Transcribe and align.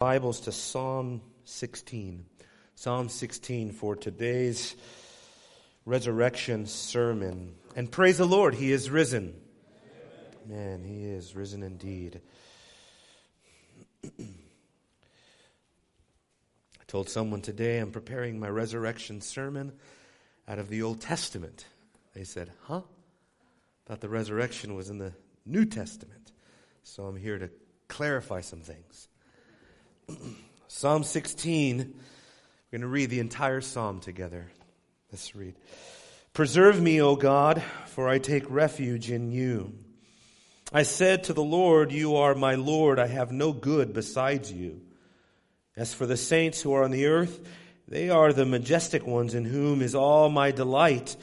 Bibles 0.00 0.40
to 0.40 0.50
Psalm 0.50 1.20
16. 1.44 2.24
Psalm 2.74 3.10
16 3.10 3.72
for 3.72 3.94
today's 3.94 4.74
resurrection 5.84 6.64
sermon. 6.64 7.54
And 7.76 7.92
praise 7.92 8.16
the 8.16 8.24
Lord, 8.24 8.54
He 8.54 8.72
is 8.72 8.88
risen. 8.88 9.38
Man, 10.46 10.84
He 10.84 11.04
is 11.04 11.36
risen 11.36 11.62
indeed. 11.62 12.22
I 14.06 14.24
told 16.86 17.10
someone 17.10 17.42
today 17.42 17.76
I'm 17.76 17.90
preparing 17.90 18.40
my 18.40 18.48
resurrection 18.48 19.20
sermon 19.20 19.70
out 20.48 20.58
of 20.58 20.70
the 20.70 20.80
Old 20.80 21.02
Testament. 21.02 21.66
They 22.14 22.24
said, 22.24 22.50
Huh? 22.62 22.80
Thought 23.84 24.00
the 24.00 24.08
resurrection 24.08 24.74
was 24.74 24.88
in 24.88 24.96
the 24.96 25.12
New 25.44 25.66
Testament. 25.66 26.32
So 26.84 27.04
I'm 27.04 27.16
here 27.16 27.38
to 27.38 27.50
clarify 27.88 28.40
some 28.40 28.62
things. 28.62 29.09
Psalm 30.68 31.04
16, 31.04 31.78
we're 31.78 31.84
going 32.70 32.80
to 32.80 32.86
read 32.86 33.10
the 33.10 33.20
entire 33.20 33.60
psalm 33.60 34.00
together. 34.00 34.50
Let's 35.10 35.34
read. 35.34 35.54
Preserve 36.32 36.80
me, 36.80 37.02
O 37.02 37.16
God, 37.16 37.62
for 37.88 38.08
I 38.08 38.18
take 38.18 38.48
refuge 38.48 39.10
in 39.10 39.32
you. 39.32 39.74
I 40.72 40.84
said 40.84 41.24
to 41.24 41.32
the 41.32 41.42
Lord, 41.42 41.90
You 41.90 42.16
are 42.16 42.34
my 42.34 42.54
Lord, 42.54 43.00
I 43.00 43.08
have 43.08 43.32
no 43.32 43.52
good 43.52 43.92
besides 43.92 44.52
you. 44.52 44.80
As 45.76 45.92
for 45.92 46.06
the 46.06 46.16
saints 46.16 46.62
who 46.62 46.72
are 46.72 46.84
on 46.84 46.92
the 46.92 47.06
earth, 47.06 47.40
they 47.88 48.08
are 48.08 48.32
the 48.32 48.46
majestic 48.46 49.04
ones 49.04 49.34
in 49.34 49.44
whom 49.44 49.82
is 49.82 49.96
all 49.96 50.28
my 50.28 50.52
delight. 50.52 51.16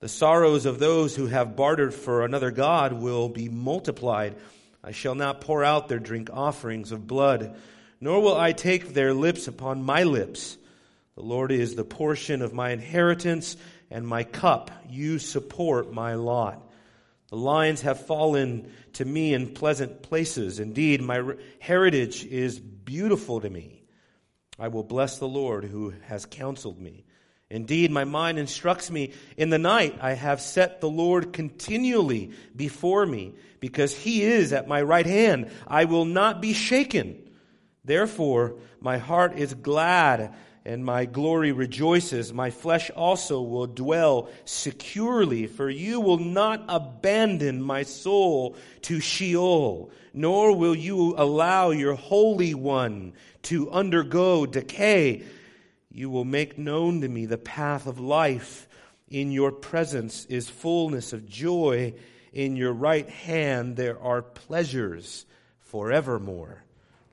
The 0.00 0.08
sorrows 0.08 0.66
of 0.66 0.78
those 0.78 1.16
who 1.16 1.28
have 1.28 1.56
bartered 1.56 1.94
for 1.94 2.24
another 2.24 2.50
God 2.50 2.92
will 2.92 3.30
be 3.30 3.48
multiplied. 3.48 4.36
I 4.82 4.92
shall 4.92 5.14
not 5.14 5.40
pour 5.40 5.64
out 5.64 5.88
their 5.88 5.98
drink 5.98 6.28
offerings 6.30 6.92
of 6.92 7.06
blood 7.06 7.56
nor 8.00 8.20
will 8.20 8.36
I 8.36 8.52
take 8.52 8.94
their 8.94 9.14
lips 9.14 9.48
upon 9.48 9.82
my 9.82 10.02
lips. 10.02 10.56
The 11.14 11.22
Lord 11.22 11.52
is 11.52 11.74
the 11.74 11.84
portion 11.84 12.42
of 12.42 12.52
my 12.52 12.70
inheritance 12.70 13.56
and 13.90 14.06
my 14.06 14.24
cup. 14.24 14.70
You 14.88 15.18
support 15.18 15.92
my 15.92 16.14
lot. 16.14 16.60
The 17.28 17.36
lines 17.36 17.82
have 17.82 18.06
fallen 18.06 18.72
to 18.94 19.04
me 19.04 19.34
in 19.34 19.54
pleasant 19.54 20.02
places. 20.02 20.60
Indeed, 20.60 21.02
my 21.02 21.34
heritage 21.58 22.24
is 22.24 22.58
beautiful 22.58 23.40
to 23.40 23.50
me. 23.50 23.82
I 24.58 24.68
will 24.68 24.84
bless 24.84 25.18
the 25.18 25.28
Lord 25.28 25.64
who 25.64 25.94
has 26.06 26.26
counseled 26.26 26.80
me. 26.80 27.04
Indeed, 27.50 27.90
my 27.90 28.04
mind 28.04 28.38
instructs 28.38 28.90
me. 28.90 29.12
In 29.36 29.50
the 29.50 29.58
night, 29.58 29.98
I 30.00 30.12
have 30.12 30.40
set 30.40 30.80
the 30.80 30.88
Lord 30.88 31.32
continually 31.32 32.32
before 32.54 33.06
me 33.06 33.34
because 33.60 33.96
he 33.96 34.22
is 34.22 34.52
at 34.52 34.68
my 34.68 34.82
right 34.82 35.06
hand. 35.06 35.50
I 35.66 35.84
will 35.84 36.04
not 36.04 36.40
be 36.40 36.52
shaken. 36.52 37.23
Therefore, 37.84 38.56
my 38.80 38.98
heart 38.98 39.36
is 39.36 39.54
glad 39.54 40.34
and 40.64 40.84
my 40.84 41.04
glory 41.04 41.52
rejoices. 41.52 42.32
My 42.32 42.50
flesh 42.50 42.90
also 42.90 43.42
will 43.42 43.66
dwell 43.66 44.30
securely, 44.46 45.46
for 45.46 45.68
you 45.68 46.00
will 46.00 46.18
not 46.18 46.64
abandon 46.68 47.60
my 47.60 47.82
soul 47.82 48.56
to 48.82 49.00
Sheol, 49.00 49.90
nor 50.14 50.56
will 50.56 50.74
you 50.74 51.14
allow 51.18 51.70
your 51.70 51.94
Holy 51.94 52.54
One 52.54 53.12
to 53.42 53.70
undergo 53.70 54.46
decay. 54.46 55.24
You 55.90 56.08
will 56.08 56.24
make 56.24 56.56
known 56.56 57.02
to 57.02 57.08
me 57.08 57.26
the 57.26 57.38
path 57.38 57.86
of 57.86 58.00
life. 58.00 58.66
In 59.08 59.30
your 59.30 59.52
presence 59.52 60.24
is 60.26 60.48
fullness 60.48 61.12
of 61.12 61.28
joy. 61.28 61.94
In 62.32 62.56
your 62.56 62.72
right 62.72 63.08
hand 63.08 63.76
there 63.76 64.00
are 64.00 64.22
pleasures 64.22 65.26
forevermore. 65.60 66.64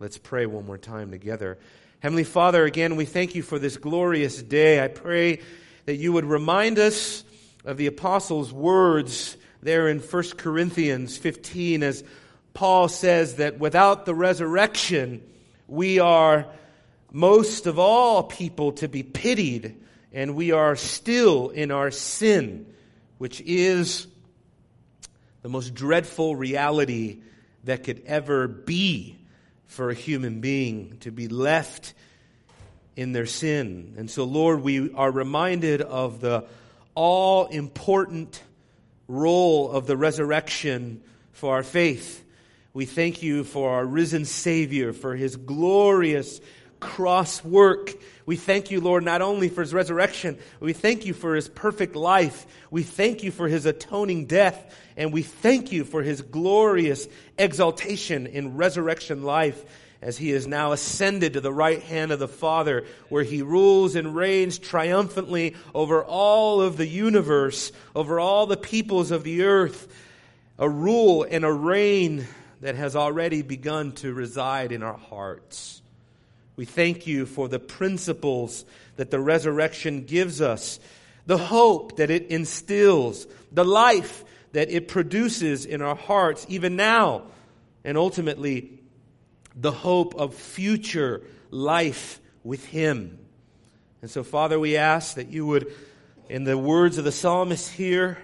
Let's 0.02 0.17
pray 0.17 0.47
one 0.47 0.66
more 0.66 0.80
time 0.80 1.11
together. 1.11 1.59
Heavenly 1.99 2.23
Father, 2.23 2.66
again, 2.66 2.95
we 2.95 3.05
thank 3.05 3.35
you 3.35 3.44
for 3.44 3.59
this 3.59 3.77
glorious 3.77 4.41
day. 4.41 4.83
I 4.83 4.88
pray 4.88 5.41
that 5.85 5.97
you 5.97 6.11
would 6.13 6.25
remind 6.25 6.80
us 6.80 7.23
of 7.66 7.77
the 7.77 7.85
apostles' 7.85 8.52
words 8.52 9.38
there 9.62 9.88
in 9.88 10.00
1 10.00 10.23
Corinthians 10.38 11.19
15 11.19 11.84
as 11.84 12.03
Paul 12.56 12.88
says 12.88 13.35
that 13.35 13.59
without 13.59 14.07
the 14.07 14.16
resurrection, 14.16 15.22
we 15.67 16.00
are 16.00 16.47
most 17.12 17.68
of 17.68 17.78
all 17.78 18.23
people 18.23 18.72
to 18.72 18.88
be 18.88 19.03
pitied, 19.03 19.83
and 20.12 20.33
we 20.33 20.51
are 20.51 20.75
still 20.75 21.50
in 21.50 21.69
our 21.69 21.91
sin, 21.91 22.66
which 23.19 23.39
is 23.41 24.07
the 25.44 25.50
most 25.50 25.75
dreadful 25.75 26.35
reality 26.35 27.19
that 27.66 27.83
could 27.83 28.01
ever 28.07 28.47
be 28.47 29.19
for 29.71 29.89
a 29.89 29.93
human 29.93 30.41
being 30.41 30.97
to 30.99 31.11
be 31.11 31.29
left 31.29 31.93
in 32.97 33.13
their 33.13 33.25
sin. 33.25 33.93
And 33.97 34.11
so, 34.11 34.25
Lord, 34.25 34.61
we 34.61 34.91
are 34.91 35.09
reminded 35.09 35.81
of 35.81 36.19
the 36.19 36.43
all 36.93 37.45
important 37.45 38.43
role 39.07 39.71
of 39.71 39.87
the 39.87 39.95
resurrection 39.95 41.01
for 41.31 41.53
our 41.55 41.63
faith. 41.63 42.21
We 42.73 42.85
thank 42.85 43.23
you 43.23 43.45
for 43.45 43.71
our 43.71 43.85
risen 43.85 44.25
Savior, 44.25 44.91
for 44.91 45.15
his 45.15 45.37
glorious 45.37 46.41
cross 46.81 47.41
work. 47.41 47.93
We 48.25 48.35
thank 48.35 48.71
you, 48.71 48.81
Lord, 48.81 49.05
not 49.05 49.21
only 49.21 49.47
for 49.47 49.61
his 49.61 49.73
resurrection, 49.73 50.38
we 50.59 50.73
thank 50.73 51.05
you 51.05 51.13
for 51.13 51.33
his 51.33 51.47
perfect 51.47 51.95
life. 51.95 52.45
We 52.69 52.83
thank 52.83 53.23
you 53.23 53.31
for 53.31 53.47
his 53.47 53.65
atoning 53.65 54.25
death. 54.25 54.75
And 55.01 55.12
we 55.12 55.23
thank 55.23 55.72
you 55.72 55.84
for 55.84 56.03
his 56.03 56.22
glorious 56.22 57.07
exaltation 57.35 58.28
in 58.28 58.56
resurrection 58.56 59.23
life 59.23 59.66
as 60.00 60.16
he 60.16 60.29
is 60.29 60.45
now 60.45 60.73
ascended 60.73 61.34
to 61.34 61.41
the 61.41 61.51
right 61.51 61.81
hand 61.81 62.12
of 62.12 62.19
the 62.19 62.28
Father, 62.28 62.85
where 63.09 63.23
he 63.23 63.41
rules 63.41 63.95
and 63.95 64.16
reigns 64.16 64.59
triumphantly 64.59 65.56
over 65.73 66.06
all 66.06 66.62
of 66.62 66.78
the 66.78 66.85
universe, 66.85 67.72
over 67.95 68.19
all 68.19 68.45
the 68.45 68.56
peoples 68.56 69.09
of 69.09 69.23
the 69.23 69.41
earth. 69.41 69.91
A 70.59 70.69
rule 70.69 71.25
and 71.28 71.45
a 71.45 71.51
reign 71.51 72.28
that 72.62 72.75
has 72.75 72.95
already 72.95 73.41
begun 73.41 73.94
to 73.94 74.13
reside 74.13 74.72
in 74.72 74.83
our 74.83 74.97
hearts. 74.97 75.81
We 76.56 76.66
thank 76.66 77.07
you 77.07 77.25
for 77.25 77.47
the 77.47 77.57
principles 77.57 78.66
that 78.97 79.09
the 79.09 79.19
resurrection 79.19 80.03
gives 80.03 80.41
us, 80.41 80.79
the 81.25 81.39
hope 81.39 81.95
that 81.95 82.12
it 82.12 82.28
instills, 82.28 83.25
the 83.51 83.66
life 83.66 84.25
that 84.53 84.69
it 84.69 84.88
produces 84.88 85.66
in 85.66 85.81
our 85.81 85.95
hearts, 85.95 86.45
even 86.50 86.75
now, 86.75 87.23
and 87.84 87.97
ultimately, 87.97 88.79
the 89.56 89.72
hope 89.72 90.16
of 90.16 90.35
future 90.35 91.22
life 91.50 92.19
with 92.44 92.66
Him. 92.66 93.17
And 94.01 94.09
so, 94.09 94.23
Father, 94.23 94.59
we 94.59 94.78
ask 94.78 95.16
that 95.16 95.29
you 95.29 95.45
would, 95.45 95.73
in 96.29 96.44
the 96.44 96.57
words 96.57 96.97
of 96.97 97.03
the 97.03 97.12
psalmist 97.12 97.72
here, 97.72 98.17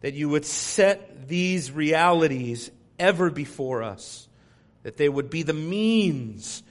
that 0.00 0.14
you 0.14 0.28
would 0.28 0.44
set 0.44 1.28
these 1.28 1.70
realities 1.70 2.70
ever 2.98 3.30
before 3.30 3.82
us, 3.82 4.28
that 4.82 4.96
they 4.96 5.08
would 5.08 5.30
be 5.30 5.42
the 5.42 5.52
means 5.52 6.62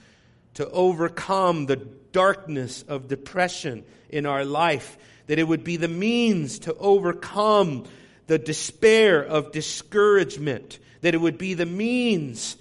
to 0.54 0.68
overcome 0.70 1.66
the 1.66 1.76
darkness 1.76 2.82
of 2.82 3.08
depression 3.08 3.84
in 4.08 4.26
our 4.26 4.44
life, 4.44 4.98
that 5.26 5.38
it 5.38 5.44
would 5.46 5.64
be 5.64 5.76
the 5.76 5.88
means 5.88 6.60
to 6.60 6.74
overcome 6.74 7.84
the 8.30 8.38
despair 8.38 9.24
of 9.24 9.50
discouragement, 9.50 10.78
that 11.00 11.16
it 11.16 11.18
would 11.18 11.36
be 11.36 11.54
the 11.54 11.66
means 11.66 12.56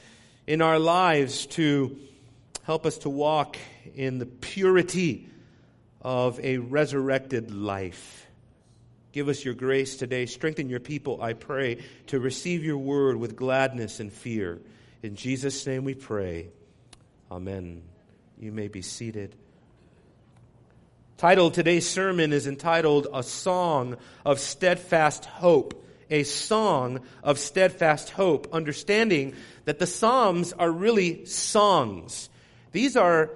in 0.47 0.63
our 0.63 0.80
lives 0.80 1.46
to 1.46 1.96
help 2.63 2.88
us 2.88 2.97
to 2.97 3.07
walk 3.07 3.56
in 3.94 4.18
the 4.18 4.25
purity 4.25 5.30
of 6.02 6.40
a 6.40 6.57
resurrected 6.57 7.52
life. 7.52 8.25
Give 9.12 9.30
us 9.30 9.46
your 9.46 9.53
grace 9.53 9.96
today. 9.96 10.25
Strengthen 10.25 10.69
your 10.69 10.80
people, 10.80 11.22
I 11.22 11.34
pray, 11.34 11.84
to 12.07 12.19
receive 12.19 12.63
your 12.63 12.80
word 12.80 13.18
with 13.18 13.36
gladness 13.36 14.00
and 14.00 14.12
fear. 14.12 14.59
In 15.03 15.16
Jesus' 15.16 15.68
name 15.68 15.84
we 15.84 15.94
pray. 15.94 16.47
Amen. 17.30 17.84
You 18.40 18.51
may 18.51 18.69
be 18.69 18.81
seated. 18.81 19.36
Title 21.19 21.51
today's 21.51 21.86
sermon 21.86 22.31
is 22.31 22.48
entitled 22.48 23.07
A 23.13 23.24
Song 23.24 23.98
of 24.25 24.39
Steadfast 24.39 25.25
Hope. 25.25 25.86
A 26.10 26.24
song 26.24 27.01
of 27.21 27.38
steadfast 27.38 28.12
hope, 28.12 28.48
understanding 28.54 29.36
that 29.66 29.80
the 29.80 29.86
Psalms 29.86 30.54
are 30.54 30.71
really 30.71 31.25
songs. 31.25 32.30
These 32.71 32.95
are 32.95 33.31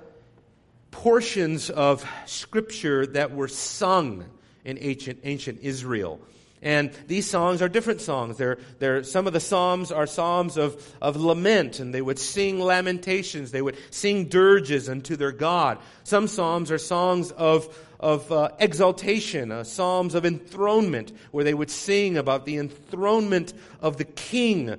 portions 0.92 1.70
of 1.70 2.10
scripture 2.26 3.06
that 3.06 3.36
were 3.36 3.50
sung 3.50 4.28
in 4.64 4.78
ancient, 4.80 5.20
ancient 5.26 5.60
Israel. 5.62 6.22
And 6.64 6.92
these 7.08 7.30
songs 7.30 7.62
are 7.62 7.68
different 7.68 8.00
songs. 8.00 8.38
They're, 8.38 8.58
they're, 8.80 9.04
some 9.04 9.28
of 9.28 9.34
the 9.34 9.42
psalms 9.42 9.92
are 9.92 10.08
psalms 10.08 10.56
of, 10.56 10.96
of 11.02 11.18
lament, 11.18 11.82
and 11.82 11.94
they 11.94 12.02
would 12.02 12.18
sing 12.18 12.58
lamentations. 12.62 13.52
They 13.52 13.62
would 13.62 13.78
sing 13.92 14.30
dirges 14.30 14.88
unto 14.88 15.18
their 15.18 15.34
God. 15.34 15.78
Some 16.06 16.26
psalms 16.28 16.72
are 16.72 16.78
songs 16.78 17.32
of, 17.32 17.78
of 18.00 18.32
uh, 18.32 18.52
exaltation, 18.60 19.52
uh, 19.52 19.66
psalms 19.66 20.16
of 20.16 20.26
enthronement, 20.26 21.12
where 21.32 21.44
they 21.44 21.54
would 21.54 21.70
sing 21.70 22.16
about 22.18 22.46
the 22.46 22.58
enthronement 22.58 23.54
of 23.82 23.98
the 23.98 24.06
King, 24.06 24.78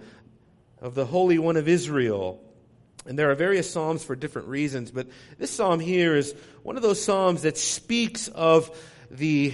of 0.80 0.94
the 0.94 1.04
Holy 1.04 1.38
One 1.38 1.58
of 1.58 1.68
Israel. 1.68 2.40
And 3.04 3.18
there 3.18 3.30
are 3.30 3.34
various 3.34 3.70
psalms 3.70 4.02
for 4.02 4.16
different 4.16 4.48
reasons, 4.48 4.90
but 4.90 5.06
this 5.38 5.50
psalm 5.50 5.80
here 5.80 6.16
is 6.16 6.34
one 6.62 6.76
of 6.76 6.82
those 6.82 7.04
psalms 7.04 7.42
that 7.42 7.58
speaks 7.58 8.28
of 8.28 8.74
the, 9.10 9.52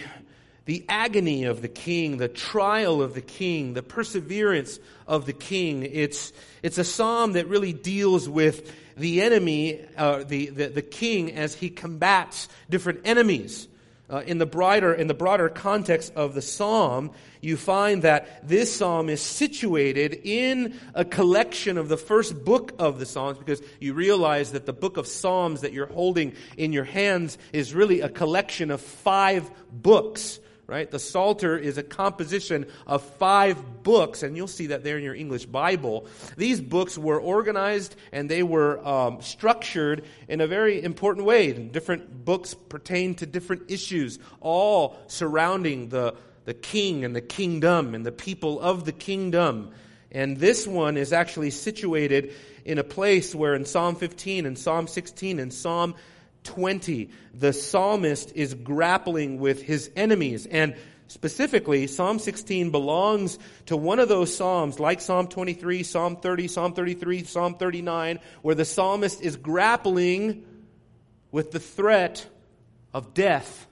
the 0.65 0.85
agony 0.89 1.45
of 1.45 1.63
the 1.63 1.69
king, 1.69 2.19
the 2.19 2.29
trial 2.29 3.03
of 3.03 3.15
the 3.15 3.21
king, 3.21 3.75
the 3.75 3.83
perseverance 3.83 4.79
of 5.07 5.27
the 5.27 5.33
king. 5.33 5.83
It's, 5.83 6.33
it's 6.63 6.79
a 6.79 6.85
psalm 6.85 7.33
that 7.33 7.49
really 7.49 7.73
deals 7.73 8.29
with 8.29 8.73
the 8.97 9.23
enemy, 9.23 9.81
uh, 9.97 10.25
the, 10.25 10.51
the, 10.51 10.67
the 10.69 10.83
king, 10.83 11.33
as 11.33 11.55
he 11.55 11.71
combats 11.71 12.49
different 12.69 13.01
enemies. 13.05 13.67
Uh, 14.09 14.25
in 14.27 14.39
the 14.39 14.47
broader 14.47 14.93
in 14.93 15.07
the 15.07 15.15
broader 15.15 15.49
context 15.49 16.13
of 16.17 16.35
the 16.35 16.43
psalm, 16.43 17.13
you 17.41 17.57
find 17.57 18.03
that 18.03 18.47
this 18.47 18.75
psalm 18.75 19.09
is 19.09 19.21
situated 19.21 20.21
in 20.25 20.79
a 20.95 21.05
collection 21.05 21.79
of 21.79 21.89
the 21.89 21.97
first 21.97 22.45
book 22.45 22.73
of 22.81 22.99
the 22.99 23.07
Psalms 23.07 23.39
because 23.39 23.63
you 23.79 23.95
realize 23.95 24.51
that 24.51 24.67
the 24.67 24.73
book 24.73 24.97
of 24.97 25.07
Psalms 25.07 25.61
that 25.61 25.73
you're 25.73 25.87
holding 25.87 26.35
in 26.57 26.73
your 26.73 26.83
hands 26.83 27.39
is 27.53 27.73
really 27.73 28.01
a 28.01 28.09
collection 28.09 28.73
of 28.73 28.81
five 28.81 29.49
books 29.71 30.41
right? 30.71 30.89
The 30.89 31.01
Psalter 31.01 31.59
is 31.59 31.79
a 31.79 31.83
composition 31.83 32.65
of 32.87 33.03
five 33.03 33.83
books, 33.83 34.23
and 34.23 34.37
you'll 34.37 34.47
see 34.47 34.69
that 34.69 34.85
there 34.85 34.97
in 34.97 35.03
your 35.03 35.17
English 35.17 35.47
Bible. 35.47 36.07
These 36.37 36.61
books 36.61 36.97
were 36.97 37.21
organized 37.21 37.97
and 38.13 38.31
they 38.31 38.45
were 38.45 38.87
um, 38.87 39.21
structured 39.21 40.05
in 40.29 40.41
a 40.41 40.47
very 40.47 40.81
important 40.81 41.27
way. 41.27 41.53
Different 41.53 42.25
books 42.25 42.55
pertain 42.55 43.17
to 43.17 43.27
different 43.27 43.69
issues, 43.69 44.21
all 44.41 44.97
surrounding 45.09 45.89
the, 45.89 46.15
the 46.45 46.55
king 46.55 47.05
and 47.05 47.17
the 47.17 47.21
kingdom 47.21 47.97
and 47.97 48.07
the 48.07 48.13
people 48.13 48.61
of 48.61 48.85
the 48.85 48.93
kingdom. 48.93 49.73
And 50.13 50.37
this 50.37 50.69
one 50.69 50.97
is 50.97 51.13
actually 51.13 51.51
situated 51.51 52.33
in 52.65 52.79
a 52.79 52.85
place 52.85 53.35
where 53.35 53.57
in 53.57 53.65
Psalm 53.65 53.97
15 53.97 54.47
and 54.47 54.57
Psalm 54.57 54.87
16 54.87 55.41
and 55.41 55.53
Psalm 55.53 55.97
20, 56.45 57.11
the 57.35 57.53
psalmist 57.53 58.33
is 58.35 58.55
grappling 58.55 59.39
with 59.39 59.63
his 59.63 59.91
enemies. 59.97 60.47
And 60.47 60.75
specifically, 61.09 61.87
Psalm 61.87 62.19
16 62.19 62.71
belongs 62.71 63.39
to 63.67 63.77
one 63.77 63.99
of 63.99 64.09
those 64.09 64.35
psalms, 64.35 64.81
like 64.81 65.01
Psalm 65.01 65.29
23, 65.29 65.83
Psalm 65.83 66.17
30, 66.17 66.49
Psalm 66.49 66.73
33, 66.73 67.25
Psalm 67.25 67.55
39, 67.55 68.19
where 68.43 68.55
the 68.55 68.65
psalmist 68.65 69.21
is 69.21 69.37
grappling 69.37 70.45
with 71.31 71.51
the 71.51 71.61
threat 71.61 72.27
of 72.95 73.15
death. 73.15 73.67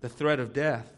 The 0.00 0.08
threat 0.08 0.40
of 0.40 0.52
death. 0.52 0.93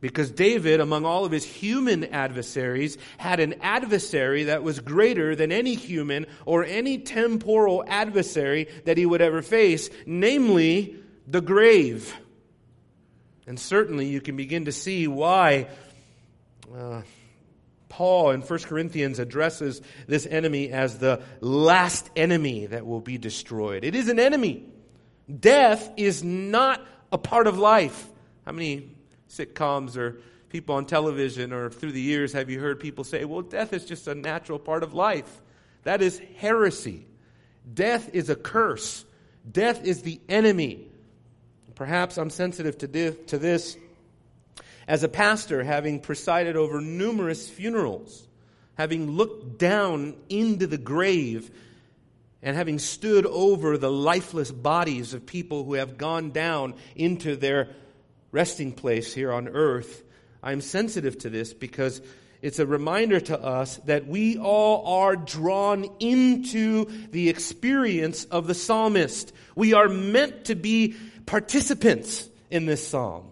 Because 0.00 0.30
David, 0.30 0.80
among 0.80 1.04
all 1.04 1.26
of 1.26 1.32
his 1.32 1.44
human 1.44 2.04
adversaries, 2.04 2.96
had 3.18 3.38
an 3.38 3.56
adversary 3.60 4.44
that 4.44 4.62
was 4.62 4.80
greater 4.80 5.36
than 5.36 5.52
any 5.52 5.74
human 5.74 6.26
or 6.46 6.64
any 6.64 6.98
temporal 6.98 7.84
adversary 7.86 8.68
that 8.86 8.96
he 8.96 9.04
would 9.04 9.20
ever 9.20 9.42
face, 9.42 9.90
namely 10.06 10.96
the 11.26 11.42
grave. 11.42 12.16
And 13.46 13.60
certainly 13.60 14.06
you 14.06 14.22
can 14.22 14.36
begin 14.36 14.64
to 14.64 14.72
see 14.72 15.06
why 15.06 15.68
uh, 16.74 17.02
Paul 17.90 18.30
in 18.30 18.40
1 18.40 18.58
Corinthians 18.60 19.18
addresses 19.18 19.82
this 20.06 20.24
enemy 20.24 20.70
as 20.70 20.98
the 20.98 21.20
last 21.40 22.08
enemy 22.16 22.66
that 22.66 22.86
will 22.86 23.00
be 23.00 23.18
destroyed. 23.18 23.84
It 23.84 23.94
is 23.94 24.08
an 24.08 24.18
enemy. 24.18 24.64
Death 25.28 25.90
is 25.98 26.24
not 26.24 26.80
a 27.12 27.18
part 27.18 27.46
of 27.46 27.58
life. 27.58 28.08
How 28.46 28.52
many 28.52 28.96
sitcoms 29.30 29.96
or 29.96 30.20
people 30.48 30.74
on 30.74 30.84
television 30.84 31.52
or 31.52 31.70
through 31.70 31.92
the 31.92 32.00
years 32.00 32.32
have 32.32 32.50
you 32.50 32.60
heard 32.60 32.80
people 32.80 33.04
say, 33.04 33.24
well, 33.24 33.42
death 33.42 33.72
is 33.72 33.84
just 33.84 34.08
a 34.08 34.14
natural 34.14 34.58
part 34.58 34.82
of 34.82 34.92
life? 34.92 35.40
That 35.84 36.02
is 36.02 36.20
heresy. 36.36 37.06
Death 37.72 38.10
is 38.12 38.28
a 38.28 38.36
curse. 38.36 39.04
Death 39.50 39.84
is 39.84 40.02
the 40.02 40.20
enemy. 40.28 40.86
Perhaps 41.74 42.18
I'm 42.18 42.30
sensitive 42.30 42.76
to, 42.78 42.86
this 42.86 43.76
as 44.86 45.02
a 45.02 45.08
pastor, 45.08 45.62
having 45.62 46.00
presided 46.00 46.56
over 46.56 46.80
numerous 46.80 47.48
funerals, 47.48 48.26
having 48.74 49.12
looked 49.12 49.58
down 49.58 50.16
into 50.28 50.66
the 50.66 50.76
grave, 50.76 51.50
and 52.42 52.56
having 52.56 52.78
stood 52.78 53.24
over 53.24 53.78
the 53.78 53.90
lifeless 53.90 54.50
bodies 54.50 55.14
of 55.14 55.24
people 55.26 55.64
who 55.64 55.74
have 55.74 55.96
gone 55.96 56.32
down 56.32 56.74
into 56.96 57.36
their 57.36 57.68
resting 58.32 58.72
place 58.72 59.12
here 59.12 59.32
on 59.32 59.48
earth, 59.48 60.02
I'm 60.42 60.60
sensitive 60.60 61.18
to 61.18 61.30
this 61.30 61.52
because 61.52 62.00
it's 62.42 62.58
a 62.58 62.66
reminder 62.66 63.20
to 63.20 63.38
us 63.38 63.76
that 63.84 64.06
we 64.06 64.38
all 64.38 65.00
are 65.00 65.16
drawn 65.16 65.86
into 66.00 66.86
the 67.10 67.28
experience 67.28 68.24
of 68.24 68.46
the 68.46 68.54
psalmist. 68.54 69.32
We 69.54 69.74
are 69.74 69.88
meant 69.88 70.46
to 70.46 70.54
be 70.54 70.96
participants 71.26 72.28
in 72.50 72.64
this 72.64 72.86
psalm, 72.86 73.26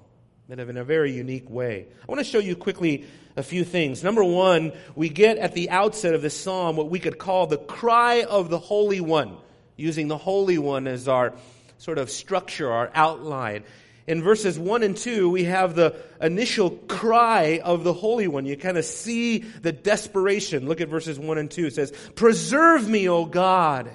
but 0.49 0.59
in 0.59 0.77
a 0.77 0.85
very 0.85 1.13
unique 1.13 1.49
way. 1.49 1.87
I 2.03 2.05
want 2.07 2.19
to 2.19 2.25
show 2.25 2.39
you 2.39 2.55
quickly 2.55 3.07
a 3.37 3.43
few 3.43 3.65
things. 3.65 4.05
Number 4.05 4.23
one, 4.23 4.73
we 4.95 5.09
get 5.09 5.39
at 5.39 5.55
the 5.55 5.71
outset 5.71 6.13
of 6.13 6.21
this 6.21 6.37
psalm 6.37 6.77
what 6.77 6.91
we 6.91 6.99
could 6.99 7.19
call 7.19 7.47
the 7.47 7.57
cry 7.57 8.25
of 8.25 8.51
the 8.51 8.59
Holy 8.59 9.01
One, 9.01 9.39
using 9.77 10.09
the 10.09 10.19
Holy 10.19 10.59
One 10.59 10.87
as 10.87 11.09
our 11.09 11.33
sort 11.79 11.97
of 11.99 12.11
structure, 12.11 12.71
our 12.71 12.91
outline 12.95 13.65
in 14.09 14.23
verses 14.23 14.59
1 14.59 14.83
and 14.83 14.97
2, 14.97 15.29
we 15.29 15.45
have 15.45 15.75
the 15.75 15.95
initial 16.19 16.71
cry 16.71 17.61
of 17.63 17.85
the 17.85 17.93
Holy 17.93 18.27
One. 18.27 18.47
You 18.47 18.57
kind 18.57 18.79
of 18.79 18.87
see 18.87 19.41
the 19.41 19.71
desperation. 19.71 20.67
Look 20.67 20.81
at 20.81 20.89
verses 20.89 21.19
1 21.19 21.37
and 21.37 21.51
2. 21.51 21.67
It 21.67 21.75
says, 21.75 21.93
Preserve 22.15 22.89
me, 22.89 23.07
O 23.07 23.27
God. 23.27 23.91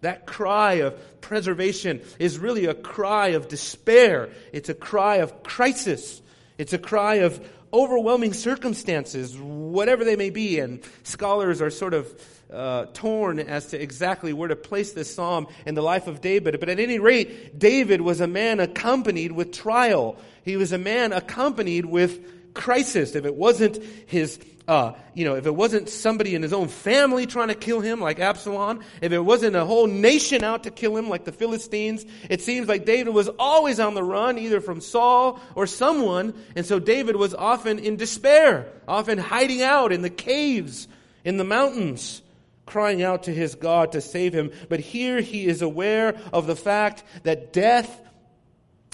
That 0.00 0.24
cry 0.24 0.74
of 0.74 1.20
preservation 1.20 2.00
is 2.18 2.38
really 2.38 2.64
a 2.64 2.72
cry 2.72 3.28
of 3.28 3.48
despair. 3.48 4.30
It's 4.54 4.70
a 4.70 4.74
cry 4.74 5.16
of 5.16 5.42
crisis. 5.42 6.22
It's 6.56 6.72
a 6.72 6.78
cry 6.78 7.16
of 7.16 7.46
overwhelming 7.70 8.32
circumstances, 8.32 9.36
whatever 9.36 10.02
they 10.02 10.16
may 10.16 10.30
be. 10.30 10.60
And 10.60 10.82
scholars 11.02 11.60
are 11.60 11.68
sort 11.68 11.92
of 11.92 12.06
uh, 12.52 12.86
torn 12.94 13.38
as 13.38 13.66
to 13.66 13.80
exactly 13.80 14.32
where 14.32 14.48
to 14.48 14.56
place 14.56 14.92
this 14.92 15.14
psalm 15.14 15.46
in 15.66 15.74
the 15.74 15.82
life 15.82 16.06
of 16.06 16.20
David. 16.20 16.58
But 16.60 16.68
at 16.68 16.80
any 16.80 16.98
rate, 16.98 17.58
David 17.58 18.00
was 18.00 18.20
a 18.20 18.26
man 18.26 18.60
accompanied 18.60 19.32
with 19.32 19.52
trial. 19.52 20.16
He 20.44 20.56
was 20.56 20.72
a 20.72 20.78
man 20.78 21.12
accompanied 21.12 21.84
with 21.84 22.54
crisis. 22.54 23.14
If 23.14 23.24
it 23.24 23.34
wasn't 23.34 23.82
his 24.06 24.38
uh, 24.68 24.92
you 25.14 25.24
know, 25.24 25.34
if 25.34 25.46
it 25.46 25.54
wasn't 25.54 25.88
somebody 25.88 26.34
in 26.34 26.42
his 26.42 26.52
own 26.52 26.68
family 26.68 27.24
trying 27.24 27.48
to 27.48 27.54
kill 27.54 27.80
him 27.80 28.02
like 28.02 28.20
Absalom, 28.20 28.80
if 29.00 29.12
it 29.12 29.18
wasn't 29.18 29.56
a 29.56 29.64
whole 29.64 29.86
nation 29.86 30.44
out 30.44 30.64
to 30.64 30.70
kill 30.70 30.94
him 30.94 31.08
like 31.08 31.24
the 31.24 31.32
Philistines, 31.32 32.04
it 32.28 32.42
seems 32.42 32.68
like 32.68 32.84
David 32.84 33.14
was 33.14 33.30
always 33.38 33.80
on 33.80 33.94
the 33.94 34.02
run, 34.02 34.36
either 34.36 34.60
from 34.60 34.82
Saul 34.82 35.40
or 35.54 35.66
someone. 35.66 36.34
And 36.54 36.66
so 36.66 36.78
David 36.78 37.16
was 37.16 37.34
often 37.34 37.78
in 37.78 37.96
despair, 37.96 38.70
often 38.86 39.16
hiding 39.16 39.62
out 39.62 39.90
in 39.90 40.02
the 40.02 40.10
caves, 40.10 40.86
in 41.24 41.38
the 41.38 41.44
mountains 41.44 42.20
crying 42.68 43.02
out 43.02 43.24
to 43.24 43.34
his 43.34 43.54
God 43.54 43.92
to 43.92 44.00
save 44.00 44.32
him. 44.32 44.50
But 44.68 44.80
here 44.80 45.20
he 45.20 45.46
is 45.46 45.62
aware 45.62 46.16
of 46.32 46.46
the 46.46 46.56
fact 46.56 47.02
that 47.24 47.52
death 47.52 48.00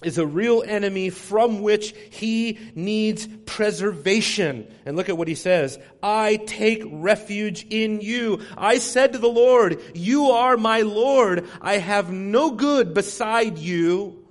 is 0.03 0.19
a 0.19 0.27
real 0.27 0.63
enemy 0.67 1.11
from 1.11 1.63
which 1.63 1.95
he 2.11 2.59
needs 2.75 3.29
preservation. 3.47 4.67
And 4.85 4.97
look 4.97 5.09
at 5.09 5.17
what 5.17 5.29
he 5.29 5.35
says. 5.35 5.79
I 6.03 6.37
take 6.37 6.83
refuge 6.87 7.67
in 7.71 8.01
you. 8.01 8.41
I 8.57 8.79
said 8.79 9.13
to 9.13 9.19
the 9.19 9.29
Lord, 9.29 9.81
you 9.95 10.31
are 10.31 10.57
my 10.57 10.83
Lord. 10.83 11.49
I 11.61 11.79
have 11.79 12.13
no 12.13 12.51
good 12.51 12.95
beside 12.95 13.59
you. 13.59 14.25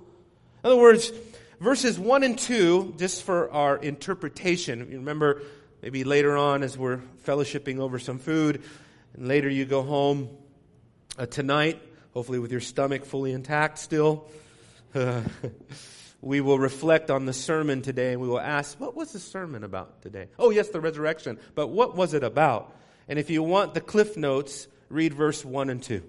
In 0.62 0.70
other 0.70 0.80
words, 0.80 1.12
verses 1.60 1.98
1 1.98 2.22
and 2.22 2.38
2, 2.38 2.94
just 2.98 3.22
for 3.22 3.50
our 3.50 3.76
interpretation, 3.76 4.80
you 4.90 4.98
remember 4.98 5.42
maybe 5.82 6.04
later 6.04 6.36
on 6.36 6.62
as 6.62 6.78
we're 6.78 7.00
fellowshipping 7.26 7.78
over 7.78 7.98
some 7.98 8.18
food, 8.18 8.62
and 9.14 9.28
later 9.28 9.48
you 9.48 9.64
go 9.64 9.82
home 9.82 10.28
uh, 11.18 11.26
tonight, 11.26 11.80
hopefully 12.12 12.38
with 12.38 12.52
your 12.52 12.60
stomach 12.60 13.04
fully 13.04 13.32
intact 13.32 13.78
still. 13.78 14.28
We 16.24 16.40
will 16.40 16.58
reflect 16.58 17.10
on 17.10 17.26
the 17.26 17.34
sermon 17.34 17.82
today 17.82 18.12
and 18.12 18.20
we 18.20 18.28
will 18.28 18.40
ask, 18.40 18.80
what 18.80 18.96
was 18.96 19.12
the 19.12 19.18
sermon 19.18 19.62
about 19.62 20.00
today? 20.00 20.28
Oh, 20.38 20.48
yes, 20.48 20.70
the 20.70 20.80
resurrection. 20.80 21.38
But 21.54 21.66
what 21.66 21.96
was 21.96 22.14
it 22.14 22.24
about? 22.24 22.74
And 23.08 23.18
if 23.18 23.28
you 23.28 23.42
want 23.42 23.74
the 23.74 23.82
cliff 23.82 24.16
notes, 24.16 24.66
read 24.88 25.12
verse 25.12 25.44
1 25.44 25.68
and 25.68 25.82
2. 25.82 26.02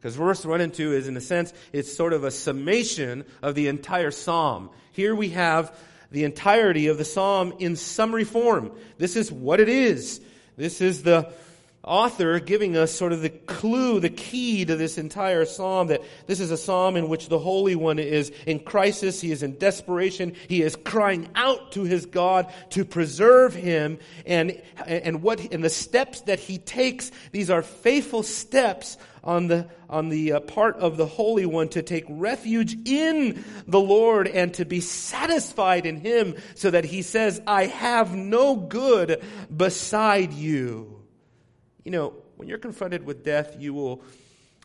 Because 0.00 0.16
verse 0.16 0.46
1 0.46 0.62
and 0.62 0.72
2 0.72 0.94
is, 0.94 1.06
in 1.06 1.18
a 1.18 1.20
sense, 1.20 1.52
it's 1.70 1.94
sort 1.94 2.14
of 2.14 2.24
a 2.24 2.30
summation 2.30 3.26
of 3.42 3.54
the 3.54 3.68
entire 3.68 4.10
psalm. 4.10 4.70
Here 4.92 5.14
we 5.14 5.30
have 5.30 5.78
the 6.10 6.24
entirety 6.24 6.86
of 6.86 6.96
the 6.96 7.04
psalm 7.04 7.52
in 7.58 7.76
summary 7.76 8.24
form. 8.24 8.72
This 8.96 9.16
is 9.16 9.30
what 9.30 9.60
it 9.60 9.68
is. 9.68 10.22
This 10.56 10.80
is 10.80 11.02
the 11.02 11.30
author 11.84 12.40
giving 12.40 12.76
us 12.76 12.92
sort 12.92 13.12
of 13.12 13.22
the 13.22 13.30
clue, 13.30 14.00
the 14.00 14.10
key 14.10 14.64
to 14.64 14.76
this 14.76 14.98
entire 14.98 15.44
psalm 15.44 15.88
that 15.88 16.02
this 16.26 16.40
is 16.40 16.50
a 16.50 16.56
psalm 16.56 16.96
in 16.96 17.08
which 17.08 17.28
the 17.28 17.38
Holy 17.38 17.76
One 17.76 17.98
is 17.98 18.30
in 18.46 18.60
crisis. 18.60 19.20
He 19.20 19.30
is 19.30 19.42
in 19.42 19.58
desperation. 19.58 20.34
He 20.48 20.62
is 20.62 20.76
crying 20.76 21.28
out 21.34 21.72
to 21.72 21.84
his 21.84 22.06
God 22.06 22.52
to 22.70 22.84
preserve 22.84 23.54
him. 23.54 23.98
And, 24.26 24.60
and 24.86 25.22
what, 25.22 25.40
and 25.52 25.62
the 25.62 25.70
steps 25.70 26.22
that 26.22 26.40
he 26.40 26.58
takes, 26.58 27.10
these 27.32 27.50
are 27.50 27.62
faithful 27.62 28.22
steps 28.22 28.98
on 29.22 29.46
the, 29.46 29.68
on 29.88 30.08
the 30.08 30.32
uh, 30.32 30.40
part 30.40 30.76
of 30.76 30.96
the 30.96 31.06
Holy 31.06 31.46
One 31.46 31.68
to 31.70 31.82
take 31.82 32.04
refuge 32.08 32.76
in 32.86 33.44
the 33.66 33.80
Lord 33.80 34.26
and 34.26 34.54
to 34.54 34.64
be 34.64 34.80
satisfied 34.80 35.86
in 35.86 36.00
Him 36.00 36.36
so 36.54 36.70
that 36.70 36.84
He 36.84 37.02
says, 37.02 37.40
I 37.46 37.66
have 37.66 38.14
no 38.14 38.56
good 38.56 39.22
beside 39.54 40.32
you. 40.32 40.97
You 41.88 41.92
know, 41.92 42.12
when 42.36 42.48
you're 42.48 42.58
confronted 42.58 43.06
with 43.06 43.24
death, 43.24 43.56
you 43.58 43.72
will, 43.72 44.02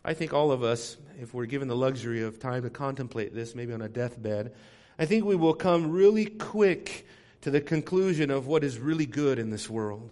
I 0.04 0.12
think 0.12 0.34
all 0.34 0.52
of 0.52 0.62
us, 0.62 0.98
if 1.18 1.32
we're 1.32 1.46
given 1.46 1.68
the 1.68 1.74
luxury 1.74 2.22
of 2.22 2.38
time 2.38 2.64
to 2.64 2.68
contemplate 2.68 3.34
this, 3.34 3.54
maybe 3.54 3.72
on 3.72 3.80
a 3.80 3.88
deathbed, 3.88 4.52
I 4.98 5.06
think 5.06 5.24
we 5.24 5.34
will 5.34 5.54
come 5.54 5.90
really 5.90 6.26
quick 6.26 7.06
to 7.40 7.50
the 7.50 7.62
conclusion 7.62 8.30
of 8.30 8.46
what 8.46 8.62
is 8.62 8.78
really 8.78 9.06
good 9.06 9.38
in 9.38 9.48
this 9.48 9.70
world. 9.70 10.10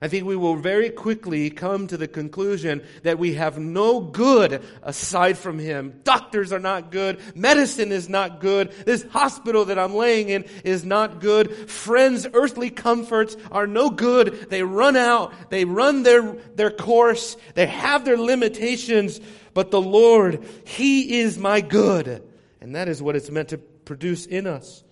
I 0.00 0.08
think 0.08 0.26
we 0.26 0.36
will 0.36 0.56
very 0.56 0.90
quickly 0.90 1.48
come 1.48 1.86
to 1.86 1.96
the 1.96 2.06
conclusion 2.06 2.82
that 3.02 3.18
we 3.18 3.34
have 3.34 3.58
no 3.58 4.00
good 4.00 4.62
aside 4.82 5.38
from 5.38 5.58
Him. 5.58 6.00
Doctors 6.04 6.52
are 6.52 6.58
not 6.58 6.90
good. 6.90 7.18
Medicine 7.34 7.92
is 7.92 8.06
not 8.06 8.40
good. 8.40 8.72
This 8.84 9.04
hospital 9.04 9.64
that 9.66 9.78
I'm 9.78 9.94
laying 9.94 10.28
in 10.28 10.44
is 10.64 10.84
not 10.84 11.20
good. 11.20 11.70
Friends' 11.70 12.26
earthly 12.34 12.68
comforts 12.68 13.38
are 13.50 13.66
no 13.66 13.88
good. 13.88 14.50
They 14.50 14.62
run 14.62 14.96
out. 14.96 15.32
They 15.48 15.64
run 15.64 16.02
their, 16.02 16.34
their 16.54 16.70
course. 16.70 17.38
They 17.54 17.66
have 17.66 18.04
their 18.04 18.18
limitations. 18.18 19.18
But 19.54 19.70
the 19.70 19.80
Lord, 19.80 20.44
He 20.66 21.20
is 21.20 21.38
my 21.38 21.62
good. 21.62 22.22
And 22.60 22.74
that 22.74 22.88
is 22.88 23.02
what 23.02 23.16
it's 23.16 23.30
meant 23.30 23.48
to 23.48 23.58
produce 23.58 24.26
in 24.26 24.46
us. 24.46 24.84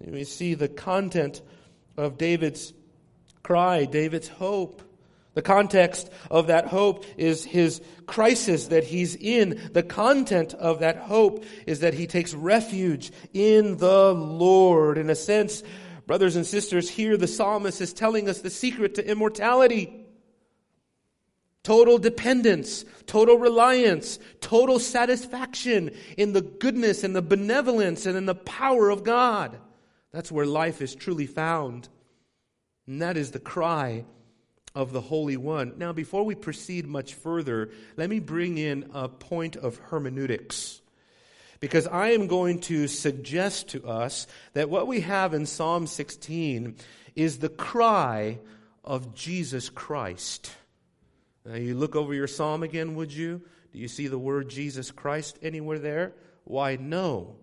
We 0.00 0.24
see 0.24 0.54
the 0.54 0.68
content 0.68 1.42
of 1.98 2.16
David's 2.16 2.72
cry, 3.42 3.84
David's 3.84 4.28
hope. 4.28 4.82
The 5.34 5.42
context 5.42 6.10
of 6.30 6.48
that 6.48 6.66
hope 6.66 7.06
is 7.16 7.44
his 7.44 7.80
crisis 8.06 8.66
that 8.66 8.84
he's 8.84 9.16
in. 9.16 9.60
The 9.72 9.82
content 9.82 10.52
of 10.54 10.80
that 10.80 10.96
hope 10.96 11.44
is 11.66 11.80
that 11.80 11.94
he 11.94 12.06
takes 12.06 12.34
refuge 12.34 13.10
in 13.32 13.78
the 13.78 14.12
Lord. 14.12 14.98
In 14.98 15.08
a 15.08 15.14
sense, 15.14 15.62
brothers 16.06 16.36
and 16.36 16.44
sisters, 16.44 16.90
here 16.90 17.16
the 17.16 17.26
psalmist 17.26 17.80
is 17.80 17.94
telling 17.94 18.28
us 18.28 18.40
the 18.40 18.50
secret 18.50 18.96
to 18.96 19.08
immortality. 19.08 20.04
Total 21.62 21.96
dependence, 21.96 22.84
total 23.06 23.36
reliance, 23.38 24.18
total 24.40 24.78
satisfaction 24.78 25.92
in 26.18 26.32
the 26.32 26.42
goodness 26.42 27.04
and 27.04 27.16
the 27.16 27.22
benevolence 27.22 28.04
and 28.04 28.18
in 28.18 28.26
the 28.26 28.34
power 28.34 28.90
of 28.90 29.04
God. 29.04 29.56
That's 30.10 30.32
where 30.32 30.44
life 30.44 30.82
is 30.82 30.94
truly 30.94 31.26
found. 31.26 31.88
And 32.86 33.02
that 33.02 33.16
is 33.16 33.30
the 33.30 33.38
cry 33.38 34.04
of 34.74 34.92
the 34.92 35.00
Holy 35.00 35.36
One. 35.36 35.74
Now, 35.76 35.92
before 35.92 36.24
we 36.24 36.34
proceed 36.34 36.86
much 36.86 37.14
further, 37.14 37.70
let 37.96 38.08
me 38.08 38.20
bring 38.20 38.58
in 38.58 38.90
a 38.92 39.08
point 39.08 39.56
of 39.56 39.76
hermeneutics. 39.76 40.80
Because 41.60 41.86
I 41.86 42.10
am 42.10 42.26
going 42.26 42.60
to 42.62 42.88
suggest 42.88 43.68
to 43.68 43.86
us 43.86 44.26
that 44.54 44.68
what 44.70 44.88
we 44.88 45.00
have 45.00 45.32
in 45.34 45.46
Psalm 45.46 45.86
16 45.86 46.76
is 47.14 47.38
the 47.38 47.48
cry 47.48 48.38
of 48.84 49.14
Jesus 49.14 49.68
Christ. 49.68 50.52
Now, 51.44 51.54
you 51.54 51.74
look 51.74 51.94
over 51.94 52.14
your 52.14 52.26
psalm 52.26 52.62
again, 52.62 52.94
would 52.94 53.12
you? 53.12 53.42
Do 53.72 53.78
you 53.78 53.88
see 53.88 54.08
the 54.08 54.18
word 54.18 54.48
Jesus 54.48 54.90
Christ 54.90 55.38
anywhere 55.42 55.78
there? 55.78 56.14
Why, 56.44 56.76
no. 56.76 57.36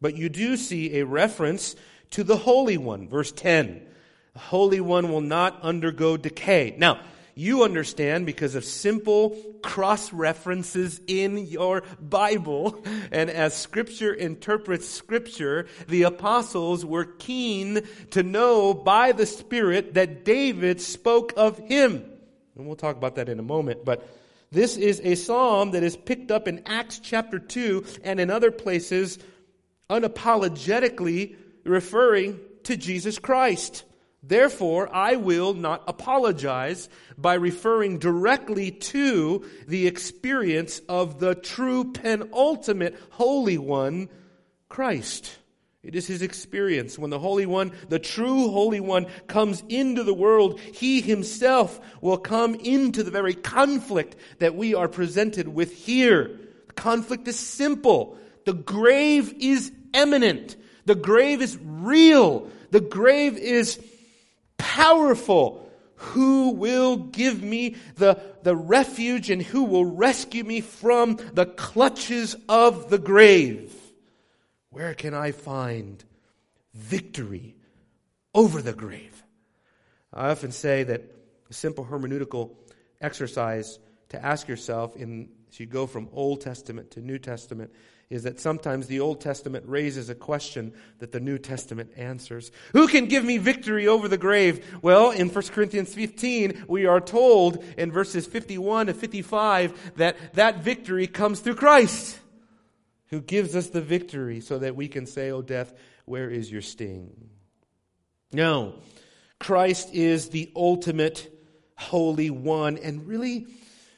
But 0.00 0.16
you 0.16 0.28
do 0.28 0.56
see 0.56 0.98
a 0.98 1.06
reference 1.06 1.76
to 2.10 2.24
the 2.24 2.36
Holy 2.36 2.76
One, 2.76 3.08
verse 3.08 3.32
10. 3.32 3.86
The 4.34 4.40
Holy 4.40 4.80
One 4.80 5.10
will 5.10 5.20
not 5.20 5.62
undergo 5.62 6.16
decay. 6.16 6.74
Now, 6.76 7.00
you 7.36 7.64
understand 7.64 8.26
because 8.26 8.54
of 8.54 8.64
simple 8.64 9.30
cross 9.62 10.12
references 10.12 11.00
in 11.06 11.38
your 11.46 11.82
Bible. 12.00 12.84
And 13.10 13.30
as 13.30 13.56
Scripture 13.56 14.12
interprets 14.12 14.88
Scripture, 14.88 15.66
the 15.88 16.04
apostles 16.04 16.84
were 16.84 17.04
keen 17.04 17.82
to 18.10 18.22
know 18.22 18.74
by 18.74 19.12
the 19.12 19.26
Spirit 19.26 19.94
that 19.94 20.24
David 20.24 20.80
spoke 20.80 21.32
of 21.36 21.58
him. 21.58 22.04
And 22.56 22.66
we'll 22.66 22.76
talk 22.76 22.96
about 22.96 23.16
that 23.16 23.28
in 23.28 23.38
a 23.38 23.42
moment. 23.42 23.84
But 23.84 24.08
this 24.52 24.76
is 24.76 25.00
a 25.02 25.16
psalm 25.16 25.72
that 25.72 25.82
is 25.82 25.96
picked 25.96 26.30
up 26.30 26.46
in 26.46 26.62
Acts 26.66 27.00
chapter 27.00 27.40
2 27.40 27.84
and 28.04 28.20
in 28.20 28.30
other 28.30 28.52
places 28.52 29.18
unapologetically 29.90 31.36
referring 31.64 32.38
to 32.64 32.76
Jesus 32.76 33.18
Christ. 33.18 33.82
Therefore, 34.26 34.88
I 34.94 35.16
will 35.16 35.52
not 35.52 35.84
apologize 35.86 36.88
by 37.18 37.34
referring 37.34 37.98
directly 37.98 38.70
to 38.70 39.44
the 39.68 39.86
experience 39.86 40.80
of 40.88 41.20
the 41.20 41.34
true 41.34 41.92
penultimate 41.92 42.96
Holy 43.10 43.58
One, 43.58 44.08
Christ. 44.70 45.38
It 45.82 45.94
is 45.94 46.06
his 46.06 46.22
experience. 46.22 46.98
When 46.98 47.10
the 47.10 47.18
Holy 47.18 47.44
One, 47.44 47.72
the 47.90 47.98
true 47.98 48.50
Holy 48.50 48.80
One, 48.80 49.06
comes 49.26 49.62
into 49.68 50.02
the 50.02 50.14
world, 50.14 50.58
he 50.58 51.02
himself 51.02 51.78
will 52.00 52.16
come 52.16 52.54
into 52.54 53.02
the 53.02 53.10
very 53.10 53.34
conflict 53.34 54.16
that 54.38 54.54
we 54.54 54.74
are 54.74 54.88
presented 54.88 55.48
with 55.48 55.74
here. 55.74 56.40
The 56.68 56.72
conflict 56.72 57.28
is 57.28 57.38
simple. 57.38 58.16
The 58.46 58.54
grave 58.54 59.34
is 59.38 59.70
imminent. 59.92 60.56
The 60.86 60.94
grave 60.94 61.42
is 61.42 61.58
real. 61.62 62.48
The 62.70 62.80
grave 62.80 63.36
is 63.36 63.78
powerful. 64.58 65.60
Who 65.96 66.50
will 66.50 66.96
give 66.96 67.42
me 67.42 67.76
the, 67.96 68.20
the 68.42 68.56
refuge 68.56 69.30
and 69.30 69.40
who 69.40 69.64
will 69.64 69.84
rescue 69.84 70.44
me 70.44 70.60
from 70.60 71.18
the 71.32 71.46
clutches 71.46 72.36
of 72.48 72.90
the 72.90 72.98
grave? 72.98 73.72
Where 74.70 74.94
can 74.94 75.14
I 75.14 75.32
find 75.32 76.04
victory 76.74 77.54
over 78.34 78.60
the 78.60 78.72
grave? 78.72 79.22
I 80.12 80.30
often 80.30 80.52
say 80.52 80.82
that 80.82 81.02
a 81.48 81.54
simple 81.54 81.84
hermeneutical 81.84 82.50
exercise 83.00 83.78
to 84.10 84.24
ask 84.24 84.48
yourself 84.48 84.96
in, 84.96 85.28
you 85.60 85.66
go 85.66 85.86
from 85.86 86.08
Old 86.12 86.40
Testament 86.40 86.90
to 86.92 87.00
New 87.00 87.18
Testament 87.18 87.72
is 88.10 88.24
that 88.24 88.38
sometimes 88.38 88.86
the 88.86 89.00
Old 89.00 89.20
Testament 89.20 89.64
raises 89.66 90.08
a 90.08 90.14
question 90.14 90.72
that 90.98 91.12
the 91.12 91.20
New 91.20 91.38
Testament 91.38 91.90
answers. 91.96 92.52
Who 92.72 92.86
can 92.86 93.06
give 93.06 93.24
me 93.24 93.38
victory 93.38 93.88
over 93.88 94.08
the 94.08 94.18
grave? 94.18 94.78
Well, 94.82 95.10
in 95.10 95.28
1 95.28 95.44
Corinthians 95.46 95.94
15, 95.94 96.64
we 96.68 96.86
are 96.86 97.00
told 97.00 97.64
in 97.78 97.90
verses 97.90 98.26
51 98.26 98.86
to 98.86 98.94
55 98.94 99.96
that 99.96 100.16
that 100.34 100.58
victory 100.58 101.06
comes 101.06 101.40
through 101.40 101.56
Christ, 101.56 102.18
who 103.08 103.20
gives 103.20 103.56
us 103.56 103.68
the 103.68 103.80
victory 103.80 104.40
so 104.40 104.58
that 104.58 104.76
we 104.76 104.88
can 104.88 105.06
say, 105.06 105.30
Oh, 105.30 105.42
death, 105.42 105.72
where 106.04 106.28
is 106.28 106.52
your 106.52 106.62
sting? 106.62 107.30
No, 108.32 108.74
Christ 109.38 109.94
is 109.94 110.28
the 110.30 110.50
ultimate 110.54 111.30
Holy 111.76 112.30
One, 112.30 112.78
and 112.78 113.06
really, 113.06 113.46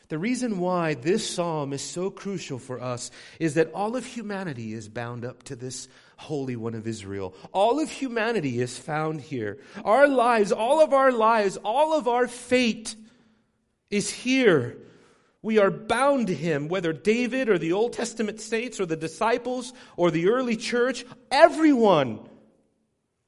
the 0.08 0.18
reason 0.18 0.58
why 0.60 0.94
this 0.94 1.28
psalm 1.28 1.72
is 1.72 1.82
so 1.82 2.10
crucial 2.10 2.58
for 2.58 2.80
us 2.80 3.10
is 3.40 3.54
that 3.54 3.72
all 3.72 3.96
of 3.96 4.06
humanity 4.06 4.72
is 4.72 4.88
bound 4.88 5.24
up 5.24 5.42
to 5.44 5.56
this 5.56 5.88
Holy 6.16 6.54
One 6.54 6.74
of 6.74 6.86
Israel. 6.86 7.34
All 7.52 7.80
of 7.80 7.90
humanity 7.90 8.60
is 8.60 8.78
found 8.78 9.20
here. 9.20 9.58
Our 9.84 10.06
lives, 10.06 10.52
all 10.52 10.80
of 10.80 10.92
our 10.92 11.10
lives, 11.10 11.56
all 11.58 11.98
of 11.98 12.06
our 12.06 12.28
fate 12.28 12.94
is 13.90 14.10
here. 14.10 14.78
We 15.42 15.58
are 15.58 15.70
bound 15.70 16.28
to 16.28 16.34
him, 16.34 16.68
whether 16.68 16.92
David 16.92 17.48
or 17.48 17.58
the 17.58 17.72
Old 17.72 17.92
Testament 17.92 18.40
saints 18.40 18.80
or 18.80 18.86
the 18.86 18.96
disciples 18.96 19.72
or 19.96 20.10
the 20.10 20.28
early 20.28 20.56
church, 20.56 21.04
everyone 21.30 22.20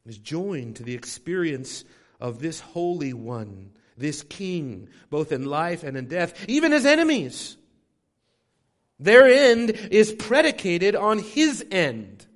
is 0.07 0.19
joined 0.19 0.77
to 0.77 0.83
the 0.83 0.95
experience 0.95 1.85
of 2.21 2.41
this 2.41 2.61
Holy 2.61 3.13
One 3.13 3.71
this 3.99 4.23
king, 4.23 4.89
both 5.11 5.33
in 5.33 5.45
life 5.45 5.83
and 5.83 5.97
in 5.97 6.07
death, 6.07 6.49
even 6.49 6.73
his 6.73 6.87
enemies. 6.87 7.57
Their 9.01 9.27
end 9.27 9.71
is 9.71 10.13
predicated 10.13 10.97
on 10.97 11.19
his 11.19 11.65
end. 11.71 12.27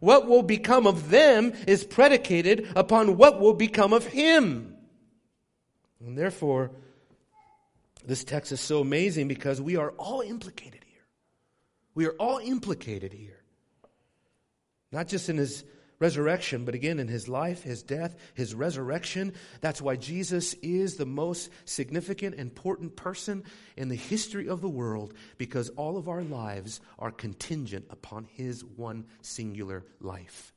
What 0.00 0.26
will 0.26 0.42
become 0.42 0.86
of 0.86 1.10
them 1.10 1.52
is 1.66 1.84
predicated 1.84 2.68
upon 2.74 3.18
what 3.18 3.38
will 3.38 3.52
become 3.52 3.92
of 3.92 4.06
him. 4.06 4.76
And 6.00 6.16
therefore, 6.16 6.70
this 8.06 8.24
text 8.24 8.50
is 8.50 8.60
so 8.60 8.80
amazing 8.80 9.28
because 9.28 9.60
we 9.60 9.76
are 9.76 9.90
all 9.92 10.22
implicated 10.22 10.84
here. 10.86 11.04
We 11.94 12.06
are 12.06 12.12
all 12.12 12.38
implicated 12.38 13.12
here. 13.12 13.42
Not 14.90 15.06
just 15.06 15.28
in 15.28 15.36
his 15.36 15.64
resurrection, 16.00 16.64
but 16.64 16.74
again, 16.74 16.98
in 16.98 17.06
his 17.06 17.28
life, 17.28 17.62
his 17.62 17.82
death, 17.82 18.16
his 18.34 18.54
resurrection. 18.54 19.32
That's 19.60 19.80
why 19.80 19.96
Jesus 19.96 20.54
is 20.54 20.96
the 20.96 21.06
most 21.06 21.50
significant, 21.64 22.34
important 22.34 22.96
person 22.96 23.44
in 23.76 23.88
the 23.88 23.94
history 23.94 24.48
of 24.48 24.60
the 24.60 24.68
world, 24.68 25.14
because 25.38 25.68
all 25.70 25.96
of 25.96 26.08
our 26.08 26.22
lives 26.22 26.80
are 26.98 27.12
contingent 27.12 27.86
upon 27.90 28.24
his 28.24 28.64
one 28.64 29.04
singular 29.20 29.84
life. 30.00 30.52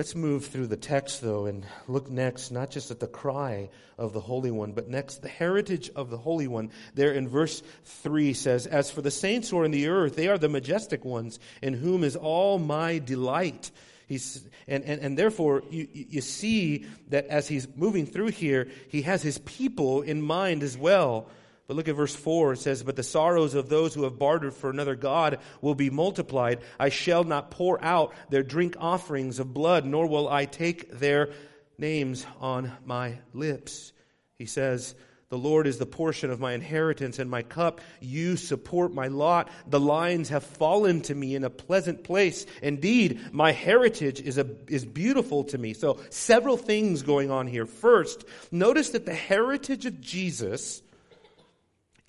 Let's 0.00 0.14
move 0.14 0.46
through 0.46 0.68
the 0.68 0.78
text, 0.78 1.20
though, 1.20 1.44
and 1.44 1.62
look 1.86 2.10
next, 2.10 2.50
not 2.50 2.70
just 2.70 2.90
at 2.90 3.00
the 3.00 3.06
cry 3.06 3.68
of 3.98 4.14
the 4.14 4.20
Holy 4.20 4.50
One, 4.50 4.72
but 4.72 4.88
next, 4.88 5.20
the 5.20 5.28
heritage 5.28 5.90
of 5.94 6.08
the 6.08 6.16
Holy 6.16 6.48
One. 6.48 6.70
There 6.94 7.12
in 7.12 7.28
verse 7.28 7.62
3 7.84 8.32
says, 8.32 8.66
As 8.66 8.90
for 8.90 9.02
the 9.02 9.10
saints 9.10 9.50
who 9.50 9.58
are 9.58 9.66
in 9.66 9.72
the 9.72 9.88
earth, 9.88 10.16
they 10.16 10.28
are 10.28 10.38
the 10.38 10.48
majestic 10.48 11.04
ones, 11.04 11.38
in 11.60 11.74
whom 11.74 12.02
is 12.02 12.16
all 12.16 12.58
my 12.58 12.96
delight. 12.98 13.72
He's, 14.06 14.42
and, 14.66 14.84
and, 14.84 15.02
and 15.02 15.18
therefore, 15.18 15.64
you, 15.68 15.86
you 15.92 16.22
see 16.22 16.86
that 17.10 17.26
as 17.26 17.46
he's 17.46 17.68
moving 17.76 18.06
through 18.06 18.28
here, 18.28 18.68
he 18.88 19.02
has 19.02 19.20
his 19.20 19.36
people 19.36 20.00
in 20.00 20.22
mind 20.22 20.62
as 20.62 20.78
well. 20.78 21.28
But 21.70 21.76
look 21.76 21.86
at 21.86 21.94
verse 21.94 22.16
4. 22.16 22.54
It 22.54 22.58
says, 22.58 22.82
But 22.82 22.96
the 22.96 23.04
sorrows 23.04 23.54
of 23.54 23.68
those 23.68 23.94
who 23.94 24.02
have 24.02 24.18
bartered 24.18 24.54
for 24.54 24.70
another 24.70 24.96
God 24.96 25.38
will 25.60 25.76
be 25.76 25.88
multiplied. 25.88 26.62
I 26.80 26.88
shall 26.88 27.22
not 27.22 27.52
pour 27.52 27.80
out 27.80 28.12
their 28.28 28.42
drink 28.42 28.74
offerings 28.80 29.38
of 29.38 29.54
blood, 29.54 29.84
nor 29.84 30.08
will 30.08 30.28
I 30.28 30.46
take 30.46 30.90
their 30.90 31.30
names 31.78 32.26
on 32.40 32.72
my 32.84 33.18
lips. 33.32 33.92
He 34.36 34.46
says, 34.46 34.96
the 35.28 35.38
Lord 35.38 35.68
is 35.68 35.78
the 35.78 35.86
portion 35.86 36.32
of 36.32 36.40
my 36.40 36.54
inheritance 36.54 37.20
and 37.20 37.30
my 37.30 37.42
cup. 37.42 37.80
You 38.00 38.36
support 38.36 38.92
my 38.92 39.06
lot. 39.06 39.48
The 39.68 39.78
lines 39.78 40.30
have 40.30 40.42
fallen 40.42 41.02
to 41.02 41.14
me 41.14 41.36
in 41.36 41.44
a 41.44 41.50
pleasant 41.50 42.02
place. 42.02 42.46
Indeed, 42.62 43.32
my 43.32 43.52
heritage 43.52 44.20
is, 44.20 44.38
a, 44.38 44.56
is 44.66 44.84
beautiful 44.84 45.44
to 45.44 45.56
me. 45.56 45.74
So, 45.74 46.00
several 46.10 46.56
things 46.56 47.02
going 47.02 47.30
on 47.30 47.46
here. 47.46 47.64
First, 47.64 48.24
notice 48.50 48.90
that 48.90 49.06
the 49.06 49.14
heritage 49.14 49.86
of 49.86 50.00
Jesus 50.00 50.82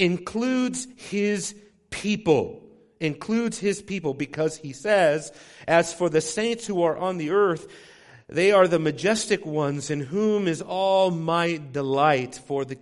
includes 0.01 0.88
his 0.96 1.55
people. 1.91 2.63
Includes 3.00 3.60
his 3.60 3.81
people 3.81 4.13
because 4.13 4.58
he 4.58 4.74
says, 4.74 5.31
As 5.67 5.93
for 5.93 6.10
the 6.10 6.22
saints 6.22 6.65
who 6.65 6.81
are 6.84 6.98
on 6.98 7.17
the 7.17 7.29
earth, 7.29 7.67
they 8.27 8.51
are 8.51 8.67
the 8.67 8.79
majestic 8.79 9.46
ones 9.46 9.89
in 9.89 10.00
whom 10.00 10.48
is 10.48 10.62
all 10.62 11.12
my 11.12 11.62
delight. 11.72 12.36
For 12.48 12.65
the 12.65 12.77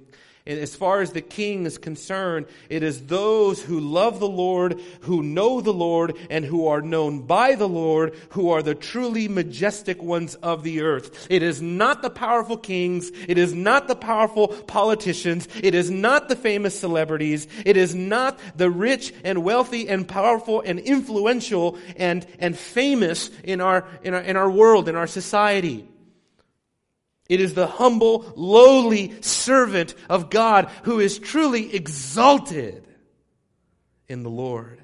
as 0.57 0.75
far 0.75 1.01
as 1.01 1.11
the 1.11 1.21
king 1.21 1.65
is 1.65 1.77
concerned, 1.77 2.45
it 2.69 2.83
is 2.83 3.05
those 3.07 3.61
who 3.61 3.79
love 3.79 4.19
the 4.19 4.27
Lord, 4.27 4.79
who 5.01 5.21
know 5.21 5.61
the 5.61 5.73
Lord, 5.73 6.15
and 6.29 6.45
who 6.45 6.67
are 6.67 6.81
known 6.81 7.21
by 7.23 7.55
the 7.55 7.67
Lord, 7.67 8.15
who 8.29 8.49
are 8.49 8.63
the 8.63 8.75
truly 8.75 9.27
majestic 9.27 10.01
ones 10.01 10.35
of 10.35 10.63
the 10.63 10.81
earth. 10.81 11.27
It 11.29 11.43
is 11.43 11.61
not 11.61 12.01
the 12.01 12.09
powerful 12.09 12.57
kings. 12.57 13.11
It 13.27 13.37
is 13.37 13.53
not 13.53 13.87
the 13.87 13.95
powerful 13.95 14.47
politicians. 14.47 15.47
It 15.61 15.75
is 15.75 15.91
not 15.91 16.29
the 16.29 16.35
famous 16.35 16.79
celebrities. 16.79 17.47
It 17.65 17.77
is 17.77 17.93
not 17.93 18.39
the 18.55 18.69
rich 18.69 19.13
and 19.23 19.43
wealthy 19.43 19.89
and 19.89 20.07
powerful 20.07 20.61
and 20.65 20.79
influential 20.79 21.77
and, 21.97 22.25
and 22.39 22.57
famous 22.57 23.29
in 23.43 23.61
our, 23.61 23.85
in 24.03 24.13
our, 24.13 24.21
in 24.21 24.37
our 24.37 24.49
world, 24.49 24.87
in 24.87 24.95
our 24.95 25.07
society. 25.07 25.88
It 27.29 27.39
is 27.39 27.53
the 27.53 27.67
humble, 27.67 28.33
lowly 28.35 29.21
servant 29.21 29.93
of 30.09 30.31
God 30.31 30.69
who 30.83 30.99
is 30.99 31.19
truly 31.19 31.73
exalted 31.75 32.87
in 34.07 34.23
the 34.23 34.29
Lord. 34.31 34.81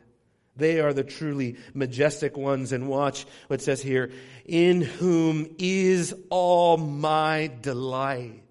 They 0.55 0.79
are 0.79 0.93
the 0.93 1.03
truly 1.03 1.57
majestic 1.73 2.37
ones. 2.37 2.71
And 2.71 2.87
watch 2.87 3.25
what 3.47 3.61
says 3.61 3.81
here 3.81 4.11
in 4.45 4.81
whom 4.81 5.55
is 5.57 6.13
all 6.29 6.77
my 6.77 7.51
delight. 7.61 8.43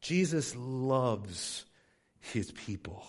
Jesus 0.00 0.54
loves 0.56 1.64
his 2.20 2.50
people. 2.50 3.06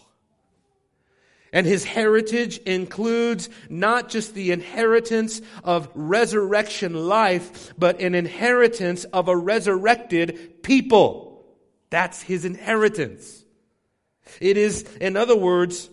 And 1.56 1.66
his 1.66 1.86
heritage 1.86 2.58
includes 2.58 3.48
not 3.70 4.10
just 4.10 4.34
the 4.34 4.52
inheritance 4.52 5.42
of 5.64 5.88
resurrection 5.96 7.08
life, 7.08 7.74
but 7.78 8.02
an 8.02 8.14
inheritance 8.14 9.06
of 9.06 9.30
a 9.30 9.38
resurrected 9.38 10.62
people. 10.64 11.46
That's 11.90 12.22
his 12.22 12.44
inheritance. 12.44 13.46
It 14.42 14.58
is, 14.58 14.82
in 15.00 15.16
other 15.16 15.38
words, 15.38 15.90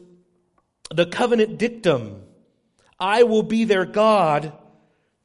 the 0.91 1.07
covenant 1.07 1.59
dictum. 1.59 2.25
I 2.99 3.23
will 3.23 3.45
be 3.45 3.63
their 3.63 3.87
God. 3.87 4.53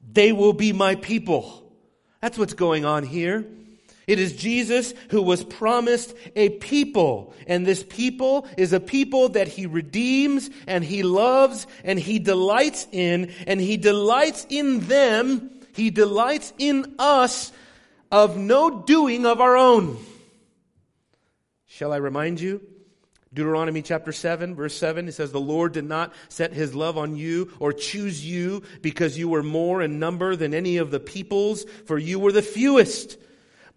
They 0.08 0.34
will 0.34 0.54
be 0.54 0.72
my 0.72 0.94
people. 0.94 1.74
That's 2.22 2.38
what's 2.38 2.54
going 2.54 2.86
on 2.86 3.02
here. 3.02 3.48
It 4.08 4.20
is 4.20 4.34
Jesus 4.34 4.94
who 5.10 5.22
was 5.22 5.44
promised 5.44 6.16
a 6.34 6.50
people. 6.50 7.34
And 7.46 7.66
this 7.66 7.84
people 7.84 8.48
is 8.58 8.72
a 8.72 8.80
people 8.80 9.30
that 9.30 9.50
he 9.50 9.66
redeems 9.66 10.50
and 10.66 10.82
he 10.84 11.04
loves 11.04 11.68
and 11.84 12.00
he 12.00 12.18
delights 12.18 12.88
in. 12.94 13.34
And 13.46 13.60
he 13.60 13.76
delights 13.76 14.48
in 14.50 14.80
them. 14.88 15.52
He 15.76 15.90
delights 15.90 16.54
in 16.58 16.96
us 16.98 17.52
of 18.10 18.38
no 18.38 18.82
doing 18.82 19.26
of 19.26 19.42
our 19.42 19.58
own. 19.58 19.98
Shall 21.66 21.92
I 21.92 21.98
remind 21.98 22.40
you? 22.40 22.62
Deuteronomy 23.34 23.82
chapter 23.82 24.14
7, 24.14 24.56
verse 24.56 24.76
7, 24.76 25.10
it 25.10 25.12
says, 25.12 25.34
The 25.34 25.40
Lord 25.40 25.74
did 25.74 25.84
not 25.84 26.14
set 26.30 26.54
his 26.54 26.74
love 26.74 26.98
on 26.98 27.18
you 27.18 27.52
or 27.60 27.74
choose 27.74 28.26
you 28.26 28.64
because 28.82 29.18
you 29.18 29.28
were 29.28 29.44
more 29.44 29.82
in 29.82 30.00
number 30.00 30.38
than 30.38 30.54
any 30.54 30.78
of 30.78 30.92
the 30.92 31.00
peoples, 31.00 31.66
for 31.86 31.98
you 31.98 32.20
were 32.20 32.32
the 32.32 32.42
fewest 32.42 33.18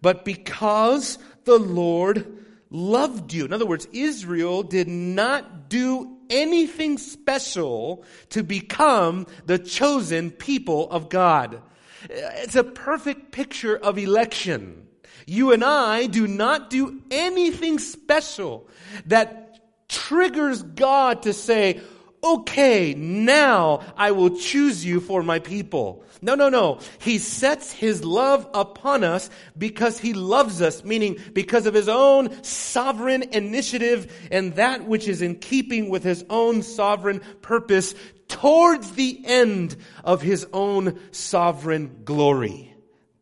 but 0.01 0.25
because 0.25 1.17
the 1.45 1.57
Lord 1.57 2.39
loved 2.69 3.33
you. 3.33 3.45
In 3.45 3.53
other 3.53 3.65
words, 3.65 3.87
Israel 3.91 4.63
did 4.63 4.87
not 4.87 5.69
do 5.69 6.17
anything 6.29 6.97
special 6.97 8.03
to 8.29 8.43
become 8.43 9.27
the 9.45 9.59
chosen 9.59 10.31
people 10.31 10.89
of 10.89 11.09
God. 11.09 11.61
It's 12.09 12.55
a 12.55 12.63
perfect 12.63 13.31
picture 13.31 13.77
of 13.77 13.97
election. 13.97 14.87
You 15.27 15.51
and 15.51 15.63
I 15.63 16.07
do 16.07 16.27
not 16.27 16.69
do 16.69 17.01
anything 17.11 17.77
special 17.77 18.67
that 19.05 19.87
triggers 19.87 20.63
God 20.63 21.23
to 21.23 21.33
say, 21.33 21.81
okay, 22.23 22.93
now 22.93 23.81
I 23.97 24.11
will 24.11 24.37
choose 24.37 24.85
you 24.85 24.99
for 24.99 25.23
my 25.23 25.39
people. 25.39 26.03
No, 26.21 26.35
no, 26.35 26.49
no. 26.49 26.79
He 26.99 27.17
sets 27.17 27.71
his 27.71 28.03
love 28.03 28.47
upon 28.53 29.03
us 29.03 29.29
because 29.57 29.97
he 29.97 30.13
loves 30.13 30.61
us, 30.61 30.83
meaning 30.83 31.17
because 31.33 31.65
of 31.65 31.73
his 31.73 31.89
own 31.89 32.43
sovereign 32.43 33.23
initiative 33.31 34.27
and 34.29 34.55
that 34.55 34.85
which 34.85 35.07
is 35.07 35.21
in 35.23 35.35
keeping 35.35 35.89
with 35.89 36.03
his 36.03 36.23
own 36.29 36.61
sovereign 36.61 37.21
purpose 37.41 37.95
towards 38.27 38.91
the 38.91 39.21
end 39.25 39.75
of 40.03 40.21
his 40.21 40.45
own 40.53 40.99
sovereign 41.11 42.01
glory. 42.05 42.73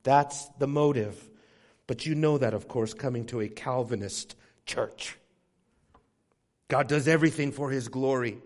That's 0.03 0.47
the 0.59 0.67
motive. 0.67 1.29
But 1.87 2.05
you 2.05 2.15
know 2.15 2.37
that, 2.37 2.53
of 2.53 2.67
course, 2.67 2.93
coming 2.93 3.25
to 3.27 3.39
a 3.39 3.47
Calvinist 3.47 4.35
church. 4.65 5.17
God 6.67 6.87
does 6.87 7.07
everything 7.07 7.51
for 7.51 7.71
his 7.71 7.87
glory. 7.87 8.37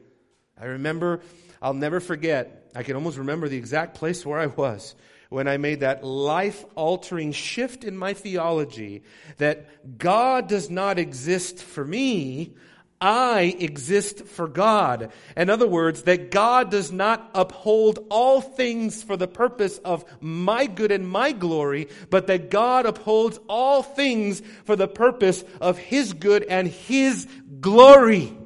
I 0.64 0.68
remember, 0.68 1.20
I'll 1.62 1.74
never 1.74 2.00
forget, 2.00 2.70
I 2.74 2.84
can 2.84 2.96
almost 2.96 3.18
remember 3.18 3.50
the 3.50 3.58
exact 3.58 3.96
place 3.96 4.26
where 4.26 4.40
I 4.40 4.46
was 4.46 4.96
when 5.28 5.46
I 5.46 5.58
made 5.58 5.82
that 5.82 6.06
life 6.06 6.64
altering 6.76 7.34
shift 7.34 7.84
in 7.84 7.98
my 7.98 8.14
theology 8.14 9.04
that 9.40 9.98
God 9.98 10.48
does 10.48 10.70
not 10.70 11.00
exist 11.00 11.62
for 11.62 11.84
me. 11.84 12.54
I 13.02 13.58
exist 13.60 14.26
for 14.26 14.48
God. 14.48 15.12
In 15.36 15.50
other 15.50 15.68
words, 15.68 16.04
that 16.04 16.32
God 16.32 16.72
does 16.72 16.94
not 16.94 17.30
uphold 17.36 18.00
all 18.10 18.40
things 18.40 19.04
for 19.04 19.18
the 19.18 19.28
purpose 19.28 19.80
of 19.80 20.06
my 20.22 20.66
good 20.66 20.94
and 20.94 21.06
my 21.06 21.34
glory, 21.34 21.90
but 22.10 22.28
that 22.28 22.50
God 22.50 22.86
upholds 22.86 23.38
all 23.50 23.84
things 23.84 24.42
for 24.64 24.78
the 24.78 24.88
purpose 24.88 25.44
of 25.60 25.78
His 25.78 26.14
good 26.14 26.44
and 26.44 26.70
His 26.70 27.28
glory. 27.60 28.38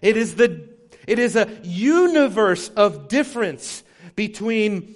It 0.00 0.16
is 0.16 0.36
the 0.36 0.67
it 1.08 1.18
is 1.18 1.36
a 1.36 1.48
universe 1.62 2.68
of 2.70 3.08
difference 3.08 3.82
between 4.14 4.94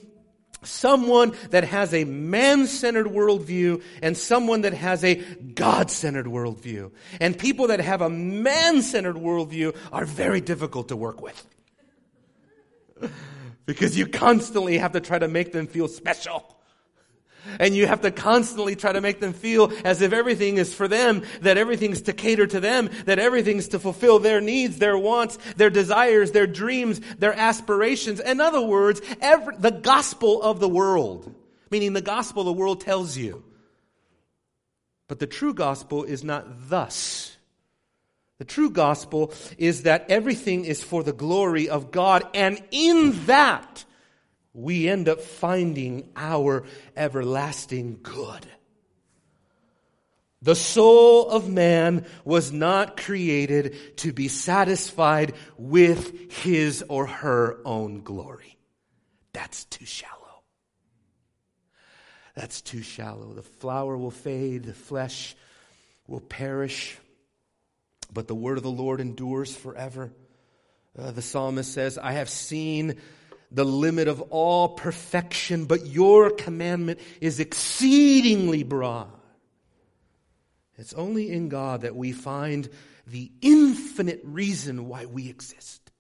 someone 0.63 1.33
that 1.51 1.65
has 1.65 1.93
a 1.93 2.05
man 2.05 2.67
centered 2.67 3.07
worldview 3.07 3.83
and 4.01 4.17
someone 4.17 4.63
that 4.63 4.75
has 4.75 5.03
a 5.05 5.17
God 5.17 5.91
centered 5.91 6.27
worldview. 6.27 6.93
And 7.21 7.37
people 7.37 7.69
that 7.69 7.81
have 7.81 8.01
a 8.01 8.11
man 8.11 8.83
centered 8.83 9.17
worldview 9.17 9.77
are 9.93 10.05
very 10.05 10.41
difficult 10.41 10.89
to 10.89 10.97
work 10.97 11.21
with. 11.21 11.47
because 13.67 13.97
you 13.97 14.07
constantly 14.07 14.79
have 14.79 14.93
to 14.93 15.01
try 15.01 15.19
to 15.19 15.29
make 15.29 15.53
them 15.53 15.67
feel 15.67 15.89
special. 15.89 16.57
And 17.59 17.75
you 17.75 17.87
have 17.87 18.03
to 18.03 18.11
constantly 18.11 18.77
try 18.77 18.93
to 18.93 19.01
make 19.01 19.21
them 19.21 19.33
feel 19.33 19.73
as 19.85 20.01
if 20.01 20.13
everything 20.13 20.59
is 20.59 20.75
for 20.75 20.89
them, 20.89 21.23
that 21.41 21.57
everything's 21.57 22.03
to 22.03 22.13
cater 22.13 22.47
to 22.47 22.61
them, 22.61 22.91
that 23.05 23.19
everything's 23.19 23.69
to 23.69 23.79
fulfill 23.79 24.19
their 24.19 24.41
needs, 24.41 24.79
their 24.79 24.97
wants, 24.97 25.39
their 25.57 25.71
desires, 25.71 26.33
their 26.33 26.47
dreams, 26.47 27.01
their 27.19 27.35
aspirations. 27.35 28.21
In 28.21 28.41
other 28.41 28.61
words, 28.61 29.01
every, 29.21 29.57
the 29.57 29.71
gospel 29.71 30.43
of 30.43 30.61
the 30.61 30.69
world, 30.69 31.35
meaning 31.71 31.93
the 31.93 32.01
gospel 32.01 32.45
the 32.45 32.53
world 32.53 32.81
tells 32.81 33.17
you. 33.17 33.43
But 35.09 35.19
the 35.19 35.27
true 35.27 35.53
gospel 35.53 36.05
is 36.05 36.25
not 36.25 36.71
thus. 36.71 37.37
The 38.39 38.45
true 38.45 38.71
gospel 38.71 39.33
is 39.59 39.83
that 39.83 40.07
everything 40.09 40.65
is 40.65 40.83
for 40.83 41.03
the 41.03 41.13
glory 41.13 41.69
of 41.69 41.91
God, 41.91 42.25
and 42.35 42.61
in 42.71 43.27
that, 43.27 43.85
we 44.55 44.89
end 44.89 45.09
up 45.09 45.21
finding 45.21 46.11
our 46.17 46.65
everlasting 46.97 48.01
good. 48.03 48.47
The 50.43 50.57
soul 50.57 51.29
of 51.29 51.49
man 51.49 52.05
was 52.25 52.51
not 52.51 52.97
created 52.97 53.97
to 53.99 54.13
be 54.13 54.27
satisfied 54.27 55.35
with 55.57 56.33
his 56.43 56.85
or 56.89 57.07
her 57.07 57.61
own 57.65 58.03
glory. 58.03 58.59
That's 59.33 59.65
too 59.67 59.87
shallow. 59.87 60.43
That's 62.35 62.61
too 62.61 62.83
shallow. 62.83 63.35
The 63.35 63.43
flower 63.43 63.97
will 63.97 64.11
fade, 64.11 64.65
the 64.65 64.75
flesh 64.75 65.37
will 66.09 66.21
perish, 66.21 66.99
but 68.13 68.27
the 68.27 68.35
word 68.35 68.57
of 68.57 68.65
the 68.65 68.71
Lord 68.71 69.01
endures 69.01 69.55
forever. 69.55 70.13
Uh, 70.99 71.13
the 71.13 71.23
psalmist 71.23 71.73
says, 71.73 71.99
I 71.99 72.13
have 72.13 72.29
seen 72.29 72.97
the 73.55 73.65
limit 73.65 74.09
of 74.09 74.21
all 74.31 74.71
perfection, 74.71 75.67
but 75.67 75.87
your 75.87 76.31
commandment 76.31 77.01
is 77.21 77.39
exceedingly 77.39 78.63
broad. 78.63 79.09
It's 80.79 80.95
only 80.95 81.31
in 81.31 81.49
God 81.49 81.83
that 81.83 81.95
we 81.95 82.13
find 82.13 82.69
the 83.07 83.31
infinite 83.41 84.21
reason 84.25 84.89
why 84.89 85.07
we 85.07 85.29
exist. 85.29 85.93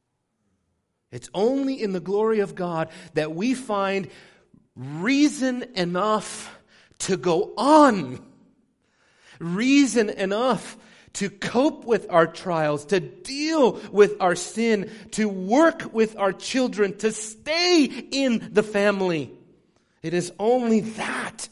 It's 1.11 1.29
only 1.35 1.83
in 1.83 1.93
the 1.93 2.01
glory 2.01 2.41
of 2.41 2.55
God 2.55 2.89
that 3.15 3.35
we 3.35 3.53
find 3.55 4.09
reason 4.75 5.65
enough 5.75 6.59
to 7.01 7.17
go 7.17 7.53
on. 7.57 8.25
Reason 9.39 10.09
enough 10.09 10.77
to 11.15 11.31
cope 11.31 11.85
with 11.85 12.07
our 12.11 12.27
trials, 12.27 12.87
to 12.87 13.01
deal 13.01 13.73
with 13.91 14.17
our 14.21 14.35
sin, 14.35 14.91
to 15.13 15.29
work 15.29 15.93
with 15.93 16.17
our 16.17 16.33
children, 16.33 16.97
to 16.99 17.13
stay 17.13 17.85
in 17.85 18.51
the 18.53 18.63
family. 18.63 19.31
It 20.03 20.15
is 20.15 20.33
only 20.39 20.81
that. 20.81 21.49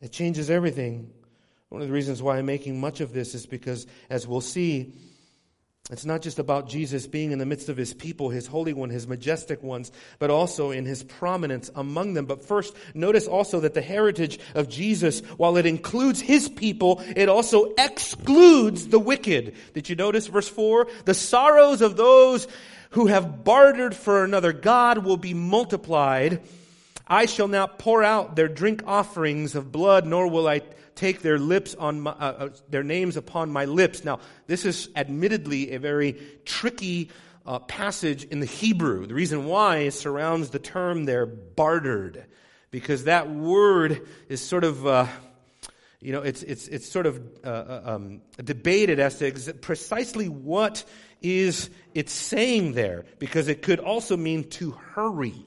It 0.00 0.12
changes 0.12 0.50
everything. 0.50 1.10
One 1.68 1.80
of 1.80 1.88
the 1.88 1.94
reasons 1.94 2.22
why 2.22 2.38
I'm 2.38 2.46
making 2.46 2.80
much 2.80 3.00
of 3.00 3.12
this 3.12 3.34
is 3.34 3.46
because, 3.46 3.86
as 4.10 4.26
we'll 4.26 4.40
see, 4.40 4.92
it's 5.92 6.06
not 6.06 6.22
just 6.22 6.38
about 6.38 6.68
Jesus 6.68 7.06
being 7.06 7.32
in 7.32 7.38
the 7.38 7.44
midst 7.44 7.68
of 7.68 7.76
his 7.76 7.92
people, 7.92 8.30
his 8.30 8.46
holy 8.46 8.72
one, 8.72 8.88
his 8.88 9.06
majestic 9.06 9.62
ones, 9.62 9.92
but 10.18 10.30
also 10.30 10.70
in 10.70 10.86
his 10.86 11.02
prominence 11.02 11.70
among 11.74 12.14
them. 12.14 12.24
But 12.24 12.44
first, 12.44 12.74
notice 12.94 13.26
also 13.26 13.60
that 13.60 13.74
the 13.74 13.82
heritage 13.82 14.38
of 14.54 14.70
Jesus, 14.70 15.20
while 15.36 15.58
it 15.58 15.66
includes 15.66 16.20
his 16.20 16.48
people, 16.48 17.02
it 17.14 17.28
also 17.28 17.74
excludes 17.76 18.88
the 18.88 18.98
wicked. 18.98 19.54
Did 19.74 19.90
you 19.90 19.94
notice 19.94 20.28
verse 20.28 20.48
4? 20.48 20.88
The 21.04 21.12
sorrows 21.12 21.82
of 21.82 21.96
those 21.96 22.48
who 22.92 23.08
have 23.08 23.44
bartered 23.44 23.94
for 23.94 24.24
another 24.24 24.54
God 24.54 25.04
will 25.04 25.18
be 25.18 25.34
multiplied. 25.34 26.40
I 27.06 27.26
shall 27.26 27.48
not 27.48 27.78
pour 27.78 28.02
out 28.02 28.34
their 28.34 28.48
drink 28.48 28.82
offerings 28.86 29.54
of 29.54 29.70
blood, 29.70 30.06
nor 30.06 30.28
will 30.28 30.48
I 30.48 30.62
take 30.94 31.22
their 31.22 31.38
lips 31.38 31.74
on 31.74 32.00
my, 32.00 32.10
uh, 32.10 32.14
uh, 32.14 32.48
their 32.68 32.82
names 32.82 33.16
upon 33.16 33.50
my 33.50 33.64
lips. 33.64 34.04
Now, 34.04 34.20
this 34.46 34.64
is 34.64 34.88
admittedly 34.94 35.72
a 35.72 35.78
very 35.78 36.20
tricky 36.44 37.10
uh, 37.46 37.58
passage 37.60 38.24
in 38.24 38.40
the 38.40 38.46
Hebrew. 38.46 39.06
The 39.06 39.14
reason 39.14 39.46
why 39.46 39.88
surrounds 39.88 40.50
the 40.50 40.58
term 40.58 41.04
there, 41.04 41.26
bartered, 41.26 42.26
because 42.70 43.04
that 43.04 43.30
word 43.30 44.06
is 44.28 44.40
sort 44.40 44.64
of, 44.64 44.86
uh, 44.86 45.06
you 46.00 46.12
know, 46.12 46.22
it's, 46.22 46.42
it's, 46.42 46.68
it's 46.68 46.88
sort 46.88 47.06
of 47.06 47.20
uh, 47.44 47.48
uh 47.48 47.82
um, 47.84 48.22
debated 48.42 48.98
as 49.00 49.18
to 49.18 49.26
ex- 49.26 49.50
precisely 49.60 50.28
what 50.28 50.84
is 51.20 51.70
it 51.94 52.10
saying 52.10 52.72
there, 52.72 53.04
because 53.18 53.48
it 53.48 53.62
could 53.62 53.80
also 53.80 54.16
mean 54.16 54.48
to 54.50 54.72
hurry. 54.72 55.46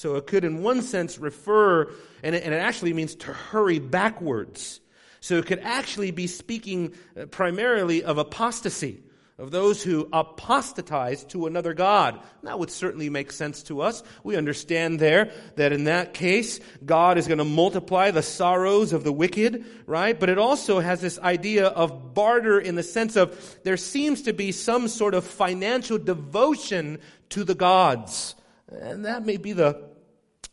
So 0.00 0.16
it 0.16 0.26
could, 0.26 0.44
in 0.44 0.62
one 0.62 0.80
sense, 0.80 1.18
refer, 1.18 1.92
and 2.22 2.34
it, 2.34 2.42
and 2.42 2.54
it 2.54 2.56
actually 2.56 2.94
means 2.94 3.14
to 3.16 3.34
hurry 3.34 3.78
backwards. 3.78 4.80
So 5.20 5.36
it 5.36 5.44
could 5.44 5.58
actually 5.58 6.10
be 6.10 6.26
speaking 6.26 6.94
uh, 7.20 7.26
primarily 7.26 8.02
of 8.02 8.16
apostasy, 8.16 9.02
of 9.36 9.50
those 9.50 9.82
who 9.82 10.08
apostatize 10.10 11.24
to 11.24 11.44
another 11.44 11.74
God. 11.74 12.18
That 12.44 12.58
would 12.58 12.70
certainly 12.70 13.10
make 13.10 13.30
sense 13.30 13.62
to 13.64 13.82
us. 13.82 14.02
We 14.24 14.36
understand 14.36 15.00
there 15.00 15.32
that 15.56 15.70
in 15.70 15.84
that 15.84 16.14
case, 16.14 16.60
God 16.82 17.18
is 17.18 17.26
going 17.26 17.36
to 17.36 17.44
multiply 17.44 18.10
the 18.10 18.22
sorrows 18.22 18.94
of 18.94 19.04
the 19.04 19.12
wicked, 19.12 19.66
right? 19.84 20.18
But 20.18 20.30
it 20.30 20.38
also 20.38 20.80
has 20.80 21.02
this 21.02 21.18
idea 21.18 21.66
of 21.66 22.14
barter 22.14 22.58
in 22.58 22.74
the 22.74 22.82
sense 22.82 23.16
of 23.16 23.58
there 23.64 23.76
seems 23.76 24.22
to 24.22 24.32
be 24.32 24.50
some 24.50 24.88
sort 24.88 25.12
of 25.12 25.26
financial 25.26 25.98
devotion 25.98 27.00
to 27.28 27.44
the 27.44 27.54
gods. 27.54 28.34
And 28.70 29.04
that 29.04 29.26
may 29.26 29.36
be 29.36 29.52
the 29.52 29.89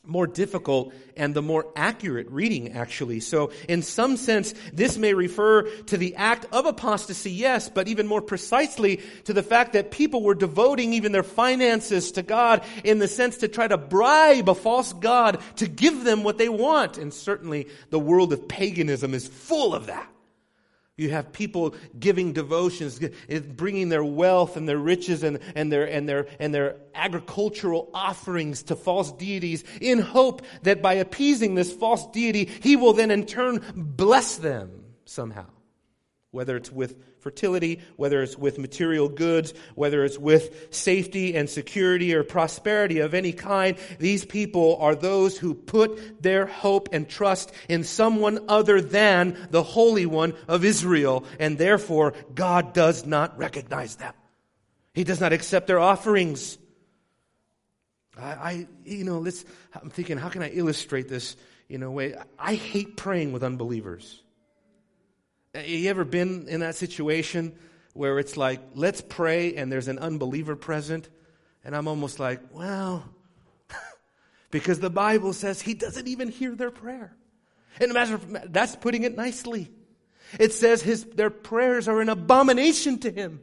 more 0.07 0.27
difficult 0.27 0.93
and 1.15 1.33
the 1.33 1.41
more 1.41 1.67
accurate 1.75 2.29
reading, 2.29 2.73
actually. 2.73 3.19
So, 3.19 3.51
in 3.67 3.81
some 3.81 4.17
sense, 4.17 4.53
this 4.73 4.97
may 4.97 5.13
refer 5.13 5.63
to 5.63 5.97
the 5.97 6.15
act 6.15 6.45
of 6.51 6.65
apostasy, 6.65 7.31
yes, 7.31 7.69
but 7.69 7.87
even 7.87 8.07
more 8.07 8.21
precisely 8.21 9.01
to 9.25 9.33
the 9.33 9.43
fact 9.43 9.73
that 9.73 9.91
people 9.91 10.23
were 10.23 10.35
devoting 10.35 10.93
even 10.93 11.11
their 11.11 11.23
finances 11.23 12.11
to 12.13 12.23
God 12.23 12.63
in 12.83 12.99
the 12.99 13.07
sense 13.07 13.37
to 13.37 13.47
try 13.47 13.67
to 13.67 13.77
bribe 13.77 14.49
a 14.49 14.55
false 14.55 14.93
God 14.93 15.39
to 15.57 15.67
give 15.67 16.03
them 16.03 16.23
what 16.23 16.37
they 16.37 16.49
want. 16.49 16.97
And 16.97 17.13
certainly 17.13 17.67
the 17.89 17.99
world 17.99 18.33
of 18.33 18.47
paganism 18.47 19.13
is 19.13 19.27
full 19.27 19.73
of 19.73 19.87
that. 19.87 20.07
You 20.97 21.11
have 21.11 21.31
people 21.31 21.75
giving 21.99 22.33
devotions, 22.33 22.99
bringing 23.55 23.89
their 23.89 24.03
wealth 24.03 24.57
and 24.57 24.67
their 24.67 24.79
riches 24.79 25.21
and, 25.21 25.37
and, 25.53 25.71
their, 25.71 25.87
and, 25.87 26.09
their, 26.09 26.27
and 26.39 26.51
their 26.51 26.77
agricultural 26.95 27.91
offerings 27.93 28.63
to 28.63 28.75
false 28.75 29.11
deities 29.11 29.63
in 29.79 29.99
hope 29.99 30.41
that 30.63 30.81
by 30.81 30.95
appeasing 30.95 31.53
this 31.53 31.71
false 31.71 32.07
deity, 32.07 32.45
he 32.45 32.75
will 32.75 32.93
then 32.93 33.11
in 33.11 33.27
turn 33.27 33.63
bless 33.75 34.37
them 34.37 34.85
somehow. 35.05 35.45
Whether 36.31 36.57
it's 36.57 36.71
with 36.71 36.97
fertility, 37.19 37.79
whether 37.95 38.21
it's 38.21 38.37
with 38.37 38.59
material 38.59 39.07
goods, 39.07 39.53
whether 39.75 40.03
it's 40.03 40.17
with 40.17 40.67
safety 40.73 41.35
and 41.35 41.49
security 41.49 42.13
or 42.13 42.23
prosperity 42.23 42.99
of 42.99 43.13
any 43.13 43.31
kind, 43.31 43.77
these 43.97 44.25
people 44.25 44.77
are 44.81 44.93
those 44.93 45.37
who 45.37 45.53
put 45.53 46.21
their 46.21 46.45
hope 46.45 46.89
and 46.91 47.07
trust 47.07 47.53
in 47.69 47.85
someone 47.85 48.45
other 48.49 48.81
than 48.81 49.37
the 49.51 49.63
Holy 49.63 50.05
One 50.05 50.33
of 50.49 50.65
Israel, 50.65 51.23
and 51.39 51.57
therefore 51.57 52.13
God 52.35 52.73
does 52.73 53.05
not 53.05 53.37
recognize 53.37 53.95
them. 53.95 54.13
He 54.93 55.05
does 55.05 55.21
not 55.21 55.31
accept 55.31 55.67
their 55.67 55.79
offerings. 55.79 56.57
I, 58.19 58.23
I 58.25 58.67
you 58.83 59.05
know, 59.05 59.25
I'm 59.81 59.89
thinking, 59.89 60.17
how 60.17 60.29
can 60.29 60.41
I 60.41 60.49
illustrate 60.49 61.07
this 61.07 61.37
in 61.69 61.83
a 61.83 61.91
way? 61.91 62.15
I 62.37 62.55
hate 62.55 62.97
praying 62.97 63.31
with 63.31 63.43
unbelievers. 63.43 64.23
Have 65.57 65.67
you 65.67 65.89
ever 65.89 66.05
been 66.05 66.47
in 66.47 66.59
that 66.59 66.75
situation 66.75 67.51
where 67.93 68.19
it's 68.19 68.37
like, 68.37 68.61
let's 68.75 69.01
pray 69.01 69.55
and 69.55 69.71
there's 69.71 69.87
an 69.87 69.97
unbeliever 69.97 70.55
present? 70.55 71.09
And 71.65 71.75
I'm 71.75 71.87
almost 71.87 72.19
like, 72.19 72.41
well, 72.51 73.03
because 74.51 74.79
the 74.79 74.91
Bible 74.91 75.33
says 75.33 75.59
he 75.59 75.73
doesn't 75.73 76.07
even 76.07 76.27
hear 76.27 76.53
their 76.53 76.69
prayer. 76.69 77.17
And 77.79 77.91
that's 78.49 78.75
putting 78.75 79.01
it 79.01 79.17
nicely. 79.17 79.71
It 80.39 80.53
says 80.53 80.83
his, 80.83 81.05
their 81.05 81.31
prayers 81.31 81.87
are 81.87 82.01
an 82.01 82.09
abomination 82.09 82.99
to 82.99 83.09
him. 83.09 83.39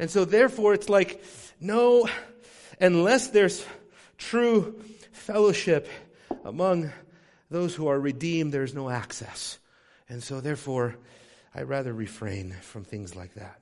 And 0.00 0.10
so 0.10 0.24
therefore 0.24 0.74
it's 0.74 0.88
like, 0.88 1.22
no, 1.60 2.08
unless 2.80 3.28
there's 3.28 3.64
true 4.18 4.82
fellowship 5.12 5.86
among 6.44 6.90
those 7.52 7.72
who 7.72 7.86
are 7.86 8.00
redeemed, 8.00 8.52
there's 8.52 8.74
no 8.74 8.90
access. 8.90 9.60
And 10.08 10.20
so 10.20 10.40
therefore, 10.40 10.96
I'd 11.54 11.68
rather 11.68 11.92
refrain 11.92 12.54
from 12.62 12.84
things 12.84 13.16
like 13.16 13.34
that. 13.34 13.60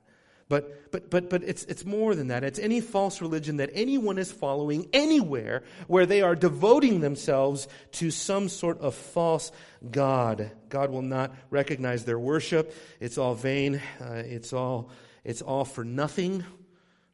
But, 0.48 0.90
but, 0.90 1.10
but, 1.10 1.28
but 1.28 1.42
it's, 1.44 1.64
it's 1.64 1.84
more 1.84 2.14
than 2.14 2.28
that. 2.28 2.42
It's 2.42 2.58
any 2.58 2.80
false 2.80 3.20
religion 3.20 3.58
that 3.58 3.70
anyone 3.74 4.16
is 4.16 4.32
following 4.32 4.88
anywhere 4.94 5.62
where 5.88 6.06
they 6.06 6.22
are 6.22 6.34
devoting 6.34 7.00
themselves 7.00 7.68
to 7.92 8.10
some 8.10 8.48
sort 8.48 8.80
of 8.80 8.94
false 8.94 9.52
God. 9.90 10.50
God 10.70 10.90
will 10.90 11.02
not 11.02 11.34
recognize 11.50 12.06
their 12.06 12.18
worship. 12.18 12.74
It's 12.98 13.18
all 13.18 13.34
vain. 13.34 13.82
Uh, 14.00 14.22
it's, 14.24 14.54
all, 14.54 14.90
it's 15.22 15.42
all 15.42 15.66
for 15.66 15.84
nothing. 15.84 16.42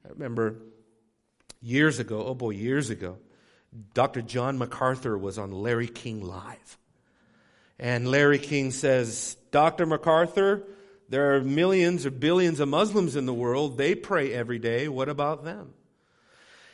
I 0.04 0.10
remember 0.10 0.58
years 1.60 1.98
ago, 1.98 2.24
oh 2.24 2.34
boy, 2.34 2.50
years 2.50 2.88
ago, 2.90 3.18
Dr. 3.94 4.22
John 4.22 4.58
MacArthur 4.58 5.18
was 5.18 5.38
on 5.38 5.50
Larry 5.50 5.88
King 5.88 6.20
Live. 6.20 6.78
And 7.78 8.08
Larry 8.08 8.38
King 8.38 8.70
says, 8.70 9.36
Dr. 9.50 9.86
MacArthur, 9.86 10.62
there 11.08 11.34
are 11.34 11.40
millions 11.40 12.06
or 12.06 12.10
billions 12.10 12.60
of 12.60 12.68
Muslims 12.68 13.16
in 13.16 13.26
the 13.26 13.34
world. 13.34 13.76
They 13.76 13.94
pray 13.94 14.32
every 14.32 14.58
day. 14.58 14.88
What 14.88 15.08
about 15.08 15.44
them? 15.44 15.74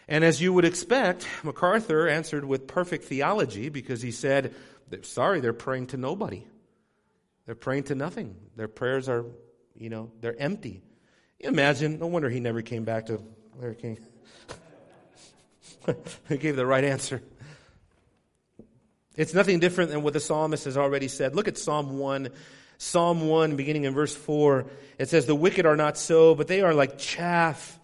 And 0.08 0.24
as 0.24 0.40
you 0.40 0.52
would 0.52 0.64
expect, 0.64 1.26
MacArthur 1.44 2.08
answered 2.08 2.44
with 2.44 2.66
perfect 2.66 3.04
theology 3.04 3.68
because 3.68 4.02
he 4.02 4.10
said, 4.10 4.54
Sorry, 5.02 5.40
they're 5.40 5.52
praying 5.52 5.88
to 5.88 5.96
nobody. 5.96 6.44
They're 7.46 7.54
praying 7.54 7.84
to 7.84 7.94
nothing. 7.94 8.34
Their 8.56 8.68
prayers 8.68 9.08
are, 9.08 9.24
you 9.76 9.88
know, 9.88 10.10
they're 10.20 10.40
empty. 10.40 10.82
Imagine, 11.38 11.98
no 11.98 12.08
wonder 12.08 12.28
he 12.28 12.40
never 12.40 12.60
came 12.60 12.84
back 12.84 13.06
to 13.06 13.22
Larry 13.56 13.76
King. 13.76 13.98
he 16.28 16.36
gave 16.38 16.56
the 16.56 16.66
right 16.66 16.84
answer. 16.84 17.22
It's 19.16 19.34
nothing 19.34 19.58
different 19.58 19.90
than 19.90 20.02
what 20.02 20.12
the 20.12 20.20
psalmist 20.20 20.64
has 20.64 20.76
already 20.76 21.08
said. 21.08 21.34
Look 21.34 21.48
at 21.48 21.58
Psalm 21.58 21.98
1. 21.98 22.28
Psalm 22.78 23.28
1, 23.28 23.56
beginning 23.56 23.84
in 23.84 23.92
verse 23.92 24.14
4. 24.14 24.66
It 24.98 25.08
says, 25.08 25.26
The 25.26 25.34
wicked 25.34 25.66
are 25.66 25.76
not 25.76 25.98
so, 25.98 26.34
but 26.34 26.46
they 26.46 26.62
are 26.62 26.72
like 26.72 26.96
chaff 26.98 27.78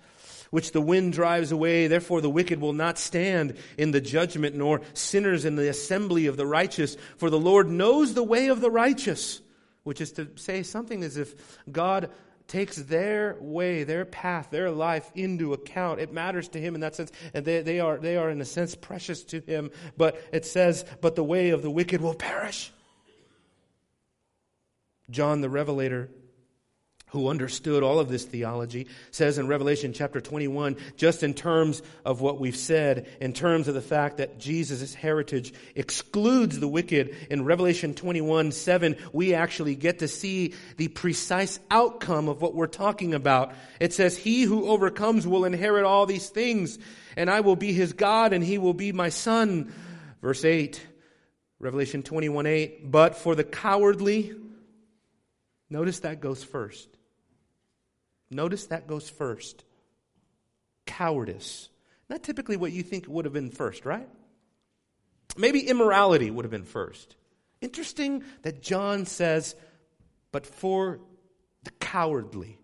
which 0.51 0.73
the 0.73 0.81
wind 0.81 1.13
drives 1.13 1.53
away. 1.53 1.87
Therefore, 1.87 2.21
the 2.21 2.31
wicked 2.31 2.61
will 2.61 2.73
not 2.73 2.99
stand 2.99 3.57
in 3.77 3.91
the 3.91 4.01
judgment, 4.01 4.57
nor 4.57 4.81
sinners 4.95 5.45
in 5.45 5.57
the 5.57 5.69
assembly 5.69 6.27
of 6.27 6.37
the 6.37 6.47
righteous. 6.47 6.97
For 7.19 7.31
the 7.31 7.39
Lord 7.39 7.69
knows 7.69 8.15
the 8.15 8.23
way 8.23 8.49
of 8.49 8.61
the 8.61 8.71
righteous, 8.71 9.41
which 9.83 10.01
is 10.01 10.13
to 10.13 10.29
say 10.37 10.63
something 10.63 11.03
as 11.03 11.17
if 11.17 11.59
God 11.71 12.11
takes 12.49 12.77
their 12.77 13.37
way, 13.41 13.85
their 13.85 14.05
path, 14.05 14.49
their 14.51 14.71
life 14.71 15.11
into 15.15 15.53
account. 15.53 16.01
It 16.01 16.13
matters 16.13 16.49
to 16.49 16.61
him 16.61 16.75
in 16.75 16.81
that 16.83 16.95
sense, 16.95 17.11
and 17.35 17.45
they, 17.45 17.63
they, 17.63 17.81
are, 17.81 17.99
they 17.99 18.17
are, 18.17 18.31
in 18.31 18.41
a 18.41 18.45
sense, 18.45 18.75
precious 18.75 19.25
to 19.25 19.41
him. 19.41 19.71
But 19.97 20.23
it 20.33 20.47
says, 20.47 20.85
But 21.01 21.17
the 21.17 21.25
way 21.25 21.51
of 21.51 21.63
the 21.63 21.71
wicked 21.71 22.01
will 22.01 22.15
perish. 22.15 22.73
John 25.11 25.41
the 25.41 25.51
Revelator 25.51 26.11
who 27.11 27.29
understood 27.29 27.85
all 27.85 28.01
of 28.01 28.09
this 28.09 28.25
theology, 28.25 28.89
says 29.13 29.39
in 29.39 29.47
Revelation 29.47 29.93
chapter 29.93 30.21
21, 30.21 30.77
just 30.97 31.23
in 31.23 31.35
terms 31.35 31.81
of 32.05 32.21
what 32.21 32.41
we've 32.41 32.57
said, 32.57 33.09
in 33.21 33.33
terms 33.33 33.69
of 33.69 33.75
the 33.75 33.81
fact 33.81 34.17
that 34.17 34.41
Jesus' 34.41 34.93
heritage 34.93 35.55
excludes 35.77 36.59
the 36.59 36.67
wicked, 36.67 37.15
in 37.31 37.45
Revelation 37.45 37.95
21, 37.95 38.51
7, 38.51 38.97
we 39.13 39.35
actually 39.35 39.77
get 39.77 40.01
to 40.01 40.09
see 40.09 40.55
the 40.79 40.89
precise 40.89 41.61
outcome 41.71 42.29
of 42.29 42.43
what 42.43 42.57
we're 42.57 42.67
talking 42.67 43.15
about. 43.15 43.55
It 43.79 43.93
says, 43.93 44.17
He 44.17 44.43
who 44.43 44.69
overcomes 44.69 45.29
will 45.29 45.45
inherit 45.45 45.85
all 45.85 46.07
these 46.07 46.29
things, 46.29 46.77
and 47.17 47.31
I 47.31 47.41
will 47.41 47.57
be 47.57 47.73
his 47.73 47.93
God, 47.93 48.33
and 48.33 48.43
he 48.43 48.59
will 48.59 48.75
be 48.75 48.91
my 48.91 49.11
son. 49.11 49.73
Verse 50.21 50.45
8, 50.45 50.85
Revelation 51.61 52.03
21, 52.03 52.47
8, 52.47 52.91
but 52.91 53.17
for 53.17 53.37
the 53.37 53.45
cowardly, 53.45 54.35
notice 55.71 56.01
that 56.01 56.21
goes 56.21 56.43
first. 56.43 56.96
Notice 58.31 58.67
that 58.67 58.87
goes 58.87 59.09
first. 59.09 59.65
Cowardice. 60.87 61.69
Not 62.09 62.23
typically 62.23 62.57
what 62.57 62.73
you 62.73 62.83
think 62.83 63.07
would 63.09 63.25
have 63.25 63.35
been 63.35 63.51
first, 63.51 63.85
right? 63.85 64.09
Maybe 65.37 65.69
immorality 65.69 66.31
would 66.31 66.45
have 66.45 66.51
been 66.51 66.65
first. 66.65 67.17
Interesting 67.61 68.25
that 68.43 68.63
John 68.63 69.07
says, 69.07 69.55
but 70.33 70.47
for 70.47 71.01
the 71.65 71.71
cowardly. 71.73 72.59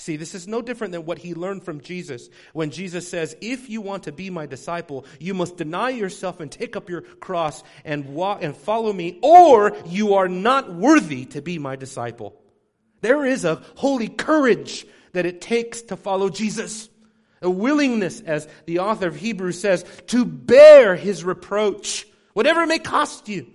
See, 0.00 0.16
this 0.16 0.34
is 0.34 0.48
no 0.48 0.62
different 0.62 0.92
than 0.92 1.04
what 1.04 1.18
he 1.18 1.34
learned 1.34 1.62
from 1.62 1.82
Jesus 1.82 2.30
when 2.54 2.70
Jesus 2.70 3.06
says, 3.06 3.36
If 3.42 3.68
you 3.68 3.82
want 3.82 4.04
to 4.04 4.12
be 4.12 4.30
my 4.30 4.46
disciple, 4.46 5.04
you 5.18 5.34
must 5.34 5.58
deny 5.58 5.90
yourself 5.90 6.40
and 6.40 6.50
take 6.50 6.74
up 6.74 6.88
your 6.88 7.02
cross 7.02 7.62
and 7.84 8.14
walk 8.14 8.42
and 8.42 8.56
follow 8.56 8.94
me, 8.94 9.18
or 9.22 9.76
you 9.84 10.14
are 10.14 10.26
not 10.28 10.72
worthy 10.72 11.26
to 11.26 11.42
be 11.42 11.58
my 11.58 11.76
disciple. 11.76 12.39
There 13.00 13.24
is 13.24 13.44
a 13.44 13.62
holy 13.76 14.08
courage 14.08 14.86
that 15.12 15.26
it 15.26 15.40
takes 15.40 15.82
to 15.82 15.96
follow 15.96 16.28
Jesus. 16.28 16.88
A 17.42 17.50
willingness, 17.50 18.20
as 18.20 18.46
the 18.66 18.80
author 18.80 19.08
of 19.08 19.16
Hebrews 19.16 19.60
says, 19.60 19.84
to 20.08 20.24
bear 20.24 20.94
his 20.94 21.24
reproach, 21.24 22.06
whatever 22.34 22.62
it 22.62 22.66
may 22.66 22.78
cost 22.78 23.28
you. 23.28 23.46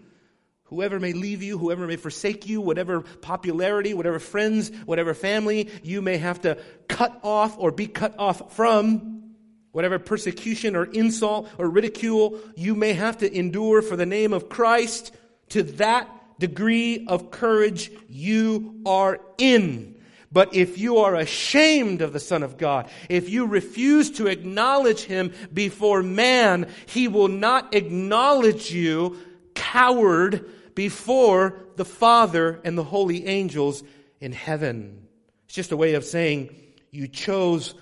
Whoever 0.66 1.00
may 1.00 1.14
leave 1.14 1.44
you, 1.44 1.60
whoever 1.60 1.86
may 1.86 1.96
forsake 1.96 2.48
you, 2.48 2.60
whatever 2.60 3.02
popularity, 3.02 3.94
whatever 3.94 4.18
friends, 4.18 4.72
whatever 4.86 5.14
family 5.14 5.70
you 5.84 6.02
may 6.02 6.18
have 6.18 6.42
to 6.42 6.58
cut 6.88 7.20
off 7.22 7.56
or 7.60 7.72
be 7.72 7.86
cut 7.86 8.16
off 8.18 8.56
from, 8.56 9.36
whatever 9.72 10.00
persecution 10.00 10.76
or 10.76 10.86
insult 10.86 11.50
or 11.60 11.70
ridicule 11.70 12.40
you 12.56 12.74
may 12.74 12.94
have 12.94 13.20
to 13.20 13.32
endure 13.32 13.84
for 13.84 13.96
the 13.96 14.08
name 14.08 14.34
of 14.34 14.50
Christ, 14.50 15.14
to 15.50 15.62
that 15.64 16.10
degree 16.40 17.06
of 17.08 17.32
courage 17.32 17.92
you 18.10 18.82
are 18.86 19.20
in. 19.38 19.96
But 20.32 20.54
if 20.54 20.78
you 20.78 20.98
are 20.98 21.16
ashamed 21.16 22.02
of 22.02 22.12
the 22.12 22.20
Son 22.20 22.44
of 22.44 22.58
God, 22.58 22.90
if 23.10 23.30
you 23.30 23.46
refuse 23.46 24.12
to 24.12 24.28
acknowledge 24.28 25.04
Him 25.04 25.32
before 25.54 26.04
man, 26.04 26.70
He 26.88 27.08
will 27.08 27.30
not 27.30 27.74
acknowledge 27.74 28.72
you, 28.72 29.18
coward, 29.54 30.50
before 30.76 31.58
the 31.78 31.86
Father 31.86 32.60
and 32.66 32.78
the 32.78 32.84
holy 32.84 33.26
angels 33.28 33.84
in 34.20 34.34
heaven. 34.34 35.08
It's 35.46 35.56
just 35.56 35.72
a 35.72 35.78
way 35.78 35.94
of 35.94 36.04
saying 36.04 36.54
you 36.92 37.08
chose 37.08 37.74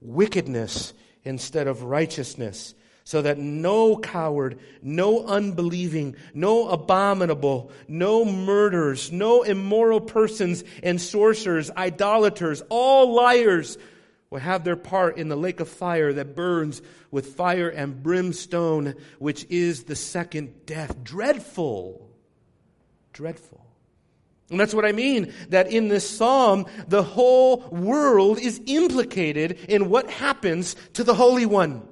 wickedness 0.00 0.94
instead 1.24 1.66
of 1.66 1.82
righteousness 1.82 2.74
so 3.08 3.22
that 3.22 3.38
no 3.38 3.96
coward, 3.96 4.58
no 4.82 5.24
unbelieving, 5.24 6.14
no 6.34 6.68
abominable, 6.68 7.70
no 7.88 8.22
murderers, 8.22 9.10
no 9.10 9.44
immoral 9.44 9.98
persons 9.98 10.62
and 10.82 11.00
sorcerers, 11.00 11.70
idolaters, 11.70 12.62
all 12.68 13.14
liars 13.14 13.78
will 14.28 14.40
have 14.40 14.62
their 14.62 14.76
part 14.76 15.16
in 15.16 15.30
the 15.30 15.36
lake 15.36 15.58
of 15.60 15.70
fire 15.70 16.12
that 16.12 16.36
burns 16.36 16.82
with 17.10 17.34
fire 17.34 17.70
and 17.70 18.02
brimstone, 18.02 18.94
which 19.18 19.46
is 19.48 19.84
the 19.84 19.96
second 19.96 20.66
death. 20.66 21.02
Dreadful. 21.02 22.10
Dreadful. 23.14 23.64
And 24.50 24.60
that's 24.60 24.74
what 24.74 24.84
I 24.84 24.92
mean, 24.92 25.32
that 25.48 25.72
in 25.72 25.88
this 25.88 26.06
psalm, 26.06 26.66
the 26.88 27.02
whole 27.02 27.60
world 27.70 28.38
is 28.38 28.60
implicated 28.66 29.52
in 29.66 29.88
what 29.88 30.10
happens 30.10 30.76
to 30.92 31.04
the 31.04 31.14
Holy 31.14 31.46
One. 31.46 31.88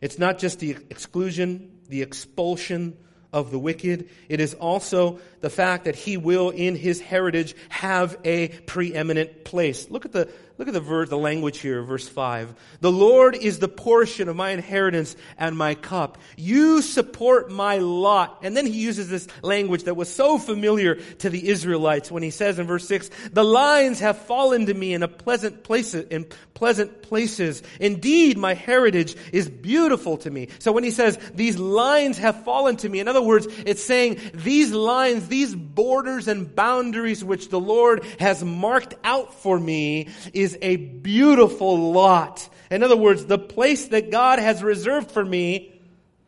It's 0.00 0.18
not 0.18 0.38
just 0.38 0.60
the 0.60 0.76
exclusion, 0.90 1.78
the 1.88 2.02
expulsion 2.02 2.96
of 3.32 3.50
the 3.50 3.58
wicked. 3.58 4.08
It 4.28 4.40
is 4.40 4.54
also 4.54 5.20
the 5.40 5.50
fact 5.50 5.84
that 5.84 5.94
he 5.94 6.16
will, 6.16 6.50
in 6.50 6.74
his 6.74 7.00
heritage, 7.00 7.54
have 7.68 8.16
a 8.24 8.48
preeminent 8.48 9.44
place. 9.44 9.90
Look 9.90 10.04
at 10.04 10.12
the 10.12 10.28
Look 10.60 10.68
at 10.68 10.74
the 10.74 10.80
verse, 10.80 11.08
the 11.08 11.16
language 11.16 11.56
here, 11.60 11.82
verse 11.82 12.06
5. 12.06 12.54
The 12.82 12.92
Lord 12.92 13.34
is 13.34 13.60
the 13.60 13.66
portion 13.66 14.28
of 14.28 14.36
my 14.36 14.50
inheritance 14.50 15.16
and 15.38 15.56
my 15.56 15.74
cup. 15.74 16.18
You 16.36 16.82
support 16.82 17.50
my 17.50 17.78
lot. 17.78 18.40
And 18.42 18.54
then 18.54 18.66
he 18.66 18.78
uses 18.78 19.08
this 19.08 19.26
language 19.40 19.84
that 19.84 19.96
was 19.96 20.14
so 20.14 20.36
familiar 20.36 20.96
to 20.96 21.30
the 21.30 21.48
Israelites 21.48 22.10
when 22.10 22.22
he 22.22 22.28
says 22.28 22.58
in 22.58 22.66
verse 22.66 22.86
6, 22.86 23.08
the 23.32 23.42
lines 23.42 24.00
have 24.00 24.18
fallen 24.18 24.66
to 24.66 24.74
me 24.74 24.92
in 24.92 25.02
a 25.02 25.08
pleasant 25.08 25.64
place 25.64 25.94
in 25.94 26.26
pleasant 26.60 27.00
places. 27.00 27.62
Indeed, 27.80 28.36
my 28.36 28.52
heritage 28.52 29.16
is 29.32 29.48
beautiful 29.48 30.18
to 30.18 30.30
me. 30.30 30.48
So 30.58 30.72
when 30.72 30.84
he 30.84 30.90
says 30.90 31.18
these 31.34 31.58
lines 31.58 32.18
have 32.18 32.44
fallen 32.44 32.76
to 32.76 32.88
me, 32.90 33.00
in 33.00 33.08
other 33.08 33.22
words, 33.22 33.48
it's 33.64 33.82
saying 33.82 34.20
these 34.34 34.70
lines, 34.70 35.28
these 35.28 35.54
borders 35.54 36.28
and 36.28 36.54
boundaries 36.54 37.24
which 37.24 37.48
the 37.48 37.58
Lord 37.58 38.04
has 38.18 38.44
marked 38.44 38.94
out 39.04 39.32
for 39.32 39.58
me 39.58 40.08
is 40.34 40.58
a 40.60 40.76
beautiful 40.76 41.92
lot. 41.92 42.46
In 42.70 42.82
other 42.82 42.96
words, 42.96 43.24
the 43.24 43.38
place 43.38 43.88
that 43.88 44.10
God 44.10 44.38
has 44.38 44.62
reserved 44.62 45.12
for 45.12 45.24
me 45.24 45.72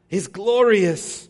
is 0.09 0.29
glorious. 0.29 1.29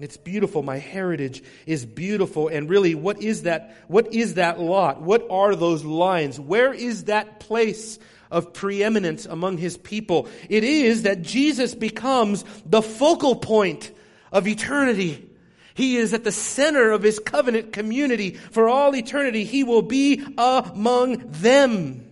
It's 0.00 0.16
beautiful. 0.16 0.64
My 0.64 0.78
heritage 0.78 1.44
is 1.64 1.86
beautiful. 1.86 2.48
And 2.48 2.68
really, 2.68 2.96
what 2.96 3.22
is 3.22 3.44
that? 3.44 3.76
What 3.86 4.12
is 4.12 4.34
that 4.34 4.58
lot? 4.58 5.00
What 5.00 5.28
are 5.30 5.54
those 5.54 5.84
lines? 5.84 6.40
Where 6.40 6.74
is 6.74 7.04
that 7.04 7.38
place 7.38 8.00
of 8.30 8.52
preeminence 8.52 9.26
among 9.26 9.58
his 9.58 9.76
people? 9.76 10.28
It 10.48 10.64
is 10.64 11.02
that 11.02 11.22
Jesus 11.22 11.74
becomes 11.74 12.44
the 12.64 12.82
focal 12.82 13.36
point 13.36 13.90
of 14.32 14.46
eternity. 14.46 15.28
He 15.74 15.96
is 15.96 16.14
at 16.14 16.24
the 16.24 16.32
center 16.32 16.92
of 16.92 17.02
his 17.02 17.18
covenant 17.18 17.72
community. 17.72 18.30
For 18.30 18.68
all 18.68 18.94
eternity, 18.94 19.44
he 19.44 19.62
will 19.62 19.82
be 19.82 20.24
among 20.38 21.22
them. 21.30 22.06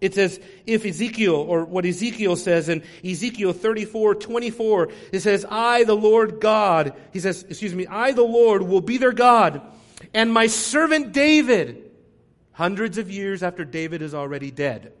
It 0.00 0.14
says, 0.14 0.40
if 0.66 0.86
Ezekiel, 0.86 1.34
or 1.34 1.64
what 1.64 1.84
Ezekiel 1.84 2.34
says 2.36 2.68
in 2.68 2.82
Ezekiel 3.04 3.52
34, 3.52 4.14
24, 4.14 4.88
it 5.12 5.20
says, 5.20 5.44
I, 5.48 5.84
the 5.84 5.94
Lord 5.94 6.40
God, 6.40 6.94
he 7.12 7.20
says, 7.20 7.44
excuse 7.48 7.74
me, 7.74 7.86
I, 7.86 8.12
the 8.12 8.22
Lord, 8.22 8.62
will 8.62 8.80
be 8.80 8.96
their 8.96 9.12
God, 9.12 9.60
and 10.14 10.32
my 10.32 10.46
servant 10.46 11.12
David, 11.12 11.90
hundreds 12.52 12.96
of 12.96 13.10
years 13.10 13.42
after 13.42 13.64
David 13.64 14.00
is 14.00 14.14
already 14.14 14.50
dead, 14.50 14.94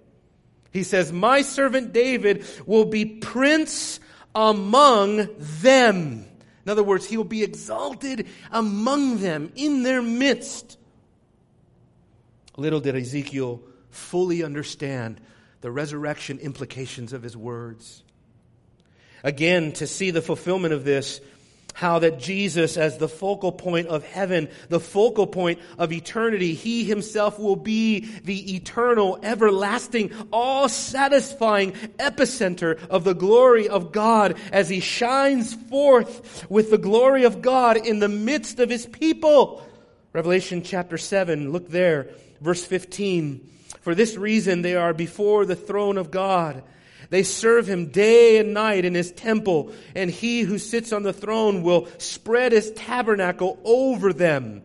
he 0.72 0.82
says, 0.82 1.12
my 1.12 1.42
servant 1.42 1.92
David 1.92 2.44
will 2.66 2.84
be 2.84 3.04
prince 3.04 4.00
among 4.34 5.28
them. 5.38 6.26
In 6.64 6.70
other 6.70 6.84
words, 6.84 7.06
he 7.06 7.16
will 7.16 7.24
be 7.24 7.42
exalted 7.42 8.28
among 8.52 9.18
them 9.18 9.52
in 9.56 9.82
their 9.82 10.02
midst. 10.02 10.78
Little 12.56 12.80
did 12.80 12.94
Ezekiel 12.94 13.62
fully 13.90 14.44
understand 14.44 15.20
the 15.60 15.70
resurrection 15.70 16.38
implications 16.38 17.12
of 17.12 17.22
his 17.22 17.36
words. 17.36 18.04
Again, 19.24 19.72
to 19.72 19.86
see 19.86 20.10
the 20.10 20.22
fulfillment 20.22 20.72
of 20.72 20.84
this, 20.84 21.20
how 21.74 21.98
that 22.00 22.18
Jesus, 22.18 22.76
as 22.76 22.98
the 22.98 23.08
focal 23.08 23.52
point 23.52 23.88
of 23.88 24.04
heaven, 24.04 24.48
the 24.68 24.80
focal 24.80 25.26
point 25.26 25.58
of 25.78 25.92
eternity, 25.92 26.54
he 26.54 26.84
himself 26.84 27.38
will 27.38 27.56
be 27.56 28.00
the 28.24 28.56
eternal, 28.56 29.18
everlasting, 29.22 30.12
all 30.32 30.68
satisfying 30.68 31.72
epicenter 31.98 32.78
of 32.88 33.04
the 33.04 33.14
glory 33.14 33.68
of 33.68 33.92
God 33.92 34.36
as 34.52 34.68
he 34.68 34.80
shines 34.80 35.54
forth 35.54 36.46
with 36.50 36.70
the 36.70 36.78
glory 36.78 37.24
of 37.24 37.42
God 37.42 37.76
in 37.76 37.98
the 37.98 38.08
midst 38.08 38.58
of 38.60 38.70
his 38.70 38.86
people. 38.86 39.66
Revelation 40.12 40.62
chapter 40.62 40.98
7, 40.98 41.52
look 41.52 41.68
there, 41.68 42.10
verse 42.40 42.64
15. 42.64 43.48
For 43.80 43.94
this 43.94 44.16
reason 44.16 44.62
they 44.62 44.74
are 44.74 44.92
before 44.92 45.46
the 45.46 45.56
throne 45.56 45.96
of 45.96 46.10
God 46.10 46.62
they 47.10 47.24
serve 47.24 47.68
him 47.68 47.86
day 47.86 48.38
and 48.38 48.54
night 48.54 48.84
in 48.84 48.94
his 48.94 49.10
temple, 49.12 49.72
and 49.94 50.10
he 50.10 50.42
who 50.42 50.58
sits 50.58 50.92
on 50.92 51.02
the 51.02 51.12
throne 51.12 51.62
will 51.62 51.88
spread 51.98 52.52
his 52.52 52.70
tabernacle 52.72 53.58
over 53.64 54.12
them. 54.12 54.62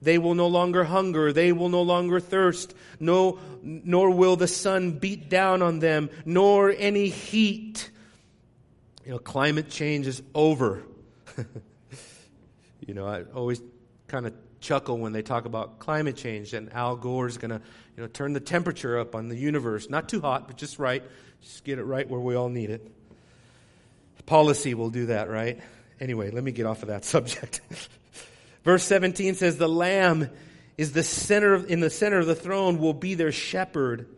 They 0.00 0.18
will 0.18 0.34
no 0.34 0.48
longer 0.48 0.82
hunger, 0.82 1.32
they 1.32 1.52
will 1.52 1.68
no 1.68 1.82
longer 1.82 2.18
thirst, 2.18 2.74
no, 2.98 3.38
nor 3.62 4.10
will 4.10 4.36
the 4.36 4.48
sun 4.48 4.92
beat 4.92 5.28
down 5.28 5.62
on 5.62 5.78
them, 5.78 6.10
nor 6.24 6.70
any 6.76 7.08
heat. 7.08 7.90
You 9.04 9.12
know, 9.12 9.18
climate 9.18 9.68
change 9.68 10.06
is 10.06 10.22
over. 10.34 10.82
you 12.86 12.94
know, 12.94 13.06
I 13.06 13.22
always 13.34 13.60
kind 14.08 14.26
of 14.26 14.34
chuckle 14.60 14.98
when 14.98 15.12
they 15.12 15.22
talk 15.22 15.44
about 15.44 15.78
climate 15.78 16.16
change 16.16 16.54
and 16.54 16.72
Al 16.72 16.96
Gore 16.96 17.26
is 17.26 17.36
going 17.36 17.50
to, 17.50 17.60
you 17.96 18.02
know, 18.02 18.08
turn 18.08 18.32
the 18.32 18.40
temperature 18.40 18.98
up 18.98 19.14
on 19.14 19.28
the 19.28 19.36
universe. 19.36 19.90
Not 19.90 20.08
too 20.08 20.20
hot, 20.20 20.46
but 20.46 20.56
just 20.56 20.78
right. 20.78 21.02
Just 21.42 21.64
get 21.64 21.78
it 21.78 21.84
right 21.84 22.08
where 22.08 22.20
we 22.20 22.34
all 22.34 22.48
need 22.48 22.70
it. 22.70 22.86
Policy 24.26 24.74
will 24.74 24.90
do 24.90 25.06
that, 25.06 25.28
right? 25.28 25.60
Anyway, 26.00 26.30
let 26.30 26.42
me 26.42 26.52
get 26.52 26.64
off 26.64 26.82
of 26.82 26.88
that 26.88 27.04
subject. 27.04 27.60
Verse 28.64 28.84
17 28.84 29.34
says, 29.34 29.56
The 29.56 29.68
Lamb 29.68 30.30
is 30.78 30.92
the 30.92 31.02
center 31.02 31.52
of, 31.54 31.70
in 31.70 31.80
the 31.80 31.90
center 31.90 32.18
of 32.18 32.26
the 32.26 32.34
throne 32.34 32.78
will 32.78 32.94
be 32.94 33.14
their 33.14 33.32
shepherd 33.32 34.08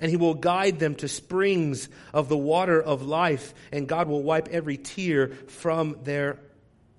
and 0.00 0.10
he 0.10 0.16
will 0.16 0.34
guide 0.34 0.78
them 0.78 0.94
to 0.96 1.08
springs 1.08 1.88
of 2.12 2.28
the 2.28 2.36
water 2.36 2.80
of 2.82 3.02
life, 3.02 3.54
and 3.72 3.88
God 3.88 4.08
will 4.08 4.22
wipe 4.22 4.48
every 4.48 4.76
tear 4.76 5.28
from 5.28 5.96
their 6.02 6.38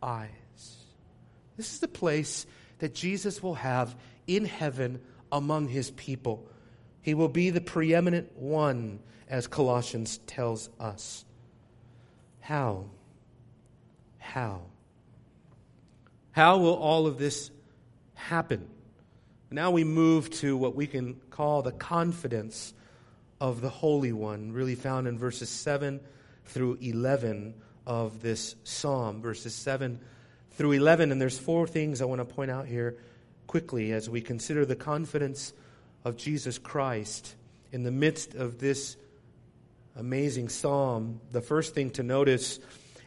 eyes. 0.02 0.30
This 1.58 1.74
is 1.74 1.80
the 1.80 1.88
place 1.88 2.46
that 2.80 2.96
Jesus 2.96 3.42
will 3.42 3.56
have 3.56 3.96
in 4.26 4.46
heaven 4.46 5.00
among 5.32 5.68
his 5.68 5.92
people. 5.92 6.48
He 7.02 7.14
will 7.14 7.30
be 7.30 7.52
the 7.52 7.62
preeminent 7.62 8.36
one 8.36 9.00
as 9.30 9.48
Colossians 9.48 10.20
tells 10.20 10.70
us. 10.80 11.26
How? 12.40 12.86
How? 14.18 14.62
How 16.32 16.58
will 16.58 16.76
all 16.76 17.08
of 17.08 17.18
this 17.18 17.52
happen? 18.14 18.68
Now 19.50 19.72
we 19.72 19.84
move 19.84 20.30
to 20.42 20.56
what 20.58 20.76
we 20.76 20.88
can 20.88 21.16
call 21.30 21.62
the 21.62 21.72
confidence 21.72 22.74
of 23.40 23.62
the 23.62 23.70
Holy 23.70 24.12
One, 24.12 24.52
really 24.52 24.76
found 24.76 25.08
in 25.08 25.18
verses 25.18 25.50
7 25.50 26.00
through 26.46 26.78
11 26.82 27.54
of 27.86 28.22
this 28.22 28.56
psalm. 28.64 29.22
Verses 29.22 29.56
7 29.56 30.00
through 30.52 30.74
11. 30.74 31.12
And 31.12 31.22
there's 31.22 31.40
four 31.40 31.68
things 31.68 32.02
I 32.02 32.06
want 32.06 32.20
to 32.20 32.26
point 32.26 32.52
out 32.52 32.66
here 32.66 32.98
quickly 33.48 33.94
as 33.94 34.10
we 34.10 34.22
consider 34.22 34.66
the 34.66 34.76
confidence 34.76 35.54
of 36.04 36.18
Jesus 36.18 36.58
Christ 36.58 37.36
in 37.72 37.84
the 37.84 37.92
midst 37.92 38.36
of 38.36 38.60
this 38.60 38.98
amazing 39.98 40.48
psalm, 40.48 41.20
the 41.32 41.42
first 41.42 41.74
thing 41.74 41.90
to 41.92 42.04
notice 42.04 42.60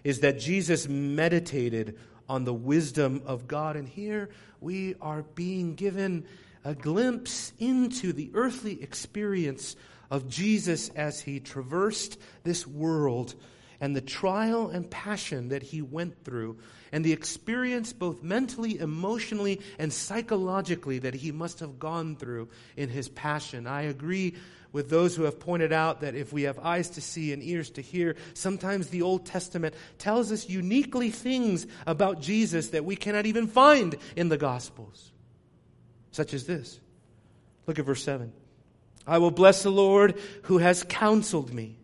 is 0.03 0.21
that 0.21 0.39
Jesus 0.39 0.89
meditated 0.89 1.99
on 2.29 2.45
the 2.45 2.55
wisdom 2.55 3.23
of 3.27 3.47
God. 3.47 3.77
And 3.77 3.89
here 3.89 4.31
we 4.61 4.97
are 5.01 5.23
being 5.23 5.75
given 5.75 6.27
a 6.65 6.75
glimpse 6.75 7.53
into 7.59 8.13
the 8.13 8.31
earthly 8.35 8.83
experience 8.83 9.77
of 10.11 10.29
Jesus 10.29 10.89
as 10.91 11.21
he 11.21 11.41
traversed 11.41 12.19
this 12.43 12.67
world 12.67 13.35
and 13.81 13.97
the 13.97 14.01
trial 14.01 14.69
and 14.69 14.91
passion 14.91 15.49
that 15.49 15.63
he 15.63 15.81
went 15.81 16.25
through 16.25 16.59
and 16.93 17.05
the 17.05 17.13
experience 17.13 17.93
both 17.93 18.23
mentally, 18.23 18.79
emotionally, 18.79 19.61
and 19.79 19.93
psychologically 19.93 20.99
that 20.99 21.15
he 21.15 21.33
must 21.33 21.61
have 21.61 21.79
gone 21.79 22.17
through 22.17 22.49
in 22.77 22.89
his 22.89 23.09
passion. 23.09 23.67
I 23.67 23.83
agree 23.83 24.35
with 24.73 24.91
those 24.91 25.17
who 25.17 25.25
have 25.25 25.41
pointed 25.41 25.73
out 25.73 26.03
that 26.03 26.15
if 26.15 26.33
we 26.33 26.43
have 26.43 26.59
eyes 26.59 26.91
to 26.91 27.01
see 27.01 27.33
and 27.33 27.43
ears 27.43 27.71
to 27.71 27.81
hear, 27.81 28.17
sometimes 28.35 28.89
the 28.89 29.03
Old 29.03 29.27
Testament 29.27 29.75
tells 29.99 30.31
us 30.31 30.49
uniquely 30.49 31.11
things 31.11 31.67
about 31.87 32.21
Jesus 32.21 32.69
that 32.69 32.85
we 32.85 32.97
cannot 32.97 33.27
even 33.27 33.47
find 33.47 33.97
in 34.15 34.29
the 34.29 34.37
Gospels, 34.37 35.11
such 36.13 36.35
as 36.35 36.47
this. 36.47 36.79
Look 37.67 37.79
at 37.79 37.85
verse 37.85 38.03
7. 38.03 38.33
I 39.07 39.19
will 39.19 39.31
bless 39.31 39.63
the 39.63 39.71
Lord 39.71 40.21
who 40.43 40.59
has 40.59 40.85
counseled 40.85 41.53
me. 41.53 41.80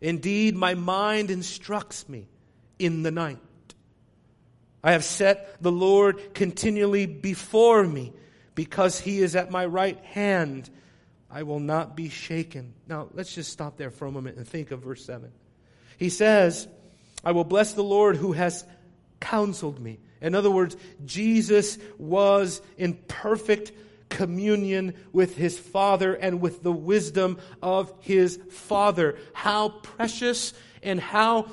Indeed, 0.00 0.56
my 0.56 0.74
mind 0.74 1.30
instructs 1.30 2.08
me 2.08 2.28
in 2.78 3.02
the 3.02 3.10
night. 3.10 3.38
I 4.82 4.92
have 4.92 5.04
set 5.04 5.62
the 5.62 5.72
Lord 5.72 6.34
continually 6.34 7.06
before 7.06 7.84
me 7.84 8.12
because 8.54 8.98
he 8.98 9.20
is 9.20 9.36
at 9.36 9.50
my 9.50 9.66
right 9.66 9.98
hand. 10.06 10.70
I 11.30 11.42
will 11.42 11.60
not 11.60 11.96
be 11.96 12.08
shaken. 12.08 12.72
Now, 12.88 13.08
let's 13.12 13.34
just 13.34 13.52
stop 13.52 13.76
there 13.76 13.90
for 13.90 14.06
a 14.06 14.10
moment 14.10 14.38
and 14.38 14.48
think 14.48 14.70
of 14.70 14.80
verse 14.80 15.04
7. 15.04 15.30
He 15.98 16.08
says, 16.08 16.66
I 17.22 17.32
will 17.32 17.44
bless 17.44 17.74
the 17.74 17.84
Lord 17.84 18.16
who 18.16 18.32
has 18.32 18.64
counseled 19.20 19.78
me. 19.78 20.00
In 20.22 20.34
other 20.34 20.50
words, 20.50 20.76
Jesus 21.04 21.78
was 21.98 22.62
in 22.78 22.94
perfect 22.94 23.72
communion 24.10 24.94
with 25.12 25.36
his 25.36 25.58
Father 25.58 26.14
and 26.14 26.40
with 26.40 26.62
the 26.62 26.72
wisdom 26.72 27.38
of 27.62 27.92
his 28.00 28.38
Father. 28.50 29.16
How 29.32 29.70
precious 29.70 30.52
and 30.82 31.00
how 31.00 31.46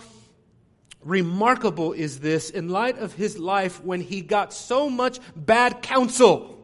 remarkable 1.03 1.93
is 1.93 2.19
this 2.19 2.49
in 2.49 2.69
light 2.69 2.97
of 2.97 3.13
his 3.13 3.39
life 3.39 3.83
when 3.83 4.01
he 4.01 4.21
got 4.21 4.51
so 4.51 4.89
much 4.89 5.19
bad 5.35 5.81
counsel? 5.81 6.57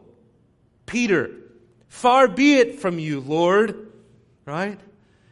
Peter, 0.86 1.30
far 1.88 2.28
be 2.28 2.56
it 2.56 2.80
from 2.80 2.98
you, 2.98 3.20
Lord, 3.20 3.90
right? 4.44 4.78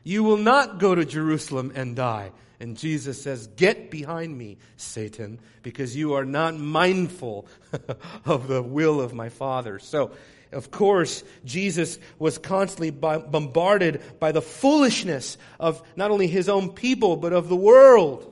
You 0.04 0.22
will 0.24 0.38
not 0.38 0.78
go 0.78 0.94
to 0.94 1.04
Jerusalem 1.04 1.72
and 1.74 1.94
die. 1.94 2.32
And 2.58 2.76
Jesus 2.76 3.20
says, 3.20 3.48
Get 3.48 3.90
behind 3.90 4.38
me, 4.38 4.56
Satan, 4.76 5.40
because 5.62 5.96
you 5.96 6.14
are 6.14 6.24
not 6.24 6.56
mindful 6.56 7.46
of 8.24 8.46
the 8.46 8.62
will 8.62 9.00
of 9.00 9.12
my 9.12 9.28
Father. 9.28 9.80
So, 9.80 10.12
of 10.52 10.70
course, 10.70 11.24
Jesus 11.44 11.98
was 12.18 12.36
constantly 12.36 12.90
bombarded 12.90 14.02
by 14.20 14.32
the 14.32 14.42
foolishness 14.42 15.38
of 15.58 15.82
not 15.96 16.10
only 16.10 16.26
his 16.26 16.48
own 16.48 16.70
people, 16.70 17.16
but 17.16 17.32
of 17.32 17.48
the 17.48 17.56
world. 17.56 18.28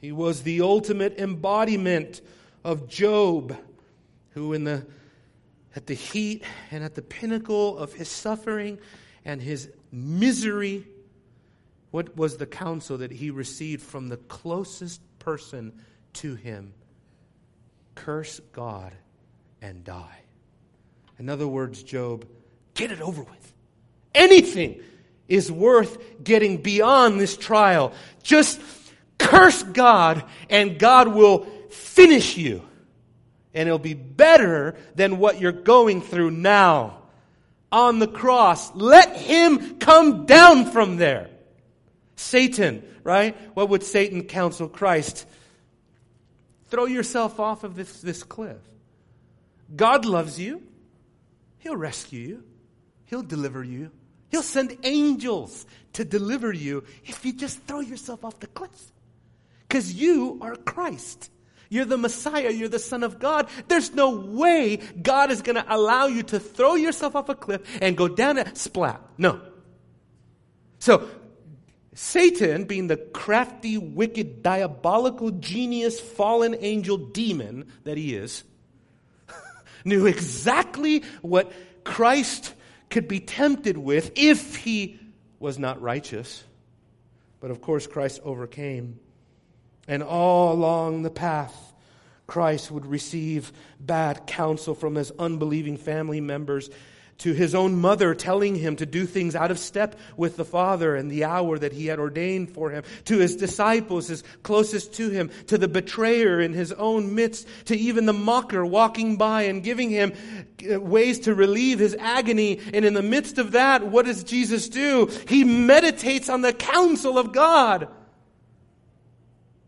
He 0.00 0.10
was 0.10 0.42
the 0.42 0.62
ultimate 0.62 1.18
embodiment 1.18 2.20
of 2.64 2.88
Job, 2.88 3.56
who, 4.30 4.52
in 4.52 4.64
the, 4.64 4.84
at 5.76 5.86
the 5.86 5.94
heat 5.94 6.42
and 6.70 6.82
at 6.82 6.94
the 6.94 7.02
pinnacle 7.02 7.78
of 7.78 7.92
his 7.92 8.08
suffering 8.08 8.78
and 9.24 9.40
his 9.40 9.70
misery, 9.92 10.86
what 11.92 12.16
was 12.16 12.36
the 12.36 12.46
counsel 12.46 12.98
that 12.98 13.12
he 13.12 13.30
received 13.30 13.82
from 13.82 14.08
the 14.08 14.16
closest 14.16 15.00
person 15.20 15.72
to 16.14 16.34
him? 16.34 16.72
Curse 17.94 18.40
God 18.52 18.92
and 19.60 19.84
die. 19.84 20.20
In 21.20 21.28
other 21.28 21.46
words, 21.46 21.82
Job, 21.82 22.26
get 22.72 22.90
it 22.90 23.02
over 23.02 23.22
with. 23.22 23.52
Anything 24.14 24.80
is 25.28 25.52
worth 25.52 26.24
getting 26.24 26.56
beyond 26.56 27.20
this 27.20 27.36
trial. 27.36 27.92
Just 28.22 28.58
curse 29.18 29.62
God 29.62 30.24
and 30.48 30.78
God 30.78 31.08
will 31.08 31.44
finish 31.68 32.38
you. 32.38 32.62
And 33.52 33.68
it'll 33.68 33.78
be 33.78 33.92
better 33.92 34.76
than 34.94 35.18
what 35.18 35.38
you're 35.38 35.52
going 35.52 36.00
through 36.00 36.30
now. 36.30 37.02
On 37.70 37.98
the 37.98 38.08
cross, 38.08 38.74
let 38.74 39.14
him 39.14 39.78
come 39.78 40.24
down 40.24 40.72
from 40.72 40.96
there. 40.96 41.28
Satan, 42.16 42.82
right? 43.04 43.36
What 43.54 43.68
would 43.68 43.82
Satan 43.82 44.24
counsel 44.24 44.68
Christ? 44.68 45.26
Throw 46.68 46.86
yourself 46.86 47.38
off 47.38 47.62
of 47.62 47.76
this, 47.76 48.00
this 48.00 48.22
cliff. 48.22 48.56
God 49.76 50.06
loves 50.06 50.40
you. 50.40 50.62
He'll 51.60 51.76
rescue 51.76 52.20
you. 52.20 52.44
He'll 53.04 53.22
deliver 53.22 53.62
you. 53.62 53.90
He'll 54.30 54.42
send 54.42 54.76
angels 54.82 55.66
to 55.94 56.04
deliver 56.04 56.52
you 56.52 56.84
if 57.04 57.24
you 57.24 57.32
just 57.32 57.60
throw 57.62 57.80
yourself 57.80 58.24
off 58.24 58.40
the 58.40 58.46
cliff. 58.46 58.92
Because 59.66 59.92
you 59.92 60.38
are 60.40 60.56
Christ. 60.56 61.30
You're 61.68 61.84
the 61.84 61.98
Messiah. 61.98 62.50
You're 62.50 62.68
the 62.68 62.78
Son 62.78 63.02
of 63.02 63.18
God. 63.18 63.48
There's 63.68 63.94
no 63.94 64.10
way 64.16 64.78
God 65.00 65.30
is 65.30 65.42
going 65.42 65.56
to 65.56 65.64
allow 65.68 66.06
you 66.06 66.22
to 66.24 66.40
throw 66.40 66.74
yourself 66.74 67.14
off 67.14 67.28
a 67.28 67.34
cliff 67.34 67.62
and 67.80 67.96
go 67.96 68.08
down 68.08 68.38
a 68.38 68.54
splat. 68.56 69.00
No. 69.18 69.40
So, 70.78 71.08
Satan, 71.94 72.64
being 72.64 72.86
the 72.86 72.96
crafty, 72.96 73.76
wicked, 73.78 74.42
diabolical, 74.42 75.30
genius, 75.30 76.00
fallen 76.00 76.56
angel 76.58 76.96
demon 76.96 77.70
that 77.84 77.96
he 77.96 78.14
is, 78.14 78.44
knew 79.84 80.06
exactly 80.06 81.02
what 81.22 81.52
Christ 81.84 82.54
could 82.90 83.08
be 83.08 83.20
tempted 83.20 83.78
with 83.78 84.12
if 84.16 84.56
he 84.56 84.98
was 85.38 85.58
not 85.58 85.80
righteous. 85.80 86.44
But 87.40 87.50
of 87.50 87.60
course, 87.60 87.86
Christ 87.86 88.20
overcame. 88.24 89.00
And 89.88 90.02
all 90.02 90.52
along 90.52 91.02
the 91.02 91.10
path, 91.10 91.54
Christ 92.26 92.70
would 92.70 92.86
receive 92.86 93.52
bad 93.80 94.26
counsel 94.26 94.74
from 94.74 94.94
his 94.94 95.10
unbelieving 95.18 95.76
family 95.76 96.20
members 96.20 96.70
to 97.20 97.34
his 97.34 97.54
own 97.54 97.76
mother 97.76 98.14
telling 98.14 98.54
him 98.54 98.76
to 98.76 98.86
do 98.86 99.04
things 99.04 99.36
out 99.36 99.50
of 99.50 99.58
step 99.58 99.98
with 100.16 100.36
the 100.36 100.44
Father 100.44 100.96
and 100.96 101.10
the 101.10 101.24
hour 101.24 101.58
that 101.58 101.72
he 101.72 101.86
had 101.86 101.98
ordained 101.98 102.50
for 102.50 102.70
him, 102.70 102.82
to 103.04 103.18
his 103.18 103.36
disciples, 103.36 104.08
his 104.08 104.24
closest 104.42 104.94
to 104.94 105.10
him, 105.10 105.30
to 105.46 105.58
the 105.58 105.68
betrayer 105.68 106.40
in 106.40 106.54
his 106.54 106.72
own 106.72 107.14
midst, 107.14 107.46
to 107.66 107.76
even 107.76 108.06
the 108.06 108.12
mocker 108.14 108.64
walking 108.64 109.16
by 109.16 109.42
and 109.42 109.62
giving 109.62 109.90
him 109.90 110.12
uh, 110.70 110.80
ways 110.80 111.20
to 111.20 111.34
relieve 111.34 111.78
his 111.78 111.94
agony. 111.98 112.58
And 112.72 112.84
in 112.86 112.94
the 112.94 113.02
midst 113.02 113.38
of 113.38 113.52
that, 113.52 113.86
what 113.86 114.06
does 114.06 114.24
Jesus 114.24 114.68
do? 114.68 115.10
He 115.28 115.44
meditates 115.44 116.30
on 116.30 116.40
the 116.40 116.54
counsel 116.54 117.18
of 117.18 117.32
God. 117.32 117.88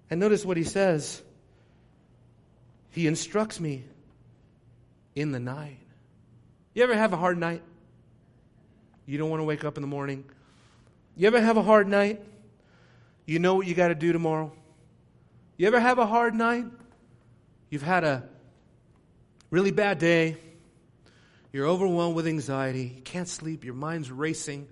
And 0.08 0.20
notice 0.20 0.44
what 0.44 0.56
he 0.56 0.64
says. 0.64 1.22
He 2.90 3.06
instructs 3.06 3.60
me 3.60 3.84
in 5.14 5.32
the 5.32 5.40
night. 5.40 5.81
You 6.74 6.82
ever 6.82 6.94
have 6.94 7.12
a 7.12 7.16
hard 7.16 7.38
night? 7.38 7.62
You 9.04 9.18
don't 9.18 9.28
want 9.28 9.40
to 9.40 9.44
wake 9.44 9.64
up 9.64 9.76
in 9.76 9.82
the 9.82 9.88
morning. 9.88 10.24
You 11.16 11.26
ever 11.26 11.40
have 11.40 11.56
a 11.56 11.62
hard 11.62 11.86
night? 11.86 12.20
You 13.26 13.38
know 13.38 13.56
what 13.56 13.66
you 13.66 13.74
got 13.74 13.88
to 13.88 13.94
do 13.94 14.12
tomorrow. 14.12 14.52
You 15.58 15.66
ever 15.66 15.78
have 15.78 15.98
a 15.98 16.06
hard 16.06 16.34
night? 16.34 16.64
You've 17.68 17.82
had 17.82 18.04
a 18.04 18.28
really 19.50 19.70
bad 19.70 19.98
day. 19.98 20.36
You're 21.52 21.66
overwhelmed 21.66 22.16
with 22.16 22.26
anxiety. 22.26 22.94
You 22.96 23.02
can't 23.02 23.28
sleep. 23.28 23.64
Your 23.64 23.74
mind's 23.74 24.10
racing. 24.10 24.66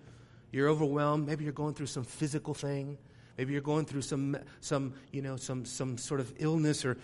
You're 0.53 0.68
overwhelmed. 0.68 1.26
Maybe 1.26 1.44
you're 1.44 1.53
going 1.53 1.74
through 1.74 1.86
some 1.86 2.05
physical 2.05 2.55
thing. 2.55 2.96
Maybe 3.36 3.53
you're 3.53 3.62
going 3.62 3.84
through 3.84 4.03
some, 4.03 4.38
some, 4.61 4.94
you 5.12 5.20
know, 5.20 5.36
some, 5.36 5.66
some 5.66 5.98
sort 5.98 6.20
of 6.20 6.32
illness 6.38 6.84
or, 6.84 6.96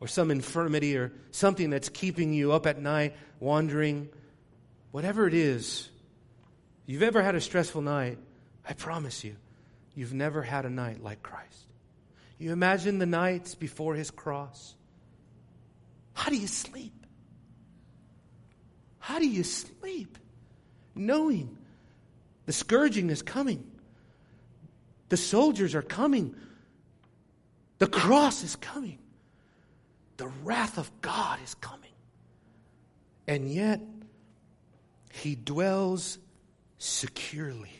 or 0.00 0.08
some 0.08 0.30
infirmity 0.30 0.96
or 0.96 1.12
something 1.30 1.70
that's 1.70 1.88
keeping 1.88 2.32
you 2.32 2.52
up 2.52 2.66
at 2.66 2.80
night, 2.80 3.16
wandering 3.38 4.08
whatever 4.90 5.26
it 5.26 5.34
is, 5.34 5.88
you've 6.86 7.02
ever 7.02 7.22
had 7.22 7.34
a 7.34 7.40
stressful 7.40 7.82
night, 7.82 8.18
I 8.68 8.72
promise 8.72 9.24
you, 9.24 9.36
you've 9.94 10.14
never 10.14 10.42
had 10.42 10.64
a 10.64 10.70
night 10.70 11.02
like 11.02 11.22
Christ. 11.22 11.66
You 12.38 12.52
imagine 12.52 12.98
the 12.98 13.06
nights 13.06 13.54
before 13.54 13.94
his 13.94 14.10
cross. 14.10 14.74
How 16.14 16.30
do 16.30 16.36
you 16.36 16.46
sleep? 16.46 16.94
How 18.98 19.18
do 19.18 19.28
you 19.28 19.44
sleep? 19.44 20.18
Knowing 20.94 21.56
the 22.46 22.52
scourging 22.52 23.10
is 23.10 23.22
coming, 23.22 23.70
the 25.08 25.16
soldiers 25.16 25.74
are 25.74 25.82
coming, 25.82 26.34
the 27.78 27.86
cross 27.86 28.42
is 28.42 28.56
coming, 28.56 28.98
the 30.16 30.28
wrath 30.44 30.78
of 30.78 30.90
God 31.00 31.38
is 31.44 31.54
coming. 31.54 31.90
And 33.26 33.50
yet, 33.50 33.80
he 35.10 35.34
dwells 35.34 36.18
securely. 36.78 37.72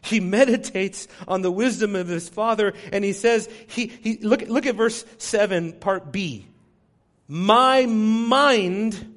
He 0.00 0.20
meditates 0.20 1.08
on 1.26 1.42
the 1.42 1.50
wisdom 1.50 1.94
of 1.94 2.08
his 2.08 2.28
father, 2.28 2.72
and 2.92 3.04
he 3.04 3.12
says, 3.12 3.48
he, 3.66 3.86
he, 3.86 4.18
look, 4.18 4.42
look 4.42 4.66
at 4.66 4.74
verse 4.74 5.04
7, 5.18 5.74
part 5.74 6.12
B. 6.12 6.46
My 7.26 7.84
mind 7.86 9.14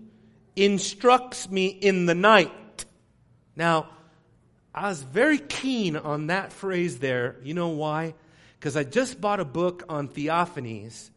instructs 0.56 1.50
me 1.50 1.68
in 1.68 2.06
the 2.06 2.16
night. 2.16 2.86
Now, 3.56 3.88
I 4.74 4.90
was 4.90 5.02
very 5.02 5.38
keen 5.38 5.96
on 5.96 6.28
that 6.28 6.52
phrase 6.52 7.00
there. 7.00 7.38
You 7.44 7.54
know 7.54 7.70
why? 7.70 8.16
Because 8.60 8.76
I 8.76 8.84
just 8.84 9.20
bought 9.20 9.40
a 9.40 9.46
book 9.46 9.84
on 9.90 10.08
theophanies. 10.08 11.10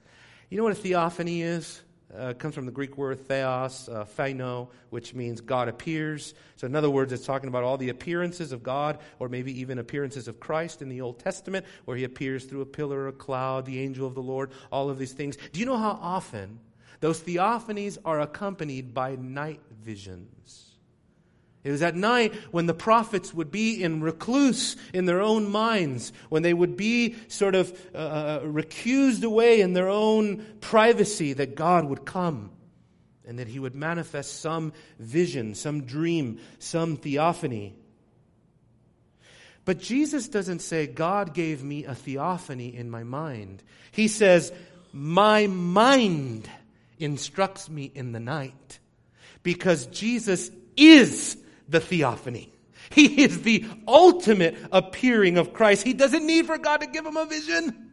You 0.51 0.59
know 0.59 0.65
what 0.65 0.73
a 0.73 0.77
theophany 0.77 1.43
is? 1.43 1.83
Uh, 2.17 2.35
comes 2.35 2.55
from 2.55 2.67
the 2.67 2.73
Greek 2.73 2.97
word 2.97 3.27
theos, 3.27 3.89
uh, 3.89 4.05
phaino, 4.05 4.69
which 4.91 5.15
means 5.15 5.41
God 5.41 5.69
appears. 5.69 6.35
So, 6.57 6.67
in 6.67 6.77
other 6.77 6.91
words, 6.91 7.13
it's 7.13 7.27
talking 7.27 7.49
about 7.49 7.65
all 7.65 7.77
the 7.77 7.89
appearances 7.89 8.53
of 8.53 8.63
God, 8.63 8.99
or 9.19 9.29
maybe 9.29 9.59
even 9.61 9.79
appearances 9.79 10.29
of 10.29 10.41
Christ 10.41 10.83
in 10.83 10.89
the 10.89 11.01
Old 11.01 11.19
Testament, 11.19 11.67
where 11.85 11.97
he 11.97 12.05
appears 12.05 12.45
through 12.45 12.61
a 12.61 12.67
pillar 12.67 13.09
a 13.09 13.13
cloud, 13.13 13.67
the 13.67 13.81
angel 13.81 14.07
of 14.07 14.15
the 14.15 14.23
Lord, 14.23 14.51
all 14.71 14.91
of 14.91 14.99
these 14.99 15.13
things. 15.13 15.37
Do 15.53 15.61
you 15.61 15.67
know 15.67 15.77
how 15.77 15.99
often 16.01 16.61
those 17.01 17.21
theophanies 17.21 17.99
are 18.05 18.21
accompanied 18.21 18.95
by 18.95 19.17
night 19.17 19.61
visions? 19.83 20.74
It 21.65 21.71
was 21.71 21.83
at 21.83 21.97
night 21.97 22.35
when 22.51 22.67
the 22.67 22.75
prophets 22.75 23.33
would 23.33 23.51
be 23.51 23.83
in 23.83 24.03
recluse 24.03 24.77
in 24.93 25.07
their 25.07 25.23
own 25.23 25.51
minds, 25.51 26.13
when 26.29 26.43
they 26.43 26.53
would 26.53 26.77
be 26.77 27.17
sort 27.29 27.55
of 27.55 27.73
uh, 27.95 27.99
uh, 27.99 28.41
recused 28.41 29.25
away 29.25 29.63
in 29.63 29.73
their 29.73 29.89
own 29.89 30.45
privacy, 30.61 31.33
that 31.33 31.55
God 31.55 31.87
would 31.87 32.05
come 32.05 32.51
and 33.27 33.39
that 33.39 33.49
He 33.49 33.59
would 33.59 33.75
manifest 33.75 34.41
some 34.41 34.75
vision, 34.99 35.55
some 35.55 35.85
dream, 35.85 36.39
some 36.59 36.97
theophany. 36.97 37.75
But 39.65 39.79
Jesus 39.79 40.29
doesn't 40.29 40.59
say, 40.59 40.87
God 40.87 41.33
gave 41.33 41.65
me 41.65 41.87
a 41.87 41.95
theophany 41.95 42.77
in 42.77 42.91
my 42.91 43.05
mind. 43.05 43.63
He 43.91 44.09
says, 44.09 44.53
My 44.93 45.47
mind 45.47 46.51
instructs 46.99 47.71
me 47.71 47.91
in 47.95 48.13
the 48.13 48.21
night. 48.21 48.79
Because 49.43 49.87
Jesus 49.87 50.51
is 50.77 51.39
the 51.69 51.81
theophany. 51.81 52.53
He 52.91 53.23
is 53.23 53.43
the 53.43 53.65
ultimate 53.89 54.57
appearing 54.71 55.39
of 55.39 55.53
Christ. 55.53 55.83
He 55.83 55.93
doesn't 55.93 56.27
need 56.27 56.47
for 56.47 56.59
God 56.59 56.79
to 56.83 56.87
give 56.87 57.05
him 57.05 57.17
a 57.17 57.27
vision. 57.27 57.93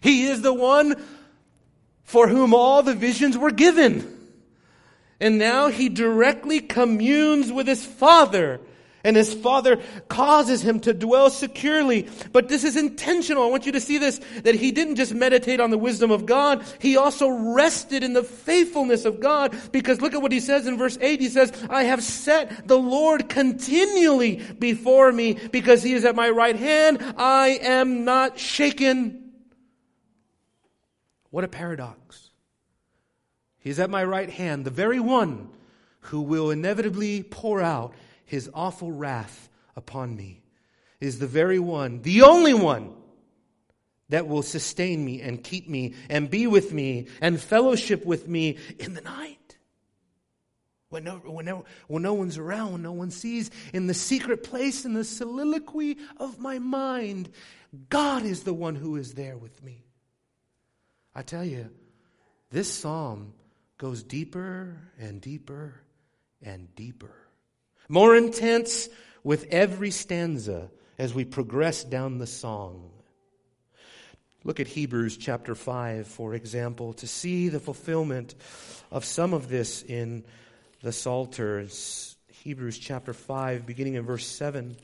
He 0.00 0.26
is 0.26 0.42
the 0.42 0.54
one 0.54 1.02
for 2.04 2.28
whom 2.28 2.54
all 2.54 2.82
the 2.82 2.94
visions 2.94 3.36
were 3.36 3.50
given. 3.50 4.14
And 5.20 5.38
now 5.38 5.68
he 5.68 5.88
directly 5.88 6.60
communes 6.60 7.50
with 7.50 7.66
his 7.66 7.84
Father 7.84 8.60
and 9.04 9.16
his 9.16 9.32
father 9.32 9.80
causes 10.08 10.62
him 10.62 10.80
to 10.80 10.92
dwell 10.92 11.30
securely. 11.30 12.08
But 12.32 12.48
this 12.48 12.64
is 12.64 12.76
intentional. 12.76 13.44
I 13.44 13.46
want 13.46 13.66
you 13.66 13.72
to 13.72 13.80
see 13.80 13.98
this, 13.98 14.20
that 14.42 14.54
he 14.54 14.72
didn't 14.72 14.96
just 14.96 15.14
meditate 15.14 15.60
on 15.60 15.70
the 15.70 15.78
wisdom 15.78 16.10
of 16.10 16.26
God. 16.26 16.64
He 16.80 16.96
also 16.96 17.28
rested 17.28 18.02
in 18.02 18.12
the 18.12 18.24
faithfulness 18.24 19.04
of 19.04 19.20
God. 19.20 19.56
Because 19.70 20.00
look 20.00 20.14
at 20.14 20.22
what 20.22 20.32
he 20.32 20.40
says 20.40 20.66
in 20.66 20.76
verse 20.76 20.98
8. 21.00 21.20
He 21.20 21.28
says, 21.28 21.52
I 21.70 21.84
have 21.84 22.02
set 22.02 22.66
the 22.66 22.78
Lord 22.78 23.28
continually 23.28 24.36
before 24.58 25.12
me 25.12 25.34
because 25.52 25.82
he 25.82 25.92
is 25.92 26.04
at 26.04 26.16
my 26.16 26.30
right 26.30 26.56
hand. 26.56 26.98
I 27.16 27.58
am 27.62 28.04
not 28.04 28.38
shaken. 28.38 29.32
What 31.30 31.44
a 31.44 31.48
paradox. 31.48 32.30
He's 33.58 33.78
at 33.78 33.90
my 33.90 34.02
right 34.02 34.30
hand, 34.30 34.64
the 34.64 34.70
very 34.70 34.98
one 34.98 35.50
who 36.00 36.22
will 36.22 36.50
inevitably 36.50 37.22
pour 37.22 37.60
out 37.60 37.92
his 38.28 38.50
awful 38.52 38.92
wrath 38.92 39.48
upon 39.74 40.14
me 40.14 40.42
is 41.00 41.18
the 41.18 41.26
very 41.26 41.58
one, 41.58 42.02
the 42.02 42.22
only 42.22 42.52
one 42.52 42.92
that 44.10 44.28
will 44.28 44.42
sustain 44.42 45.04
me 45.04 45.22
and 45.22 45.42
keep 45.42 45.68
me 45.68 45.94
and 46.10 46.30
be 46.30 46.46
with 46.46 46.72
me 46.72 47.06
and 47.22 47.40
fellowship 47.40 48.04
with 48.04 48.28
me 48.28 48.58
in 48.78 48.92
the 48.94 49.00
night. 49.00 49.56
When 50.90 51.04
no, 51.04 51.16
when, 51.16 51.46
no, 51.46 51.64
when 51.86 52.02
no 52.02 52.14
one's 52.14 52.36
around, 52.36 52.72
when 52.72 52.82
no 52.82 52.92
one 52.92 53.10
sees, 53.10 53.50
in 53.72 53.86
the 53.86 53.94
secret 53.94 54.44
place, 54.44 54.84
in 54.84 54.92
the 54.92 55.04
soliloquy 55.04 55.96
of 56.18 56.38
my 56.38 56.58
mind, 56.58 57.30
God 57.88 58.24
is 58.24 58.42
the 58.42 58.54
one 58.54 58.74
who 58.74 58.96
is 58.96 59.14
there 59.14 59.38
with 59.38 59.62
me. 59.62 59.84
I 61.14 61.22
tell 61.22 61.44
you, 61.44 61.70
this 62.50 62.72
psalm 62.72 63.32
goes 63.78 64.02
deeper 64.02 64.76
and 64.98 65.20
deeper 65.20 65.80
and 66.42 66.74
deeper 66.74 67.27
more 67.88 68.16
intense 68.16 68.88
with 69.24 69.46
every 69.50 69.90
stanza 69.90 70.70
as 70.98 71.14
we 71.14 71.24
progress 71.24 71.84
down 71.84 72.18
the 72.18 72.26
song. 72.26 72.90
Look 74.44 74.60
at 74.60 74.66
Hebrews 74.66 75.16
chapter 75.16 75.54
5, 75.54 76.06
for 76.06 76.34
example, 76.34 76.92
to 76.94 77.06
see 77.06 77.48
the 77.48 77.60
fulfillment 77.60 78.34
of 78.90 79.04
some 79.04 79.34
of 79.34 79.48
this 79.48 79.82
in 79.82 80.24
the 80.82 80.92
Psalters. 80.92 82.16
Hebrews 82.44 82.78
chapter 82.78 83.12
5, 83.12 83.66
beginning 83.66 83.94
in 83.94 84.04
verse 84.04 84.26
7. 84.26 84.76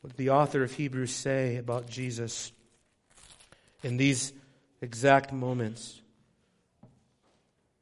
What 0.00 0.10
did 0.10 0.16
the 0.16 0.30
author 0.30 0.62
of 0.62 0.72
Hebrews 0.72 1.12
say 1.12 1.56
about 1.56 1.88
Jesus? 1.88 2.52
in 3.84 3.98
these 3.98 4.32
exact 4.80 5.32
moments. 5.32 6.00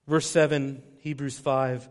Verse 0.07 0.27
7, 0.27 0.83
Hebrews 0.99 1.39
5. 1.39 1.89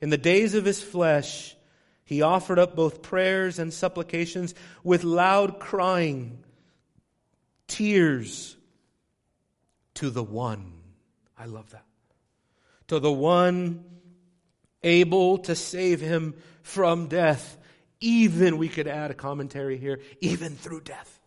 In 0.00 0.10
the 0.10 0.18
days 0.18 0.54
of 0.54 0.64
his 0.64 0.82
flesh, 0.82 1.56
he 2.04 2.22
offered 2.22 2.58
up 2.58 2.76
both 2.76 3.02
prayers 3.02 3.58
and 3.58 3.72
supplications 3.72 4.54
with 4.84 5.04
loud 5.04 5.58
crying, 5.58 6.38
tears 7.66 8.56
to 9.94 10.10
the 10.10 10.22
one. 10.22 10.72
I 11.36 11.46
love 11.46 11.70
that. 11.70 11.84
To 12.88 13.00
the 13.00 13.12
one 13.12 13.84
able 14.82 15.38
to 15.38 15.54
save 15.54 16.00
him 16.00 16.34
from 16.62 17.08
death. 17.08 17.58
Even, 18.00 18.58
we 18.58 18.68
could 18.68 18.86
add 18.86 19.10
a 19.10 19.14
commentary 19.14 19.78
here, 19.78 20.00
even 20.20 20.54
through 20.54 20.82
death. 20.82 21.20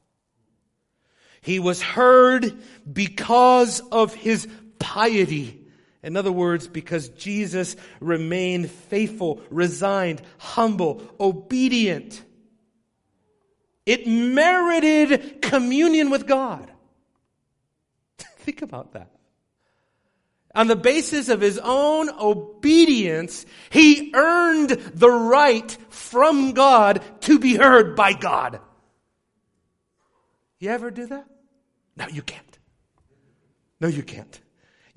He 1.42 1.60
was 1.60 1.82
heard 1.82 2.58
because 2.92 3.80
of 3.92 4.14
his 4.14 4.48
piety. 4.78 5.59
In 6.02 6.16
other 6.16 6.32
words, 6.32 6.68
because 6.68 7.10
Jesus 7.10 7.76
remained 8.00 8.72
faithful, 8.72 9.42
resigned, 9.50 10.22
humble, 10.38 11.02
obedient. 11.20 12.24
It 13.86 14.08
merited 14.08 15.42
communion 15.42 16.10
with 16.10 16.26
God. 16.26 16.72
Think 18.18 18.62
about 18.62 18.94
that. 18.94 19.12
On 20.56 20.68
the 20.68 20.76
basis 20.76 21.30
of 21.30 21.42
his 21.42 21.60
own 21.60 22.10
obedience, 22.10 23.46
he 23.70 24.12
earned 24.16 24.70
the 24.70 25.10
right 25.10 25.78
from 25.90 26.54
God 26.54 27.04
to 27.22 27.38
be 27.38 27.56
heard 27.56 27.96
by 27.96 28.14
God. 28.14 28.60
You 30.60 30.72
ever 30.72 30.92
do 30.92 31.06
that? 31.08 31.26
No, 31.96 32.08
you 32.08 32.22
can't. 32.22 32.60
No, 33.80 33.88
you 33.88 34.04
can't. 34.04 34.42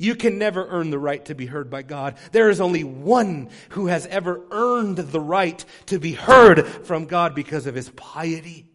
You 0.02 0.16
can 0.16 0.36
never 0.36 0.66
earn 0.66 0.90
the 0.90 0.98
right 0.98 1.24
to 1.26 1.36
be 1.36 1.46
heard 1.46 1.70
by 1.70 1.82
God. 1.82 2.16
There 2.32 2.50
is 2.50 2.60
only 2.60 2.82
one 2.82 3.50
who 3.68 3.86
has 3.86 4.04
ever 4.06 4.40
earned 4.50 4.96
the 4.96 5.20
right 5.20 5.64
to 5.86 6.00
be 6.00 6.10
heard 6.10 6.66
from 6.66 7.04
God 7.04 7.36
because 7.36 7.68
of 7.68 7.76
his 7.76 7.88
piety. 7.90 8.66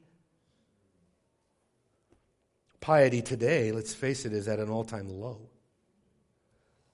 Piety 2.79 3.21
today, 3.21 3.73
let's 3.73 3.93
face 3.93 4.23
it, 4.25 4.31
is 4.31 4.47
at 4.47 4.59
an 4.59 4.69
all 4.69 4.85
time 4.85 5.09
low. 5.09 5.49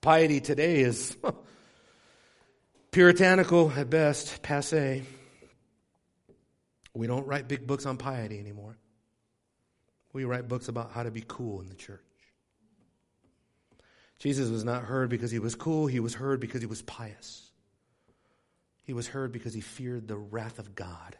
Piety 0.01 0.39
today 0.39 0.79
is 0.79 1.15
puritanical 2.91 3.71
at 3.77 3.91
best, 3.91 4.41
passe. 4.41 5.03
We 6.95 7.05
don't 7.05 7.27
write 7.27 7.47
big 7.47 7.67
books 7.67 7.85
on 7.85 7.97
piety 7.97 8.39
anymore. 8.39 8.79
We 10.11 10.25
write 10.25 10.47
books 10.47 10.69
about 10.69 10.91
how 10.91 11.03
to 11.03 11.11
be 11.11 11.23
cool 11.27 11.61
in 11.61 11.69
the 11.69 11.75
church. 11.75 12.01
Jesus 14.23 14.49
was 14.49 14.63
not 14.63 14.83
heard 14.83 15.09
because 15.09 15.31
he 15.31 15.39
was 15.39 15.53
cool, 15.53 15.85
he 15.85 15.99
was 15.99 16.13
heard 16.13 16.39
because 16.39 16.61
he 16.61 16.65
was 16.65 16.81
pious. 16.81 17.51
He 18.85 18.93
was 18.93 19.05
heard 19.05 19.33
because 19.33 19.53
he 19.53 19.59
feared 19.59 20.07
the 20.07 20.15
wrath 20.15 20.59
of 20.59 20.75
God. 20.75 21.17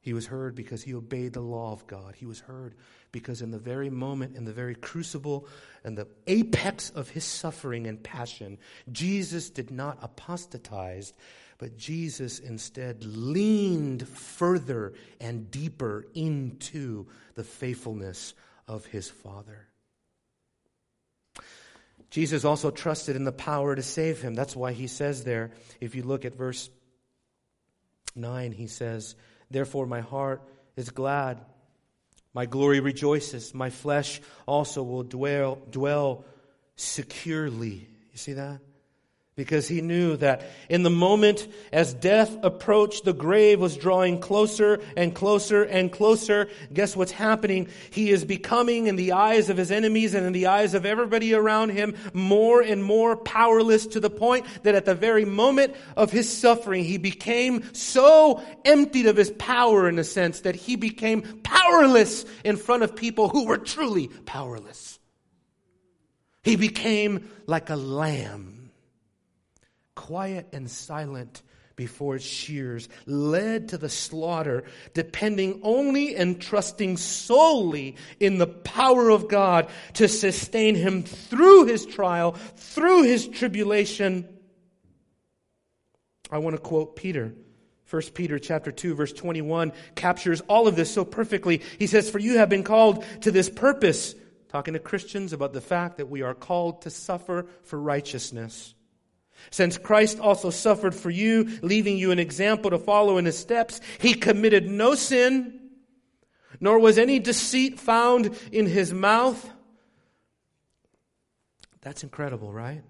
He 0.00 0.12
was 0.12 0.26
heard 0.26 0.56
because 0.56 0.82
he 0.82 0.94
obeyed 0.94 1.32
the 1.32 1.40
law 1.40 1.70
of 1.70 1.86
God. 1.86 2.16
He 2.16 2.26
was 2.26 2.40
heard 2.40 2.74
because 3.12 3.40
in 3.40 3.52
the 3.52 3.58
very 3.60 3.88
moment, 3.88 4.34
in 4.34 4.44
the 4.44 4.52
very 4.52 4.74
crucible, 4.74 5.46
and 5.84 5.96
the 5.96 6.08
apex 6.26 6.90
of 6.90 7.08
his 7.08 7.22
suffering 7.22 7.86
and 7.86 8.02
passion, 8.02 8.58
Jesus 8.90 9.48
did 9.50 9.70
not 9.70 9.98
apostatize, 10.02 11.12
but 11.58 11.76
Jesus 11.76 12.40
instead 12.40 13.04
leaned 13.04 14.08
further 14.08 14.94
and 15.20 15.52
deeper 15.52 16.04
into 16.14 17.06
the 17.36 17.44
faithfulness 17.44 18.34
of 18.66 18.86
his 18.86 19.08
Father. 19.08 19.68
Jesus 22.12 22.44
also 22.44 22.70
trusted 22.70 23.16
in 23.16 23.24
the 23.24 23.32
power 23.32 23.74
to 23.74 23.82
save 23.82 24.20
him. 24.20 24.34
That's 24.34 24.54
why 24.54 24.72
he 24.72 24.86
says 24.86 25.24
there, 25.24 25.50
if 25.80 25.94
you 25.94 26.02
look 26.02 26.26
at 26.26 26.36
verse 26.36 26.68
9, 28.14 28.52
he 28.52 28.66
says, 28.66 29.16
Therefore 29.50 29.86
my 29.86 30.02
heart 30.02 30.42
is 30.76 30.90
glad, 30.90 31.40
my 32.34 32.44
glory 32.44 32.80
rejoices, 32.80 33.54
my 33.54 33.70
flesh 33.70 34.20
also 34.44 34.82
will 34.82 35.04
dwell, 35.04 35.58
dwell 35.70 36.26
securely. 36.76 37.88
You 38.12 38.18
see 38.18 38.34
that? 38.34 38.60
Because 39.34 39.66
he 39.66 39.80
knew 39.80 40.14
that 40.18 40.42
in 40.68 40.82
the 40.82 40.90
moment 40.90 41.48
as 41.72 41.94
death 41.94 42.36
approached, 42.42 43.04
the 43.04 43.14
grave 43.14 43.60
was 43.60 43.78
drawing 43.78 44.20
closer 44.20 44.82
and 44.94 45.14
closer 45.14 45.62
and 45.62 45.90
closer. 45.90 46.48
Guess 46.72 46.96
what's 46.96 47.12
happening? 47.12 47.68
He 47.90 48.10
is 48.10 48.26
becoming, 48.26 48.88
in 48.88 48.96
the 48.96 49.12
eyes 49.12 49.48
of 49.48 49.56
his 49.56 49.70
enemies 49.70 50.12
and 50.12 50.26
in 50.26 50.34
the 50.34 50.48
eyes 50.48 50.74
of 50.74 50.84
everybody 50.84 51.32
around 51.32 51.70
him, 51.70 51.94
more 52.12 52.60
and 52.60 52.84
more 52.84 53.16
powerless 53.16 53.86
to 53.88 54.00
the 54.00 54.10
point 54.10 54.44
that 54.64 54.74
at 54.74 54.84
the 54.84 54.94
very 54.94 55.24
moment 55.24 55.74
of 55.96 56.10
his 56.10 56.30
suffering, 56.30 56.84
he 56.84 56.98
became 56.98 57.72
so 57.72 58.42
emptied 58.66 59.06
of 59.06 59.16
his 59.16 59.30
power 59.30 59.88
in 59.88 59.98
a 59.98 60.04
sense 60.04 60.40
that 60.40 60.56
he 60.56 60.76
became 60.76 61.22
powerless 61.42 62.26
in 62.44 62.58
front 62.58 62.82
of 62.82 62.94
people 62.94 63.30
who 63.30 63.46
were 63.46 63.58
truly 63.58 64.08
powerless. 64.26 64.98
He 66.42 66.56
became 66.56 67.30
like 67.46 67.70
a 67.70 67.76
lamb 67.76 68.51
quiet 70.02 70.48
and 70.52 70.68
silent 70.68 71.42
before 71.76 72.16
its 72.16 72.24
shears, 72.24 72.88
led 73.06 73.68
to 73.68 73.78
the 73.78 73.88
slaughter, 73.88 74.64
depending 74.94 75.60
only 75.62 76.16
and 76.16 76.40
trusting 76.40 76.96
solely 76.96 77.94
in 78.18 78.38
the 78.38 78.48
power 78.48 79.10
of 79.10 79.28
God 79.28 79.68
to 79.94 80.08
sustain 80.08 80.74
him 80.74 81.04
through 81.04 81.66
his 81.66 81.86
trial, 81.86 82.32
through 82.56 83.04
his 83.04 83.28
tribulation. 83.28 84.28
I 86.32 86.38
want 86.38 86.56
to 86.56 86.60
quote 86.60 86.96
Peter. 86.96 87.32
1 87.88 88.02
Peter 88.14 88.40
chapter 88.40 88.72
2 88.72 88.94
verse 88.96 89.12
21 89.12 89.72
captures 89.94 90.40
all 90.42 90.66
of 90.66 90.74
this 90.74 90.92
so 90.92 91.04
perfectly. 91.04 91.62
He 91.78 91.86
says, 91.86 92.10
For 92.10 92.18
you 92.18 92.38
have 92.38 92.48
been 92.48 92.64
called 92.64 93.04
to 93.20 93.30
this 93.30 93.48
purpose, 93.48 94.16
talking 94.48 94.74
to 94.74 94.80
Christians 94.80 95.32
about 95.32 95.52
the 95.52 95.60
fact 95.60 95.98
that 95.98 96.10
we 96.10 96.22
are 96.22 96.34
called 96.34 96.82
to 96.82 96.90
suffer 96.90 97.46
for 97.62 97.78
righteousness. 97.78 98.74
Since 99.50 99.78
Christ 99.78 100.18
also 100.18 100.50
suffered 100.50 100.94
for 100.94 101.10
you, 101.10 101.58
leaving 101.62 101.98
you 101.98 102.10
an 102.10 102.18
example 102.18 102.70
to 102.70 102.78
follow 102.78 103.18
in 103.18 103.24
his 103.24 103.38
steps, 103.38 103.80
he 103.98 104.14
committed 104.14 104.68
no 104.68 104.94
sin, 104.94 105.60
nor 106.60 106.78
was 106.78 106.98
any 106.98 107.18
deceit 107.18 107.78
found 107.80 108.38
in 108.50 108.66
his 108.66 108.92
mouth. 108.92 109.50
That's 111.82 112.02
incredible, 112.02 112.52
right? 112.52 112.82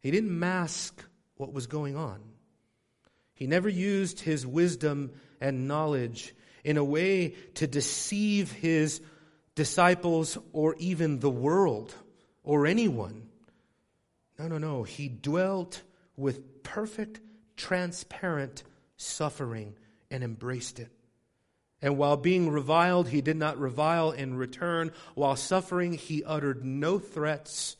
He 0.00 0.10
didn't 0.10 0.38
mask 0.38 1.02
what 1.36 1.52
was 1.52 1.66
going 1.66 1.96
on. 1.96 2.20
He 3.34 3.46
never 3.46 3.68
used 3.68 4.20
his 4.20 4.46
wisdom 4.46 5.12
and 5.40 5.68
knowledge 5.68 6.34
in 6.64 6.76
a 6.76 6.84
way 6.84 7.34
to 7.54 7.66
deceive 7.66 8.50
his 8.50 9.00
disciples 9.54 10.38
or 10.52 10.74
even 10.78 11.18
the 11.18 11.30
world 11.30 11.94
or 12.42 12.66
anyone. 12.66 13.28
No, 14.38 14.48
no, 14.48 14.58
no. 14.58 14.82
He 14.82 15.08
dwelt 15.08 15.82
with 16.16 16.62
perfect, 16.62 17.20
transparent 17.56 18.62
suffering 18.96 19.76
and 20.10 20.22
embraced 20.22 20.78
it. 20.78 20.90
And 21.82 21.98
while 21.98 22.16
being 22.16 22.50
reviled, 22.50 23.08
he 23.08 23.20
did 23.20 23.36
not 23.36 23.58
revile 23.58 24.10
in 24.10 24.36
return. 24.36 24.92
While 25.14 25.36
suffering, 25.36 25.92
he 25.92 26.24
uttered 26.24 26.64
no 26.64 26.98
threats. 26.98 27.76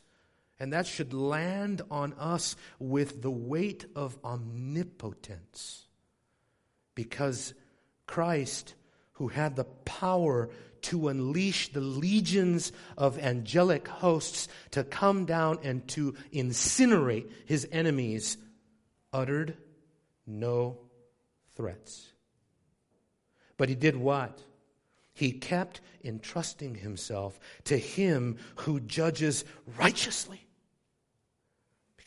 And 0.59 0.73
that 0.73 0.87
should 0.87 1.13
land 1.13 1.81
on 1.91 2.13
us 2.13 2.55
with 2.79 3.21
the 3.21 3.31
weight 3.31 3.85
of 3.95 4.17
omnipotence. 4.23 5.87
Because 6.95 7.53
Christ, 8.05 8.73
who 9.13 9.27
had 9.27 9.55
the 9.55 9.65
power 9.65 10.49
to 10.87 11.09
unleash 11.09 11.73
the 11.73 11.81
legions 11.81 12.71
of 12.97 13.19
angelic 13.19 13.87
hosts 13.89 14.47
to 14.71 14.85
come 14.85 15.25
down 15.25 15.59
and 15.61 15.85
to 15.89 16.15
incinerate 16.31 17.29
his 17.45 17.67
enemies, 17.73 18.37
uttered 19.11 19.57
no 20.25 20.77
threats. 21.55 22.13
But 23.57 23.67
he 23.67 23.75
did 23.75 23.97
what? 23.97 24.41
He 25.13 25.33
kept 25.33 25.81
entrusting 26.05 26.75
himself 26.75 27.37
to 27.65 27.77
him 27.77 28.37
who 28.55 28.79
judges 28.79 29.43
righteously 29.77 30.46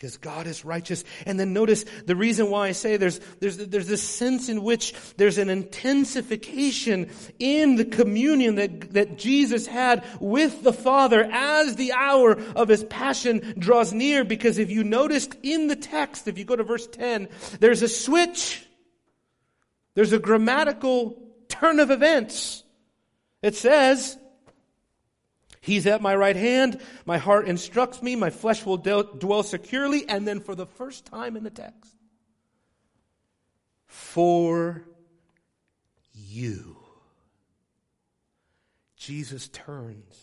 because 0.00 0.16
God 0.16 0.46
is 0.46 0.64
righteous. 0.64 1.04
And 1.26 1.38
then 1.38 1.52
notice 1.52 1.84
the 2.06 2.16
reason 2.16 2.48
why 2.48 2.68
I 2.68 2.72
say 2.72 2.96
there's, 2.96 3.20
there's, 3.40 3.58
there's 3.58 3.86
this 3.86 4.02
sense 4.02 4.48
in 4.48 4.62
which 4.62 4.94
there's 5.18 5.36
an 5.36 5.50
intensification 5.50 7.10
in 7.38 7.76
the 7.76 7.84
communion 7.84 8.54
that, 8.54 8.94
that 8.94 9.18
Jesus 9.18 9.66
had 9.66 10.02
with 10.18 10.62
the 10.62 10.72
Father 10.72 11.28
as 11.30 11.76
the 11.76 11.92
hour 11.92 12.40
of 12.56 12.68
his 12.68 12.82
passion 12.84 13.52
draws 13.58 13.92
near. 13.92 14.24
Because 14.24 14.56
if 14.56 14.70
you 14.70 14.84
noticed 14.84 15.36
in 15.42 15.66
the 15.66 15.76
text, 15.76 16.26
if 16.26 16.38
you 16.38 16.46
go 16.46 16.56
to 16.56 16.64
verse 16.64 16.86
10, 16.86 17.28
there's 17.58 17.82
a 17.82 17.88
switch. 17.88 18.66
There's 19.96 20.14
a 20.14 20.18
grammatical 20.18 21.22
turn 21.48 21.78
of 21.78 21.90
events. 21.90 22.64
It 23.42 23.54
says, 23.54 24.16
He's 25.60 25.86
at 25.86 26.00
my 26.00 26.16
right 26.16 26.36
hand. 26.36 26.80
My 27.04 27.18
heart 27.18 27.46
instructs 27.46 28.02
me. 28.02 28.16
My 28.16 28.30
flesh 28.30 28.64
will 28.64 28.78
dwell 28.78 29.42
securely. 29.42 30.08
And 30.08 30.26
then 30.26 30.40
for 30.40 30.54
the 30.54 30.66
first 30.66 31.06
time 31.06 31.36
in 31.36 31.44
the 31.44 31.50
text, 31.50 31.94
for 33.86 34.84
you. 36.12 36.76
Jesus 38.96 39.48
turns. 39.48 40.16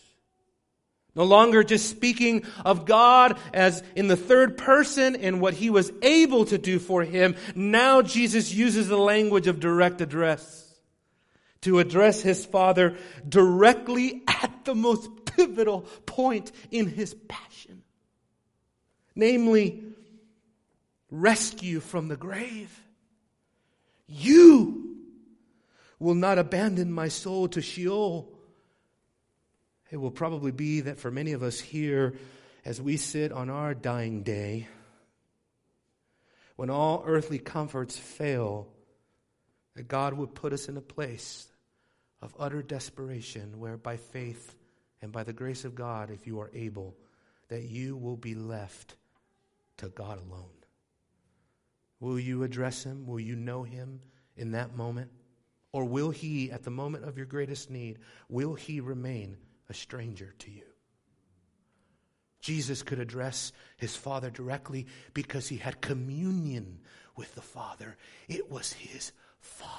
No 1.14 1.24
longer 1.24 1.64
just 1.64 1.90
speaking 1.90 2.44
of 2.64 2.84
God 2.84 3.38
as 3.52 3.82
in 3.96 4.06
the 4.06 4.16
third 4.16 4.56
person 4.56 5.16
and 5.16 5.40
what 5.40 5.54
he 5.54 5.68
was 5.68 5.90
able 6.00 6.44
to 6.44 6.58
do 6.58 6.78
for 6.78 7.02
him. 7.02 7.34
Now 7.56 8.02
Jesus 8.02 8.54
uses 8.54 8.86
the 8.86 8.96
language 8.96 9.48
of 9.48 9.58
direct 9.58 10.00
address 10.00 10.64
to 11.62 11.80
address 11.80 12.22
his 12.22 12.46
father 12.46 12.96
directly 13.28 14.22
at 14.28 14.64
the 14.64 14.76
most 14.76 15.17
pivotal 15.38 15.82
point 16.04 16.50
in 16.70 16.88
his 16.88 17.14
passion. 17.14 17.82
Namely, 19.14 19.84
rescue 21.10 21.80
from 21.80 22.08
the 22.08 22.16
grave. 22.16 22.82
You 24.08 24.96
will 25.98 26.14
not 26.14 26.38
abandon 26.38 26.92
my 26.92 27.08
soul 27.08 27.48
to 27.48 27.62
Sheol. 27.62 28.32
It 29.90 29.96
will 29.96 30.10
probably 30.10 30.52
be 30.52 30.82
that 30.82 30.98
for 30.98 31.10
many 31.10 31.32
of 31.32 31.42
us 31.42 31.60
here, 31.60 32.14
as 32.64 32.80
we 32.80 32.96
sit 32.96 33.32
on 33.32 33.48
our 33.48 33.74
dying 33.74 34.22
day, 34.22 34.68
when 36.56 36.70
all 36.70 37.04
earthly 37.06 37.38
comforts 37.38 37.96
fail, 37.96 38.68
that 39.76 39.86
God 39.86 40.14
would 40.14 40.34
put 40.34 40.52
us 40.52 40.68
in 40.68 40.76
a 40.76 40.82
place 40.82 41.46
of 42.20 42.34
utter 42.38 42.62
desperation 42.62 43.60
where 43.60 43.76
by 43.76 43.96
faith 43.96 44.56
and 45.02 45.12
by 45.12 45.22
the 45.22 45.32
grace 45.32 45.64
of 45.64 45.74
God, 45.74 46.10
if 46.10 46.26
you 46.26 46.40
are 46.40 46.50
able, 46.54 46.96
that 47.48 47.62
you 47.62 47.96
will 47.96 48.16
be 48.16 48.34
left 48.34 48.96
to 49.78 49.88
God 49.88 50.18
alone. 50.18 50.44
Will 52.00 52.18
you 52.18 52.42
address 52.42 52.84
Him? 52.84 53.06
Will 53.06 53.20
you 53.20 53.36
know 53.36 53.62
Him 53.62 54.00
in 54.36 54.52
that 54.52 54.76
moment? 54.76 55.10
Or 55.72 55.84
will 55.84 56.10
He, 56.10 56.50
at 56.50 56.62
the 56.62 56.70
moment 56.70 57.04
of 57.04 57.16
your 57.16 57.26
greatest 57.26 57.70
need, 57.70 57.98
will 58.28 58.54
He 58.54 58.80
remain 58.80 59.36
a 59.68 59.74
stranger 59.74 60.34
to 60.38 60.50
you? 60.50 60.62
Jesus 62.40 62.82
could 62.82 63.00
address 63.00 63.52
his 63.76 63.96
Father 63.96 64.30
directly 64.30 64.86
because 65.12 65.48
he 65.48 65.56
had 65.56 65.80
communion 65.80 66.80
with 67.16 67.34
the 67.34 67.42
Father. 67.42 67.96
It 68.28 68.50
was 68.50 68.72
his 68.72 69.12
Father. 69.40 69.78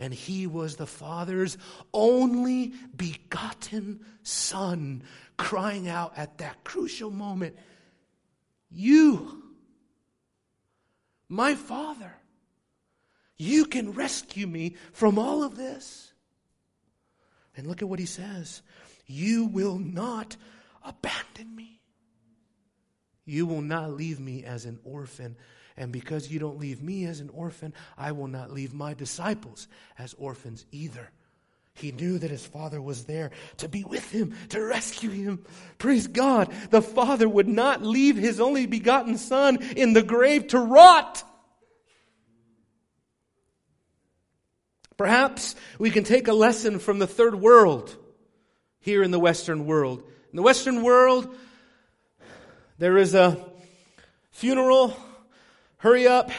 And 0.00 0.14
he 0.14 0.46
was 0.46 0.76
the 0.76 0.86
Father's 0.86 1.58
only 1.92 2.72
begotten 2.96 4.00
Son, 4.22 5.02
crying 5.36 5.88
out 5.88 6.14
at 6.16 6.38
that 6.38 6.64
crucial 6.64 7.10
moment, 7.10 7.54
You, 8.70 9.42
my 11.28 11.54
Father, 11.54 12.14
you 13.36 13.66
can 13.66 13.92
rescue 13.92 14.46
me 14.46 14.76
from 14.92 15.18
all 15.18 15.44
of 15.44 15.54
this. 15.56 16.14
And 17.54 17.66
look 17.66 17.82
at 17.82 17.88
what 17.88 17.98
he 17.98 18.06
says 18.06 18.62
You 19.06 19.44
will 19.44 19.78
not 19.78 20.34
abandon 20.82 21.54
me. 21.54 21.82
You 23.26 23.44
will 23.44 23.60
not 23.60 23.92
leave 23.92 24.18
me 24.18 24.44
as 24.44 24.64
an 24.64 24.78
orphan. 24.82 25.36
And 25.80 25.92
because 25.92 26.30
you 26.30 26.38
don't 26.38 26.58
leave 26.58 26.82
me 26.82 27.06
as 27.06 27.20
an 27.20 27.30
orphan, 27.30 27.72
I 27.96 28.12
will 28.12 28.26
not 28.26 28.52
leave 28.52 28.74
my 28.74 28.92
disciples 28.92 29.66
as 29.98 30.12
orphans 30.18 30.66
either. 30.70 31.10
He 31.72 31.90
knew 31.90 32.18
that 32.18 32.30
his 32.30 32.44
father 32.44 32.82
was 32.82 33.04
there 33.04 33.30
to 33.56 33.66
be 33.66 33.82
with 33.82 34.10
him, 34.10 34.36
to 34.50 34.62
rescue 34.62 35.08
him. 35.08 35.42
Praise 35.78 36.06
God. 36.06 36.52
The 36.68 36.82
father 36.82 37.26
would 37.26 37.48
not 37.48 37.82
leave 37.82 38.16
his 38.16 38.40
only 38.40 38.66
begotten 38.66 39.16
son 39.16 39.62
in 39.74 39.94
the 39.94 40.02
grave 40.02 40.48
to 40.48 40.58
rot. 40.58 41.24
Perhaps 44.98 45.56
we 45.78 45.90
can 45.90 46.04
take 46.04 46.28
a 46.28 46.34
lesson 46.34 46.78
from 46.78 46.98
the 46.98 47.06
third 47.06 47.34
world 47.34 47.96
here 48.80 49.02
in 49.02 49.12
the 49.12 49.18
Western 49.18 49.64
world. 49.64 50.02
In 50.30 50.36
the 50.36 50.42
Western 50.42 50.82
world, 50.82 51.34
there 52.76 52.98
is 52.98 53.14
a 53.14 53.42
funeral, 54.30 54.94
hurry 55.80 56.06
up, 56.06 56.30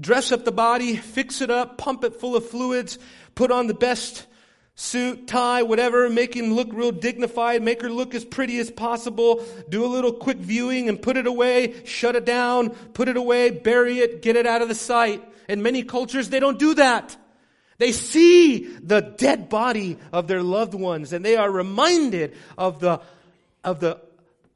dress 0.00 0.32
up 0.32 0.44
the 0.44 0.52
body, 0.52 0.96
fix 0.96 1.40
it 1.40 1.50
up, 1.50 1.78
pump 1.78 2.02
it 2.02 2.14
full 2.14 2.34
of 2.34 2.48
fluids, 2.48 2.98
put 3.34 3.50
on 3.50 3.66
the 3.66 3.74
best 3.74 4.26
suit, 4.74 5.28
tie, 5.28 5.62
whatever, 5.62 6.08
make 6.08 6.34
him 6.34 6.54
look 6.54 6.68
real 6.72 6.90
dignified, 6.90 7.62
make 7.62 7.82
her 7.82 7.90
look 7.90 8.14
as 8.14 8.24
pretty 8.24 8.58
as 8.58 8.70
possible, 8.70 9.44
do 9.68 9.84
a 9.84 9.86
little 9.86 10.12
quick 10.12 10.38
viewing 10.38 10.88
and 10.88 11.00
put 11.00 11.16
it 11.16 11.26
away, 11.26 11.74
shut 11.84 12.16
it 12.16 12.24
down, 12.24 12.70
put 12.70 13.06
it 13.08 13.18
away, 13.18 13.50
bury 13.50 13.98
it, 13.98 14.22
get 14.22 14.34
it 14.34 14.46
out 14.46 14.62
of 14.62 14.68
the 14.68 14.74
sight. 14.74 15.22
In 15.46 15.62
many 15.62 15.82
cultures, 15.82 16.30
they 16.30 16.40
don't 16.40 16.58
do 16.58 16.74
that. 16.74 17.16
They 17.76 17.92
see 17.92 18.66
the 18.78 19.00
dead 19.00 19.50
body 19.50 19.98
of 20.10 20.26
their 20.26 20.42
loved 20.42 20.74
ones 20.74 21.12
and 21.12 21.22
they 21.22 21.36
are 21.36 21.50
reminded 21.50 22.34
of 22.56 22.80
the, 22.80 23.02
of 23.62 23.80
the, 23.80 24.00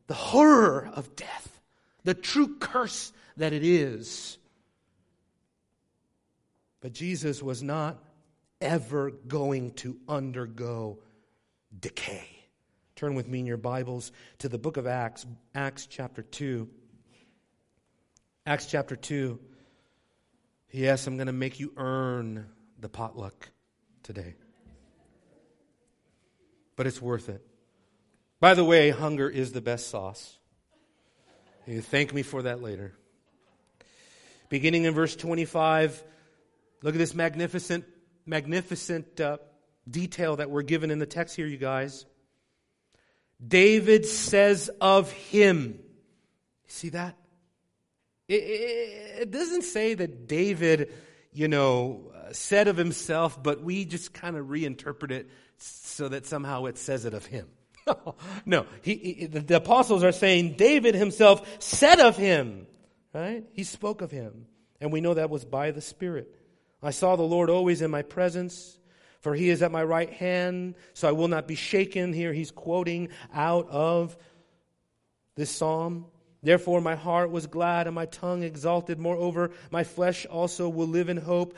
the 0.07 0.15
horror 0.15 0.91
of 0.95 1.15
death, 1.15 1.61
the 2.05 2.15
true 2.15 2.57
curse 2.59 3.13
that 3.39 3.53
it 3.53 3.65
is. 3.65 4.39
But 6.81 6.93
Jesus 6.93 7.43
was 7.43 7.63
not 7.63 7.99
ever 8.61 9.11
going 9.11 9.73
to 9.73 9.97
undergo 10.09 10.99
decay. 11.79 12.29
Turn 12.97 13.15
with 13.15 13.29
me 13.29 13.41
in 13.41 13.47
your 13.47 13.57
Bibles 13.57 14.13
to 14.39 14.49
the 14.49 14.59
book 14.59 14.77
of 14.77 14.87
Acts, 14.87 15.25
Acts 15.55 15.87
chapter 15.87 16.23
2. 16.23 16.69
Acts 18.45 18.67
chapter 18.67 18.97
2. 18.97 19.39
Yes, 20.71 21.07
I'm 21.07 21.17
going 21.17 21.29
to 21.29 21.33
make 21.33 21.61
you 21.61 21.73
earn 21.77 22.47
the 22.81 22.89
potluck 22.89 23.51
today. 24.03 24.35
But 26.77 26.87
it's 26.87 27.01
worth 27.01 27.29
it. 27.29 27.45
By 28.41 28.55
the 28.55 28.65
way, 28.65 28.91
hunger 28.91 29.29
is 29.29 29.53
the 29.53 29.61
best 29.61 29.89
sauce. 29.89 30.39
You 31.67 31.81
thank 31.81 32.15
me 32.15 32.23
for 32.23 32.43
that 32.43 32.63
later. 32.63 32.95
Beginning 34.49 34.85
in 34.85 34.95
verse 34.95 35.15
25, 35.17 36.03
look 36.83 36.95
at 36.95 36.99
this 36.99 37.15
magnificent, 37.15 37.85
magnificent 38.27 39.21
uh, 39.21 39.39
detail 39.89 40.37
that 40.37 40.51
we're 40.51 40.63
given 40.63 40.91
in 40.91 40.99
the 40.99 41.07
text 41.07 41.37
here, 41.37 41.47
you 41.47 41.59
guys. 41.59 42.07
David 43.47 44.07
says 44.07 44.71
of 44.81 45.13
him, 45.13 45.79
see 46.67 46.89
that? 46.91 47.17
It, 48.27 48.35
it, 48.35 49.21
it 49.23 49.31
doesn't 49.31 49.63
say 49.63 49.95
that 49.95 50.27
David, 50.27 50.93
you 51.33 51.49
know, 51.49 52.13
said 52.33 52.69
of 52.69 52.77
himself, 52.77 53.43
but 53.43 53.63
we 53.63 53.85
just 53.85 54.13
kind 54.13 54.37
of 54.37 54.47
reinterpret 54.47 55.11
it 55.11 55.31
so 55.59 56.09
that 56.09 56.27
somehow 56.27 56.67
it 56.67 56.79
says 56.79 57.05
it 57.05 57.15
of 57.15 57.27
him. 57.27 57.49
no, 58.47 58.67
he, 58.83 58.95
he, 58.95 59.27
the 59.27 59.57
apostles 59.57 60.05
are 60.05 60.13
saying 60.13 60.55
David 60.57 60.95
himself 60.95 61.63
said 61.63 62.01
of 62.01 62.17
him, 62.17 62.67
right? 63.13 63.45
He 63.53 63.65
spoke 63.65 64.03
of 64.03 64.11
him. 64.11 64.47
And 64.81 64.93
we 64.93 65.01
know 65.01 65.15
that 65.15 65.31
was 65.31 65.45
by 65.45 65.71
the 65.71 65.81
Spirit. 65.81 66.35
I 66.83 66.91
saw 66.91 67.17
the 67.17 67.23
Lord 67.23 67.51
always 67.51 67.83
in 67.83 67.91
my 67.91 68.03
presence, 68.03 68.79
for 69.21 69.35
he 69.35 69.49
is 69.49 69.63
at 69.63 69.73
my 69.73 69.83
right 69.83 70.13
hand, 70.13 70.77
so 70.95 71.09
I 71.09 71.13
will 71.13 71.29
not 71.29 71.49
be 71.49 71.57
shaken. 71.57 72.13
Here 72.13 72.33
he's 72.33 72.53
quoting 72.53 73.09
out 73.35 73.69
of 73.69 74.17
this 75.35 75.51
psalm. 75.51 76.07
Therefore, 76.43 76.81
my 76.81 76.95
heart 76.95 77.33
was 77.33 77.49
glad 77.49 77.87
and 77.89 77.95
my 77.95 78.07
tongue 78.07 78.45
exalted. 78.45 79.01
Moreover, 79.01 79.51
my 79.73 79.83
flesh 79.83 80.25
also 80.27 80.69
will 80.69 80.87
live 80.87 81.09
in 81.09 81.17
hope 81.17 81.57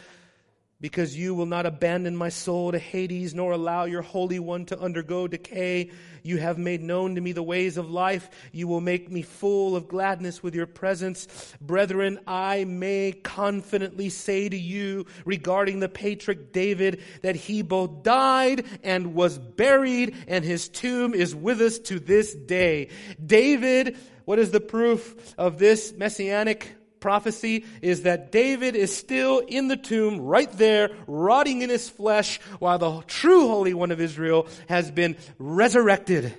because 0.80 1.16
you 1.16 1.34
will 1.34 1.46
not 1.46 1.66
abandon 1.66 2.16
my 2.16 2.30
soul 2.30 2.72
to 2.72 2.78
Hades, 2.78 3.34
nor 3.34 3.52
allow 3.52 3.84
your 3.84 4.02
Holy 4.02 4.38
One 4.38 4.64
to 4.66 4.80
undergo 4.80 5.28
decay. 5.28 5.90
You 6.22 6.38
have 6.38 6.58
made 6.58 6.82
known 6.82 7.14
to 7.14 7.20
me 7.20 7.32
the 7.32 7.42
ways 7.42 7.76
of 7.76 7.90
life. 7.90 8.30
You 8.52 8.66
will 8.66 8.80
make 8.80 9.10
me 9.10 9.22
full 9.22 9.76
of 9.76 9.88
gladness 9.88 10.42
with 10.42 10.54
your 10.54 10.66
presence. 10.66 11.54
Brethren, 11.60 12.18
I 12.26 12.64
may 12.64 13.12
confidently 13.12 14.08
say 14.08 14.48
to 14.48 14.56
you 14.56 15.06
regarding 15.24 15.80
the 15.80 15.88
patriarch 15.88 16.52
David 16.52 17.02
that 17.22 17.36
he 17.36 17.62
both 17.62 18.02
died 18.02 18.64
and 18.82 19.14
was 19.14 19.38
buried, 19.38 20.14
and 20.28 20.44
his 20.44 20.68
tomb 20.68 21.14
is 21.14 21.34
with 21.34 21.60
us 21.60 21.78
to 21.80 22.00
this 22.00 22.34
day. 22.34 22.88
David, 23.24 23.96
what 24.24 24.38
is 24.38 24.50
the 24.50 24.60
proof 24.60 25.34
of 25.36 25.58
this 25.58 25.92
messianic 25.92 26.76
prophecy 27.00 27.64
is 27.82 28.02
that 28.02 28.30
David 28.30 28.76
is 28.76 28.94
still 28.94 29.38
in 29.40 29.68
the 29.68 29.76
tomb, 29.76 30.20
right 30.20 30.50
there, 30.52 30.90
rotting 31.06 31.62
in 31.62 31.70
his 31.70 31.88
flesh, 31.88 32.38
while 32.58 32.78
the 32.78 33.02
true 33.06 33.48
Holy 33.48 33.74
One 33.74 33.90
of 33.90 34.00
Israel 34.00 34.46
has 34.68 34.90
been 34.90 35.16
resurrected 35.38 36.34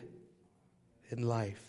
in 1.09 1.27
life. 1.27 1.59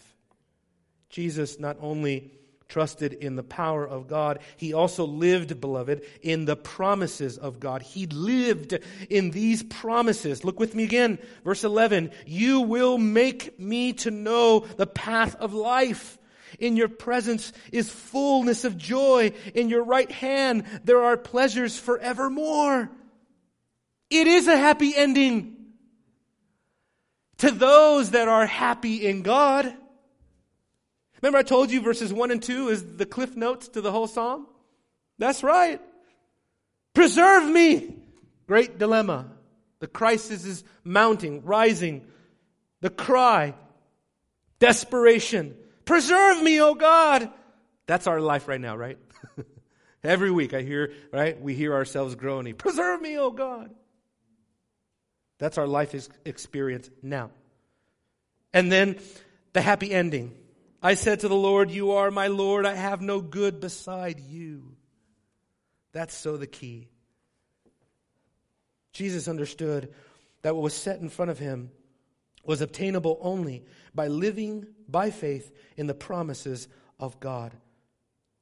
Jesus 1.10 1.58
not 1.58 1.76
only 1.80 2.32
trusted 2.72 3.12
in 3.12 3.36
the 3.36 3.42
power 3.42 3.86
of 3.86 4.08
God. 4.08 4.38
He 4.56 4.72
also 4.72 5.04
lived, 5.04 5.60
beloved, 5.60 6.02
in 6.22 6.46
the 6.46 6.56
promises 6.56 7.36
of 7.36 7.60
God. 7.60 7.82
He 7.82 8.06
lived 8.06 8.78
in 9.10 9.30
these 9.30 9.62
promises. 9.62 10.42
Look 10.42 10.58
with 10.58 10.74
me 10.74 10.84
again. 10.84 11.18
Verse 11.44 11.64
11. 11.64 12.12
You 12.24 12.62
will 12.62 12.96
make 12.96 13.60
me 13.60 13.92
to 13.94 14.10
know 14.10 14.60
the 14.60 14.86
path 14.86 15.34
of 15.34 15.52
life. 15.52 16.16
In 16.62 16.76
your 16.76 16.88
presence 16.88 17.52
is 17.72 17.90
fullness 17.90 18.64
of 18.64 18.78
joy. 18.78 19.32
In 19.52 19.68
your 19.68 19.82
right 19.82 20.10
hand 20.10 20.64
there 20.84 21.02
are 21.02 21.16
pleasures 21.16 21.76
forevermore. 21.76 22.88
It 24.08 24.28
is 24.28 24.46
a 24.46 24.56
happy 24.56 24.94
ending 24.94 25.56
to 27.38 27.50
those 27.50 28.12
that 28.12 28.28
are 28.28 28.46
happy 28.46 29.04
in 29.04 29.22
God. 29.22 29.74
Remember, 31.20 31.38
I 31.38 31.42
told 31.42 31.72
you 31.72 31.80
verses 31.80 32.12
1 32.12 32.30
and 32.30 32.40
2 32.40 32.68
is 32.68 32.96
the 32.96 33.06
cliff 33.06 33.34
notes 33.34 33.66
to 33.70 33.80
the 33.80 33.90
whole 33.90 34.06
psalm? 34.06 34.46
That's 35.18 35.42
right. 35.42 35.80
Preserve 36.94 37.50
me. 37.50 37.96
Great 38.46 38.78
dilemma. 38.78 39.32
The 39.80 39.88
crisis 39.88 40.44
is 40.44 40.62
mounting, 40.84 41.44
rising. 41.44 42.06
The 42.82 42.90
cry, 42.90 43.54
desperation. 44.60 45.56
Preserve 45.84 46.42
me, 46.42 46.60
O 46.60 46.74
God. 46.74 47.30
That's 47.86 48.06
our 48.06 48.20
life 48.20 48.48
right 48.48 48.60
now, 48.60 48.76
right? 48.76 48.98
Every 50.04 50.30
week 50.30 50.54
I 50.54 50.62
hear, 50.62 50.92
right? 51.12 51.40
We 51.40 51.54
hear 51.54 51.74
ourselves 51.74 52.14
groaning. 52.14 52.54
Preserve 52.54 53.00
me, 53.00 53.18
O 53.18 53.30
God. 53.30 53.70
That's 55.38 55.58
our 55.58 55.66
life 55.66 55.94
experience 56.24 56.88
now. 57.02 57.30
And 58.52 58.70
then 58.70 58.98
the 59.52 59.60
happy 59.60 59.90
ending. 59.90 60.34
I 60.82 60.94
said 60.94 61.20
to 61.20 61.28
the 61.28 61.36
Lord, 61.36 61.70
You 61.70 61.92
are 61.92 62.10
my 62.10 62.28
Lord. 62.28 62.66
I 62.66 62.74
have 62.74 63.00
no 63.00 63.20
good 63.20 63.60
beside 63.60 64.20
you. 64.20 64.76
That's 65.92 66.14
so 66.14 66.36
the 66.36 66.46
key. 66.46 66.88
Jesus 68.92 69.28
understood 69.28 69.92
that 70.42 70.54
what 70.54 70.62
was 70.62 70.74
set 70.74 71.00
in 71.00 71.08
front 71.08 71.30
of 71.30 71.38
him 71.38 71.70
was 72.44 72.60
obtainable 72.60 73.18
only 73.20 73.64
by 73.94 74.08
living 74.08 74.66
by 74.92 75.10
faith 75.10 75.50
in 75.76 75.86
the 75.86 75.94
promises 75.94 76.68
of 77.00 77.18
God. 77.18 77.52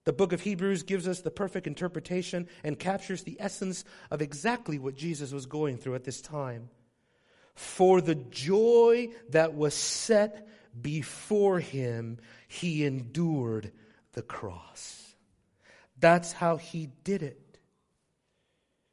The 0.05 0.13
book 0.13 0.33
of 0.33 0.41
Hebrews 0.41 0.83
gives 0.83 1.07
us 1.07 1.21
the 1.21 1.31
perfect 1.31 1.67
interpretation 1.67 2.49
and 2.65 2.79
captures 2.79 3.23
the 3.23 3.37
essence 3.39 3.85
of 4.11 4.21
exactly 4.21 4.79
what 4.79 4.97
Jesus 4.97 5.33
was 5.33 5.47
going 5.47 5.77
through 5.77 5.95
at 5.95 6.05
this 6.05 6.21
time. 6.21 6.71
For 7.55 8.01
the 8.01 8.15
joy 8.15 9.11
that 9.31 9.55
was 9.55 9.75
set 9.75 10.49
before 10.81 11.61
him, 11.61 12.19
he 12.49 12.85
endured 12.85 13.73
the 14.13 14.23
cross. 14.23 15.15
That's 15.99 16.33
how 16.33 16.57
he 16.57 16.89
did 17.05 17.23
it. 17.23 17.59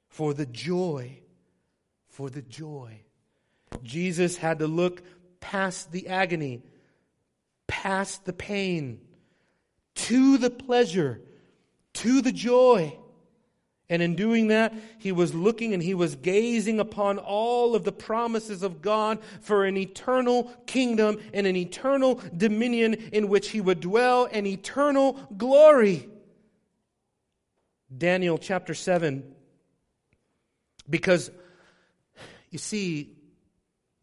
For 0.10 0.34
the 0.34 0.46
joy, 0.46 1.20
for 2.10 2.30
the 2.30 2.42
joy. 2.42 3.02
Jesus 3.84 4.38
had 4.38 4.60
to 4.60 4.68
look 4.68 5.04
past 5.40 5.92
the 5.92 6.08
agony, 6.08 6.64
past 7.68 8.26
the 8.26 8.34
pain, 8.34 9.00
to 9.96 10.38
the 10.38 10.50
pleasure, 10.50 11.22
to 11.94 12.22
the 12.22 12.32
joy. 12.32 12.98
And 13.90 14.02
in 14.02 14.16
doing 14.16 14.48
that, 14.48 14.74
he 15.00 15.14
was 15.14 15.34
looking 15.34 15.74
and 15.74 15.82
he 15.82 15.94
was 15.94 16.16
gazing 16.16 16.80
upon 16.80 17.20
all 17.20 17.74
of 17.74 17.86
the 17.86 17.92
promises 17.92 18.62
of 18.62 18.82
God 18.82 19.20
for 19.42 19.66
an 19.66 19.78
eternal 19.78 20.52
kingdom 20.66 21.20
and 21.34 21.48
an 21.48 21.56
eternal 21.56 22.22
dominion 22.36 22.96
in 23.14 23.30
which 23.30 23.50
he 23.50 23.62
would 23.62 23.80
dwell 23.80 24.26
an 24.26 24.46
eternal 24.46 25.14
glory. 25.38 26.10
Daniel 27.96 28.38
chapter 28.38 28.74
7. 28.74 29.24
Because, 30.90 31.32
you 32.50 32.60
see, 32.60 33.16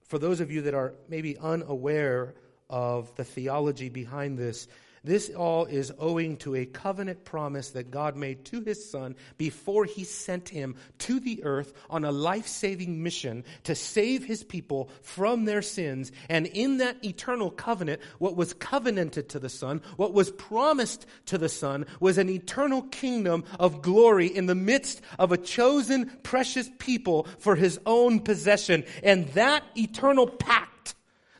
for 0.07 0.19
those 0.19 0.41
of 0.41 0.51
you 0.51 0.63
that 0.63 0.75
are 0.75 0.95
maybe 1.09 1.37
unaware 1.37 2.35
of 2.75 3.15
the 3.15 3.23
theology 3.23 3.89
behind 3.89 4.37
this, 4.37 4.67
this 5.05 5.31
all 5.31 5.67
is 5.67 5.93
owing 5.99 6.39
to 6.39 6.57
a 6.57 6.65
covenant 6.65 7.25
promise 7.25 7.71
that 7.71 7.93
God 7.93 8.17
made 8.17 8.45
to 8.47 8.63
his 8.63 8.91
son 8.91 9.15
before 9.37 9.85
he 9.85 10.03
sent 10.03 10.49
him 10.49 10.75
to 10.99 11.21
the 11.21 11.45
earth 11.45 11.73
on 11.89 12.05
a 12.05 12.11
life 12.11 12.49
saving 12.49 13.01
mission 13.01 13.45
to 13.63 13.77
save 13.77 14.25
his 14.25 14.43
people 14.43 14.89
from 15.03 15.45
their 15.45 15.63
sins. 15.63 16.11
And 16.29 16.47
in 16.47 16.79
that 16.79 17.05
eternal 17.05 17.51
covenant, 17.51 18.01
what 18.19 18.35
was 18.35 18.55
covenanted 18.55 19.29
to 19.29 19.39
the 19.39 19.51
son, 19.51 19.83
what 19.97 20.15
was 20.15 20.33
promised 20.33 21.07
to 21.27 21.39
the 21.39 21.51
son, 21.51 21.87
was 22.01 22.19
an 22.19 22.31
eternal 22.31 22.83
kingdom 22.83 23.45
of 23.61 23.83
glory 23.83 24.27
in 24.27 24.47
the 24.47 24.57
midst 24.57 25.01
of 25.21 25.31
a 25.31 25.37
chosen, 25.37 26.11
precious 26.25 26.69
people 26.81 27.29
for 27.39 27.55
his 27.55 27.79
own 27.87 28.19
possession. 28.19 28.83
And 29.05 29.29
that 29.29 29.63
eternal 29.77 30.27
pact, 30.27 30.74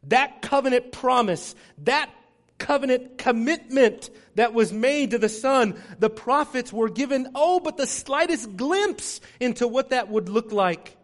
that 0.09 0.43
covenant 0.43 0.93
promise, 0.93 1.55
that 1.79 2.11
covenant 2.59 3.19
commitment 3.19 4.11
that 4.37 4.55
was 4.55 4.73
made 4.73 5.11
to 5.11 5.19
the 5.19 5.29
Son, 5.29 5.81
the 5.99 6.11
prophets 6.11 6.73
were 6.73 6.89
given, 6.89 7.29
oh, 7.35 7.61
but 7.61 7.77
the 7.77 7.87
slightest 7.87 8.57
glimpse 8.57 9.21
into 9.41 9.69
what 9.69 9.91
that 9.91 10.09
would 10.09 10.29
look 10.29 10.53
like. 10.53 10.97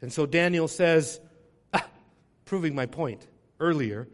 And 0.00 0.12
so 0.12 0.26
Daniel 0.26 0.68
says, 0.68 1.20
ah, 1.72 1.86
proving 2.44 2.74
my 2.74 2.86
point 2.86 3.26
earlier, 3.60 4.08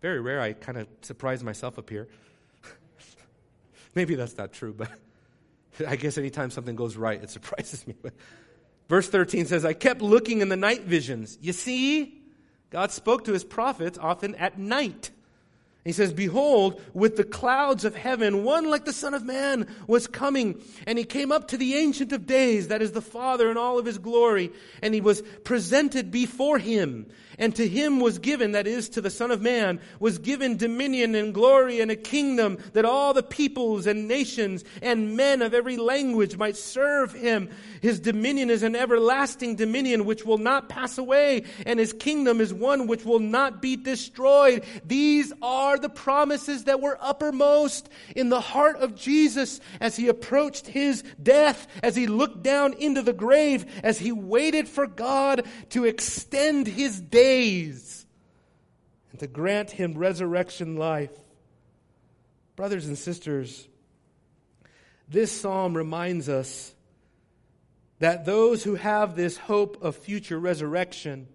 very 0.00 0.20
rare, 0.20 0.40
I 0.40 0.52
kind 0.52 0.78
of 0.78 0.88
surprise 1.02 1.42
myself 1.44 1.78
up 1.78 1.88
here. 1.88 2.08
Maybe 3.94 4.14
that's 4.14 4.36
not 4.36 4.52
true, 4.52 4.72
but 4.72 4.90
I 5.86 5.96
guess 5.96 6.18
anytime 6.18 6.50
something 6.50 6.76
goes 6.76 6.96
right, 6.96 7.22
it 7.22 7.30
surprises 7.30 7.86
me. 7.86 7.94
Verse 8.88 9.08
13 9.08 9.46
says, 9.46 9.64
I 9.64 9.72
kept 9.72 10.02
looking 10.02 10.40
in 10.40 10.48
the 10.48 10.56
night 10.56 10.82
visions. 10.82 11.38
You 11.40 11.52
see? 11.52 12.20
God 12.70 12.90
spoke 12.90 13.24
to 13.24 13.32
his 13.32 13.44
prophets 13.44 13.98
often 13.98 14.34
at 14.36 14.58
night. 14.58 15.10
He 15.84 15.90
says, 15.90 16.12
Behold, 16.12 16.80
with 16.94 17.16
the 17.16 17.24
clouds 17.24 17.84
of 17.84 17.96
heaven, 17.96 18.44
one 18.44 18.70
like 18.70 18.84
the 18.84 18.92
Son 18.92 19.14
of 19.14 19.24
Man 19.24 19.66
was 19.88 20.06
coming. 20.06 20.62
And 20.86 20.96
he 20.96 21.04
came 21.04 21.32
up 21.32 21.48
to 21.48 21.56
the 21.56 21.74
Ancient 21.74 22.12
of 22.12 22.24
Days, 22.24 22.68
that 22.68 22.82
is 22.82 22.92
the 22.92 23.02
Father 23.02 23.50
in 23.50 23.56
all 23.56 23.80
of 23.80 23.86
his 23.86 23.98
glory. 23.98 24.52
And 24.80 24.94
he 24.94 25.00
was 25.00 25.22
presented 25.42 26.12
before 26.12 26.58
him. 26.58 27.06
And 27.38 27.56
to 27.56 27.66
him 27.66 27.98
was 27.98 28.18
given, 28.18 28.52
that 28.52 28.68
is, 28.68 28.88
to 28.90 29.00
the 29.00 29.10
Son 29.10 29.30
of 29.32 29.42
Man, 29.42 29.80
was 29.98 30.18
given 30.18 30.56
dominion 30.56 31.16
and 31.16 31.34
glory 31.34 31.80
and 31.80 31.90
a 31.90 31.96
kingdom 31.96 32.58
that 32.74 32.84
all 32.84 33.14
the 33.14 33.22
peoples 33.22 33.86
and 33.86 34.06
nations 34.06 34.64
and 34.82 35.16
men 35.16 35.42
of 35.42 35.54
every 35.54 35.76
language 35.76 36.36
might 36.36 36.56
serve 36.56 37.12
him. 37.12 37.48
His 37.80 37.98
dominion 37.98 38.50
is 38.50 38.62
an 38.62 38.76
everlasting 38.76 39.56
dominion 39.56 40.04
which 40.04 40.24
will 40.24 40.38
not 40.38 40.68
pass 40.68 40.98
away, 40.98 41.44
and 41.66 41.80
his 41.80 41.92
kingdom 41.92 42.40
is 42.40 42.54
one 42.54 42.86
which 42.86 43.04
will 43.04 43.18
not 43.18 43.60
be 43.60 43.76
destroyed. 43.76 44.62
These 44.84 45.32
are 45.42 45.71
the 45.78 45.88
promises 45.88 46.64
that 46.64 46.80
were 46.80 46.98
uppermost 47.00 47.88
in 48.14 48.28
the 48.28 48.40
heart 48.40 48.76
of 48.76 48.94
Jesus 48.94 49.60
as 49.80 49.96
he 49.96 50.08
approached 50.08 50.66
his 50.66 51.02
death, 51.22 51.66
as 51.82 51.96
he 51.96 52.06
looked 52.06 52.42
down 52.42 52.74
into 52.74 53.02
the 53.02 53.12
grave, 53.12 53.64
as 53.82 53.98
he 53.98 54.12
waited 54.12 54.68
for 54.68 54.86
God 54.86 55.46
to 55.70 55.84
extend 55.84 56.66
his 56.66 57.00
days 57.00 58.06
and 59.10 59.20
to 59.20 59.26
grant 59.26 59.70
him 59.70 59.94
resurrection 59.94 60.76
life. 60.76 61.12
Brothers 62.56 62.86
and 62.86 62.98
sisters, 62.98 63.66
this 65.08 65.32
psalm 65.32 65.76
reminds 65.76 66.28
us 66.28 66.74
that 67.98 68.24
those 68.24 68.64
who 68.64 68.74
have 68.74 69.14
this 69.14 69.36
hope 69.36 69.82
of 69.82 69.94
future 69.94 70.38
resurrection 70.38 71.28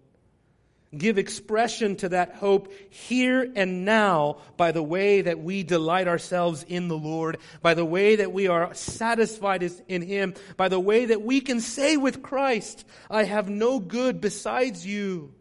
give 0.96 1.18
expression 1.18 1.96
to 1.96 2.08
that 2.10 2.36
hope 2.36 2.72
here 2.90 3.50
and 3.54 3.84
now 3.84 4.38
by 4.56 4.72
the 4.72 4.82
way 4.82 5.20
that 5.22 5.38
we 5.38 5.62
delight 5.62 6.08
ourselves 6.08 6.64
in 6.66 6.88
the 6.88 6.96
Lord, 6.96 7.38
by 7.60 7.74
the 7.74 7.84
way 7.84 8.16
that 8.16 8.32
we 8.32 8.46
are 8.48 8.72
satisfied 8.74 9.70
in 9.88 10.02
Him, 10.02 10.34
by 10.56 10.68
the 10.68 10.80
way 10.80 11.06
that 11.06 11.22
we 11.22 11.40
can 11.40 11.60
say 11.60 11.96
with 11.96 12.22
Christ, 12.22 12.84
I 13.10 13.24
have 13.24 13.48
no 13.48 13.78
good 13.78 14.20
besides 14.20 14.86
you. 14.86 15.34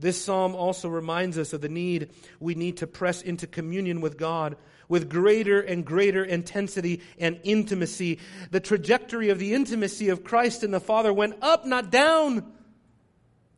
This 0.00 0.22
psalm 0.24 0.54
also 0.54 0.88
reminds 0.88 1.38
us 1.38 1.52
of 1.52 1.60
the 1.60 1.68
need 1.68 2.10
we 2.40 2.54
need 2.54 2.78
to 2.78 2.86
press 2.86 3.22
into 3.22 3.46
communion 3.46 4.00
with 4.00 4.16
God 4.16 4.56
with 4.88 5.10
greater 5.10 5.60
and 5.60 5.84
greater 5.84 6.24
intensity 6.24 7.02
and 7.18 7.38
intimacy. 7.44 8.18
The 8.50 8.60
trajectory 8.60 9.28
of 9.28 9.38
the 9.38 9.54
intimacy 9.54 10.08
of 10.08 10.24
Christ 10.24 10.62
and 10.62 10.72
the 10.72 10.80
Father 10.80 11.12
went 11.12 11.36
up, 11.42 11.66
not 11.66 11.90
down. 11.90 12.52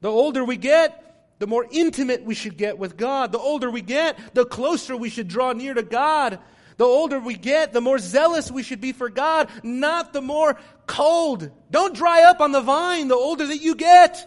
The 0.01 0.11
older 0.11 0.45
we 0.45 0.57
get, 0.57 1.37
the 1.39 1.47
more 1.47 1.67
intimate 1.71 2.25
we 2.25 2.35
should 2.35 2.57
get 2.57 2.79
with 2.79 2.97
God. 2.97 3.33
The 3.33 3.39
older 3.39 3.71
we 3.71 3.83
get, 3.83 4.35
the 4.35 4.45
closer 4.45 4.97
we 4.97 5.11
should 5.11 5.29
draw 5.29 5.53
near 5.53 5.75
to 5.75 5.83
God. 5.83 6.39
The 6.77 6.85
older 6.85 7.21
we 7.21 7.35
get, 7.35 7.73
the 7.73 7.81
more 7.81 7.99
zealous 7.99 8.51
we 8.51 8.63
should 8.63 8.81
be 8.81 8.93
for 8.93 9.11
God, 9.11 9.49
not 9.63 10.13
the 10.13 10.23
more 10.23 10.59
cold. 10.87 11.51
Don't 11.71 11.95
dry 11.95 12.23
up 12.23 12.41
on 12.41 12.53
the 12.53 12.63
vine 12.63 13.09
the 13.09 13.15
older 13.15 13.47
that 13.47 13.59
you 13.61 13.75
get. 13.75 14.27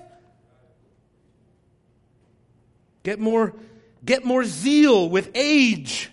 Get 3.03 3.19
more 3.19 3.53
Get 4.05 4.25
more 4.25 4.43
zeal 4.43 5.09
with 5.09 5.31
age. 5.33 6.11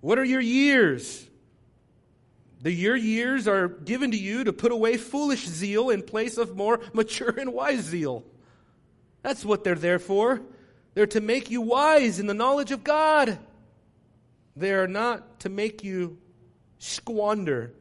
What 0.00 0.18
are 0.18 0.24
your 0.24 0.40
years? 0.40 1.26
The 2.62 2.72
your 2.72 2.96
years 2.96 3.48
are 3.48 3.66
given 3.68 4.12
to 4.12 4.16
you 4.16 4.44
to 4.44 4.52
put 4.52 4.70
away 4.70 4.96
foolish 4.96 5.46
zeal 5.46 5.90
in 5.90 6.02
place 6.02 6.38
of 6.38 6.56
more 6.56 6.80
mature 6.92 7.34
and 7.36 7.52
wise 7.52 7.80
zeal. 7.80 8.24
That's 9.22 9.44
what 9.44 9.64
they're 9.64 9.74
there 9.74 9.98
for. 9.98 10.40
They're 10.94 11.06
to 11.08 11.20
make 11.20 11.50
you 11.50 11.60
wise 11.60 12.20
in 12.20 12.26
the 12.26 12.34
knowledge 12.34 12.70
of 12.70 12.84
God. 12.84 13.38
They 14.54 14.72
are 14.72 14.86
not 14.86 15.40
to 15.40 15.48
make 15.48 15.82
you 15.82 16.18
squander 16.78 17.72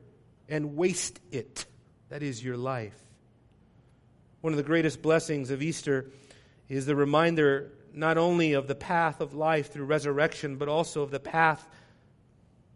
and 0.49 0.75
waste 0.75 1.19
it. 1.31 1.65
That 2.09 2.23
is 2.23 2.43
your 2.43 2.57
life. 2.57 2.97
One 4.41 4.53
of 4.53 4.57
the 4.57 4.63
greatest 4.63 5.01
blessings 5.01 5.51
of 5.51 5.61
Easter 5.61 6.09
is 6.69 6.85
the 6.85 6.95
reminder 6.95 7.71
not 7.93 8.17
only 8.17 8.53
of 8.53 8.67
the 8.67 8.75
path 8.75 9.21
of 9.21 9.33
life 9.33 9.71
through 9.71 9.85
resurrection, 9.85 10.55
but 10.55 10.67
also 10.67 11.03
of 11.03 11.11
the 11.11 11.19
path, 11.19 11.67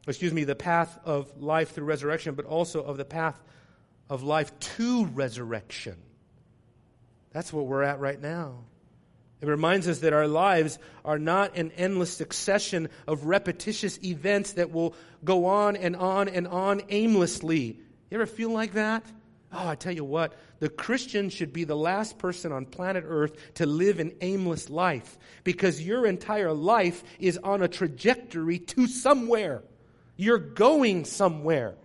excuse 0.07 0.33
me, 0.33 0.43
the 0.43 0.55
path 0.55 0.99
of 1.05 1.41
life 1.41 1.71
through 1.71 1.85
resurrection, 1.85 2.35
but 2.35 2.45
also 2.45 2.83
of 2.83 2.97
the 2.97 3.05
path 3.05 3.39
of 4.09 4.23
life 4.23 4.57
to 4.59 5.05
resurrection. 5.05 5.95
That's 7.31 7.51
what 7.51 7.65
we're 7.65 7.83
at 7.83 7.99
right 7.99 8.21
now. 8.21 8.65
It 9.41 9.47
reminds 9.47 9.87
us 9.87 9.99
that 9.99 10.13
our 10.13 10.27
lives 10.27 10.79
are 11.03 11.19
not 11.19 11.57
an 11.57 11.71
endless 11.75 12.11
succession 12.13 12.89
of 13.07 13.25
repetitious 13.25 13.99
events 14.03 14.53
that 14.53 14.71
will 14.71 14.95
go 15.23 15.45
on 15.45 15.75
and 15.75 15.95
on 15.95 16.29
and 16.29 16.47
on 16.47 16.81
aimlessly. 16.89 17.79
You 18.09 18.15
ever 18.15 18.25
feel 18.25 18.49
like 18.49 18.73
that? 18.73 19.03
Oh, 19.51 19.67
I 19.67 19.75
tell 19.75 19.93
you 19.93 20.03
what, 20.03 20.33
the 20.59 20.69
Christian 20.69 21.29
should 21.29 21.53
be 21.53 21.63
the 21.63 21.75
last 21.75 22.17
person 22.17 22.51
on 22.51 22.65
planet 22.65 23.03
Earth 23.07 23.35
to 23.55 23.65
live 23.65 23.99
an 23.99 24.13
aimless 24.21 24.69
life 24.69 25.17
because 25.43 25.81
your 25.81 26.05
entire 26.05 26.51
life 26.51 27.03
is 27.19 27.37
on 27.37 27.61
a 27.61 27.67
trajectory 27.67 28.59
to 28.59 28.87
somewhere. 28.87 29.63
You're 30.17 30.37
going 30.37 31.05
somewhere, 31.05 31.75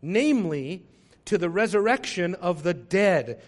namely 0.00 0.84
to 1.26 1.38
the 1.38 1.50
resurrection 1.50 2.34
of 2.36 2.62
the 2.62 2.74
dead. 2.74 3.40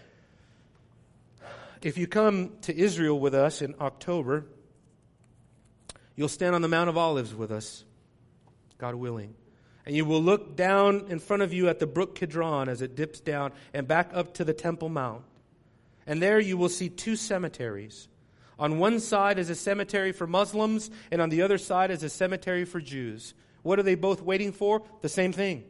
If 1.82 1.99
you 1.99 2.07
come 2.07 2.53
to 2.62 2.76
Israel 2.76 3.18
with 3.18 3.34
us 3.34 3.61
in 3.62 3.74
October, 3.80 4.47
you'll 6.14 6.28
stand 6.28 6.55
on 6.55 6.62
the 6.62 6.68
Mount 6.68 6.88
of 6.88 6.97
Olives 6.97 7.34
with 7.34 7.51
us, 7.51 7.84
God 8.78 8.95
willing. 8.95 9.34
And 9.84 9.97
you 9.97 10.05
will 10.05 10.22
look 10.22 10.55
down 10.55 11.07
in 11.09 11.18
front 11.18 11.43
of 11.43 11.53
you 11.53 11.68
at 11.68 11.80
the 11.80 11.86
brook 11.86 12.14
Kidron 12.14 12.68
as 12.68 12.82
it 12.82 12.95
dips 12.95 13.20
down 13.20 13.53
and 13.74 13.88
back 13.88 14.11
up 14.14 14.34
to 14.34 14.45
the 14.45 14.55
Temple 14.55 14.88
Mount. 14.88 15.22
And 16.07 16.22
there 16.22 16.38
you 16.38 16.57
will 16.57 16.68
see 16.68 16.88
two 16.88 17.16
cemeteries. 17.16 18.09
On 18.59 18.78
one 18.78 19.01
side 19.01 19.38
is 19.38 19.51
a 19.51 19.57
cemetery 19.57 20.12
for 20.12 20.26
Muslims, 20.26 20.90
and 21.11 21.20
on 21.20 21.30
the 21.30 21.43
other 21.43 21.59
side 21.59 21.90
is 21.90 22.05
a 22.05 22.09
cemetery 22.09 22.64
for 22.64 22.80
Jews. 22.80 23.34
What 23.62 23.78
are 23.78 23.82
they 23.82 23.94
both 23.94 24.22
waiting 24.22 24.52
for? 24.52 24.82
The 25.00 25.08
same 25.08 25.32
thing. 25.32 25.64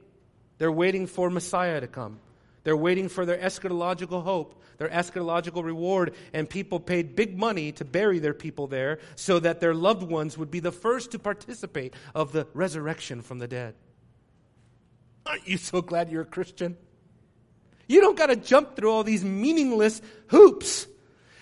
They're 0.58 0.72
waiting 0.72 1.06
for 1.06 1.30
Messiah 1.30 1.80
to 1.80 1.86
come. 1.86 2.20
They're 2.64 2.76
waiting 2.76 3.08
for 3.08 3.26
their 3.26 3.38
eschatological 3.38 4.22
hope, 4.22 4.62
their 4.78 4.88
eschatological 4.88 5.64
reward, 5.64 6.14
and 6.32 6.48
people 6.48 6.78
paid 6.78 7.16
big 7.16 7.36
money 7.36 7.72
to 7.72 7.84
bury 7.84 8.18
their 8.20 8.34
people 8.34 8.68
there 8.68 9.00
so 9.16 9.40
that 9.40 9.60
their 9.60 9.74
loved 9.74 10.04
ones 10.04 10.38
would 10.38 10.50
be 10.50 10.60
the 10.60 10.72
first 10.72 11.10
to 11.12 11.18
participate 11.18 11.94
of 12.14 12.32
the 12.32 12.46
resurrection 12.54 13.20
from 13.20 13.38
the 13.38 13.48
dead. 13.48 13.74
Aren't 15.26 15.48
you 15.48 15.56
so 15.56 15.82
glad 15.82 16.10
you're 16.10 16.22
a 16.22 16.26
Christian? 16.26 16.76
You 17.88 18.00
don't 18.00 18.16
got 18.16 18.26
to 18.26 18.36
jump 18.36 18.76
through 18.76 18.90
all 18.90 19.04
these 19.04 19.24
meaningless 19.24 20.00
hoops. 20.28 20.86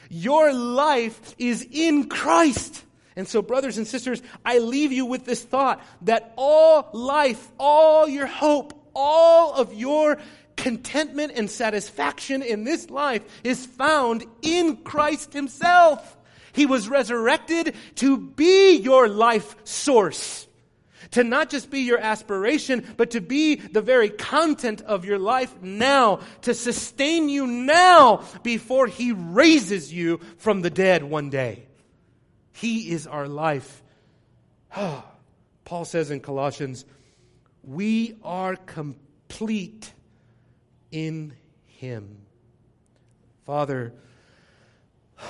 Your 0.09 0.53
life 0.53 1.35
is 1.39 1.67
in 1.71 2.09
Christ. 2.09 2.85
And 3.21 3.29
so, 3.29 3.43
brothers 3.43 3.77
and 3.77 3.87
sisters, 3.87 4.23
I 4.47 4.61
leave 4.61 4.93
you 4.93 5.05
with 5.05 5.27
this 5.27 5.45
thought 5.45 5.85
that 6.07 6.33
all 6.37 6.89
life, 6.95 7.53
all 7.59 8.09
your 8.09 8.25
hope, 8.25 8.73
all 8.95 9.53
of 9.53 9.75
your 9.75 10.17
contentment 10.57 11.33
and 11.37 11.51
satisfaction 11.51 12.41
in 12.41 12.65
this 12.65 12.89
life 12.89 13.23
is 13.45 13.67
found 13.67 14.25
in 14.41 14.79
Christ 14.79 15.35
Himself. 15.35 16.17
He 16.53 16.65
was 16.65 16.89
resurrected 16.89 17.75
to 17.97 18.17
be 18.17 18.77
your 18.77 19.07
life 19.07 19.55
source. 19.65 20.47
To 21.11 21.23
not 21.23 21.51
just 21.51 21.71
be 21.71 21.81
your 21.81 21.99
aspiration, 21.99 22.87
but 22.97 23.11
to 23.11 23.21
be 23.21 23.57
the 23.57 23.83
very 23.83 24.09
content 24.09 24.81
of 24.81 25.05
your 25.05 25.19
life 25.19 25.61
now, 25.61 26.21
to 26.41 26.55
sustain 26.55 27.29
you 27.29 27.47
now 27.47 28.25
before 28.43 28.87
He 28.87 29.13
raises 29.13 29.93
you 29.93 30.21
from 30.39 30.63
the 30.63 30.71
dead 30.71 31.05
one 31.05 31.29
day. 31.29 31.67
He 32.61 32.91
is 32.91 33.07
our 33.07 33.27
life. 33.27 33.83
Paul 35.65 35.85
says 35.87 36.11
in 36.11 36.21
Colossians, 36.21 36.85
we 37.65 38.17
are 38.23 38.55
complete 38.55 39.91
in 40.91 41.33
him. 41.65 42.19
Father, 43.47 43.95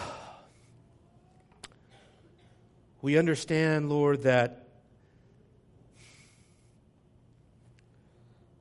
we 3.01 3.17
understand, 3.17 3.89
Lord, 3.89 4.23
that 4.23 4.67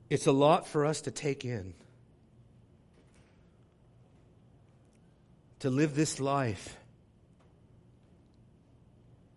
it's 0.08 0.28
a 0.28 0.32
lot 0.32 0.68
for 0.68 0.86
us 0.86 1.00
to 1.02 1.10
take 1.10 1.44
in. 1.44 1.74
To 5.58 5.70
live 5.70 5.96
this 5.96 6.20
life. 6.20 6.79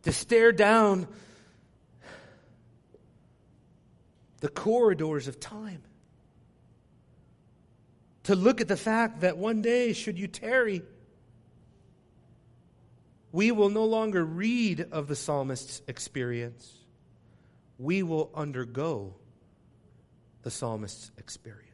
To 0.03 0.11
stare 0.11 0.51
down 0.51 1.07
the 4.41 4.49
corridors 4.49 5.27
of 5.27 5.39
time 5.39 5.83
to 8.23 8.35
look 8.35 8.61
at 8.61 8.67
the 8.67 8.77
fact 8.77 9.21
that 9.21 9.37
one 9.37 9.61
day, 9.61 9.93
should 9.93 10.17
you 10.17 10.27
tarry, 10.27 10.81
we 13.31 13.51
will 13.51 13.69
no 13.69 13.85
longer 13.85 14.23
read 14.23 14.87
of 14.91 15.07
the 15.07 15.15
psalmist's 15.15 15.81
experience. 15.87 16.71
We 17.77 18.03
will 18.03 18.29
undergo 18.33 19.15
the 20.43 20.51
psalmist's 20.51 21.11
experience. 21.17 21.69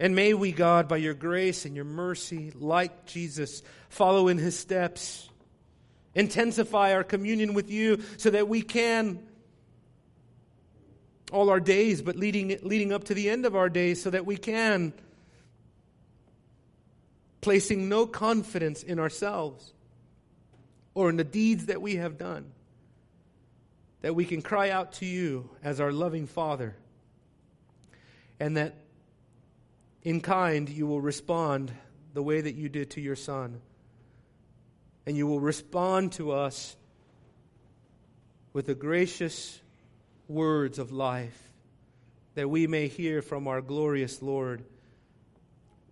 And 0.00 0.14
may 0.14 0.34
we, 0.34 0.52
God, 0.52 0.88
by 0.88 0.96
your 0.98 1.14
grace 1.14 1.64
and 1.64 1.76
your 1.76 1.84
mercy, 1.84 2.52
like 2.54 3.06
Jesus, 3.06 3.62
follow 3.88 4.28
in 4.28 4.38
his 4.38 4.58
steps, 4.58 5.28
intensify 6.14 6.94
our 6.94 7.04
communion 7.04 7.54
with 7.54 7.70
you 7.70 8.02
so 8.16 8.30
that 8.30 8.48
we 8.48 8.62
can 8.62 9.20
all 11.32 11.50
our 11.50 11.60
days, 11.60 12.00
but 12.00 12.16
leading, 12.16 12.56
leading 12.62 12.92
up 12.92 13.04
to 13.04 13.14
the 13.14 13.28
end 13.28 13.44
of 13.44 13.56
our 13.56 13.68
days 13.68 14.00
so 14.00 14.10
that 14.10 14.24
we 14.24 14.36
can, 14.36 14.92
placing 17.40 17.88
no 17.88 18.06
confidence 18.06 18.82
in 18.82 18.98
ourselves 18.98 19.72
or 20.94 21.10
in 21.10 21.16
the 21.16 21.24
deeds 21.24 21.66
that 21.66 21.82
we 21.82 21.96
have 21.96 22.16
done, 22.18 22.52
that 24.02 24.14
we 24.14 24.24
can 24.24 24.42
cry 24.42 24.70
out 24.70 24.92
to 24.92 25.06
you 25.06 25.50
as 25.62 25.80
our 25.80 25.92
loving 25.92 26.26
Father, 26.26 26.76
and 28.38 28.56
that 28.56 28.76
in 30.02 30.20
kind 30.20 30.68
you 30.68 30.86
will 30.86 31.00
respond 31.00 31.72
the 32.12 32.22
way 32.22 32.40
that 32.40 32.54
you 32.54 32.68
did 32.68 32.90
to 32.90 33.00
your 33.00 33.16
Son. 33.16 33.60
And 35.06 35.16
you 35.16 35.26
will 35.26 35.40
respond 35.40 36.12
to 36.12 36.32
us 36.32 36.76
with 38.52 38.66
the 38.66 38.74
gracious 38.74 39.60
words 40.28 40.78
of 40.78 40.92
life 40.92 41.50
that 42.34 42.48
we 42.48 42.66
may 42.66 42.88
hear 42.88 43.22
from 43.22 43.46
our 43.46 43.60
glorious 43.60 44.22
Lord. 44.22 44.64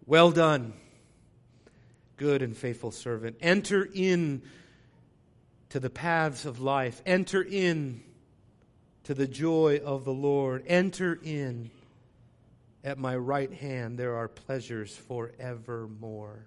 Well 0.07 0.31
done, 0.31 0.73
good 2.17 2.43
and 2.43 2.57
faithful 2.57 2.91
servant. 2.91 3.37
Enter 3.41 3.89
in 3.93 4.43
to 5.71 5.81
the 5.81 5.91
paths 5.91 6.45
of 6.45 6.61
life. 6.61 7.01
Enter 7.07 7.43
in 7.43 8.03
to 9.05 9.15
the 9.15 9.27
joy 9.27 9.81
of 9.85 10.05
the 10.05 10.13
Lord. 10.13 10.65
Enter 10.67 11.19
in. 11.23 11.71
At 12.85 12.99
my 12.99 13.17
right 13.17 13.53
hand 13.53 13.99
there 13.99 14.17
are 14.17 14.29
pleasures 14.29 14.97
forevermore. 14.97 16.47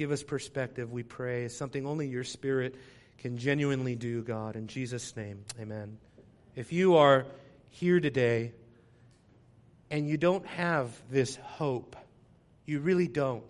Give 0.00 0.12
us 0.12 0.22
perspective, 0.22 0.90
we 0.90 1.02
pray, 1.02 1.48
something 1.48 1.84
only 1.84 2.08
your 2.08 2.24
Spirit 2.24 2.74
can 3.18 3.36
genuinely 3.36 3.96
do, 3.96 4.22
God. 4.22 4.56
In 4.56 4.66
Jesus' 4.66 5.14
name, 5.14 5.44
amen. 5.60 5.98
If 6.56 6.72
you 6.72 6.96
are 6.96 7.26
here 7.68 8.00
today 8.00 8.54
and 9.90 10.08
you 10.08 10.16
don't 10.16 10.46
have 10.46 10.90
this 11.10 11.36
hope, 11.36 11.96
you 12.64 12.80
really 12.80 13.08
don't. 13.08 13.44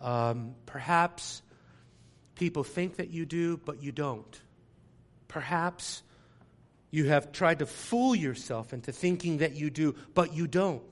Um, 0.00 0.56
perhaps 0.66 1.42
people 2.34 2.64
think 2.64 2.96
that 2.96 3.10
you 3.10 3.24
do, 3.24 3.56
but 3.56 3.80
you 3.84 3.92
don't. 3.92 4.40
Perhaps 5.28 6.02
you 6.90 7.06
have 7.06 7.30
tried 7.30 7.60
to 7.60 7.66
fool 7.66 8.16
yourself 8.16 8.72
into 8.72 8.90
thinking 8.90 9.38
that 9.38 9.54
you 9.54 9.70
do, 9.70 9.94
but 10.12 10.34
you 10.34 10.48
don't. 10.48 10.82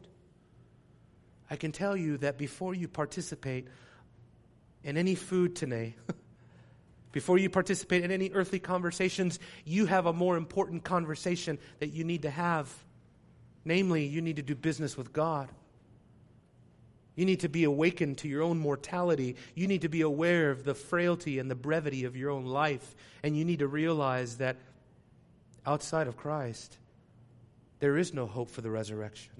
I 1.50 1.56
can 1.56 1.72
tell 1.72 1.96
you 1.96 2.18
that 2.18 2.38
before 2.38 2.72
you 2.72 2.86
participate 2.86 3.66
in 4.88 4.96
any 4.96 5.14
food 5.14 5.54
today, 5.54 5.94
before 7.12 7.36
you 7.36 7.50
participate 7.50 8.04
in 8.04 8.10
any 8.10 8.30
earthly 8.32 8.58
conversations, 8.58 9.38
you 9.66 9.84
have 9.84 10.06
a 10.06 10.14
more 10.14 10.38
important 10.38 10.82
conversation 10.82 11.58
that 11.78 11.88
you 11.88 12.04
need 12.04 12.22
to 12.22 12.30
have. 12.30 12.72
Namely, 13.66 14.06
you 14.06 14.22
need 14.22 14.36
to 14.36 14.42
do 14.42 14.54
business 14.54 14.96
with 14.96 15.12
God. 15.12 15.50
You 17.16 17.26
need 17.26 17.40
to 17.40 17.50
be 17.50 17.64
awakened 17.64 18.16
to 18.18 18.28
your 18.28 18.42
own 18.42 18.58
mortality. 18.58 19.36
You 19.54 19.66
need 19.66 19.82
to 19.82 19.90
be 19.90 20.00
aware 20.00 20.50
of 20.50 20.64
the 20.64 20.74
frailty 20.74 21.38
and 21.38 21.50
the 21.50 21.54
brevity 21.54 22.04
of 22.04 22.16
your 22.16 22.30
own 22.30 22.46
life. 22.46 22.96
And 23.22 23.36
you 23.36 23.44
need 23.44 23.58
to 23.58 23.68
realize 23.68 24.38
that 24.38 24.56
outside 25.66 26.06
of 26.06 26.16
Christ, 26.16 26.78
there 27.80 27.98
is 27.98 28.14
no 28.14 28.24
hope 28.24 28.48
for 28.48 28.62
the 28.62 28.70
resurrection 28.70 29.32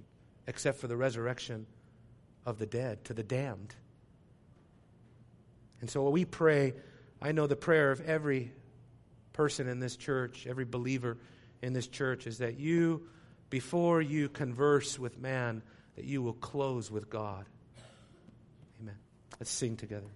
except 0.47 0.79
for 0.79 0.89
the 0.89 0.97
resurrection 0.97 1.67
of 2.45 2.59
the 2.59 2.67
dead 2.67 3.03
to 3.05 3.15
the 3.15 3.23
damned. 3.23 3.75
And 5.81 5.89
so 5.89 6.09
we 6.09 6.25
pray, 6.25 6.75
I 7.23 7.33
know 7.33 7.47
the 7.47 7.57
prayer 7.57 7.91
of 7.91 8.01
every 8.01 8.53
person 9.33 9.69
in 9.69 9.79
this 9.79 9.97
church, 9.97 10.47
every 10.49 10.65
believer 10.65 11.19
in 11.63 11.73
this 11.73 11.87
church, 11.87 12.27
is 12.27 12.39
that 12.39 12.59
you, 12.59 13.07
before 13.51 14.03
you 14.03 14.29
converse 14.29 14.99
with 14.99 15.19
man, 15.19 15.63
that 15.97 16.05
you 16.05 16.23
will 16.23 16.33
close 16.33 16.91
with 16.91 17.09
God. 17.09 17.47
Amen. 18.81 18.97
Let's 19.39 19.51
sing 19.51 19.77
together. 19.77 20.09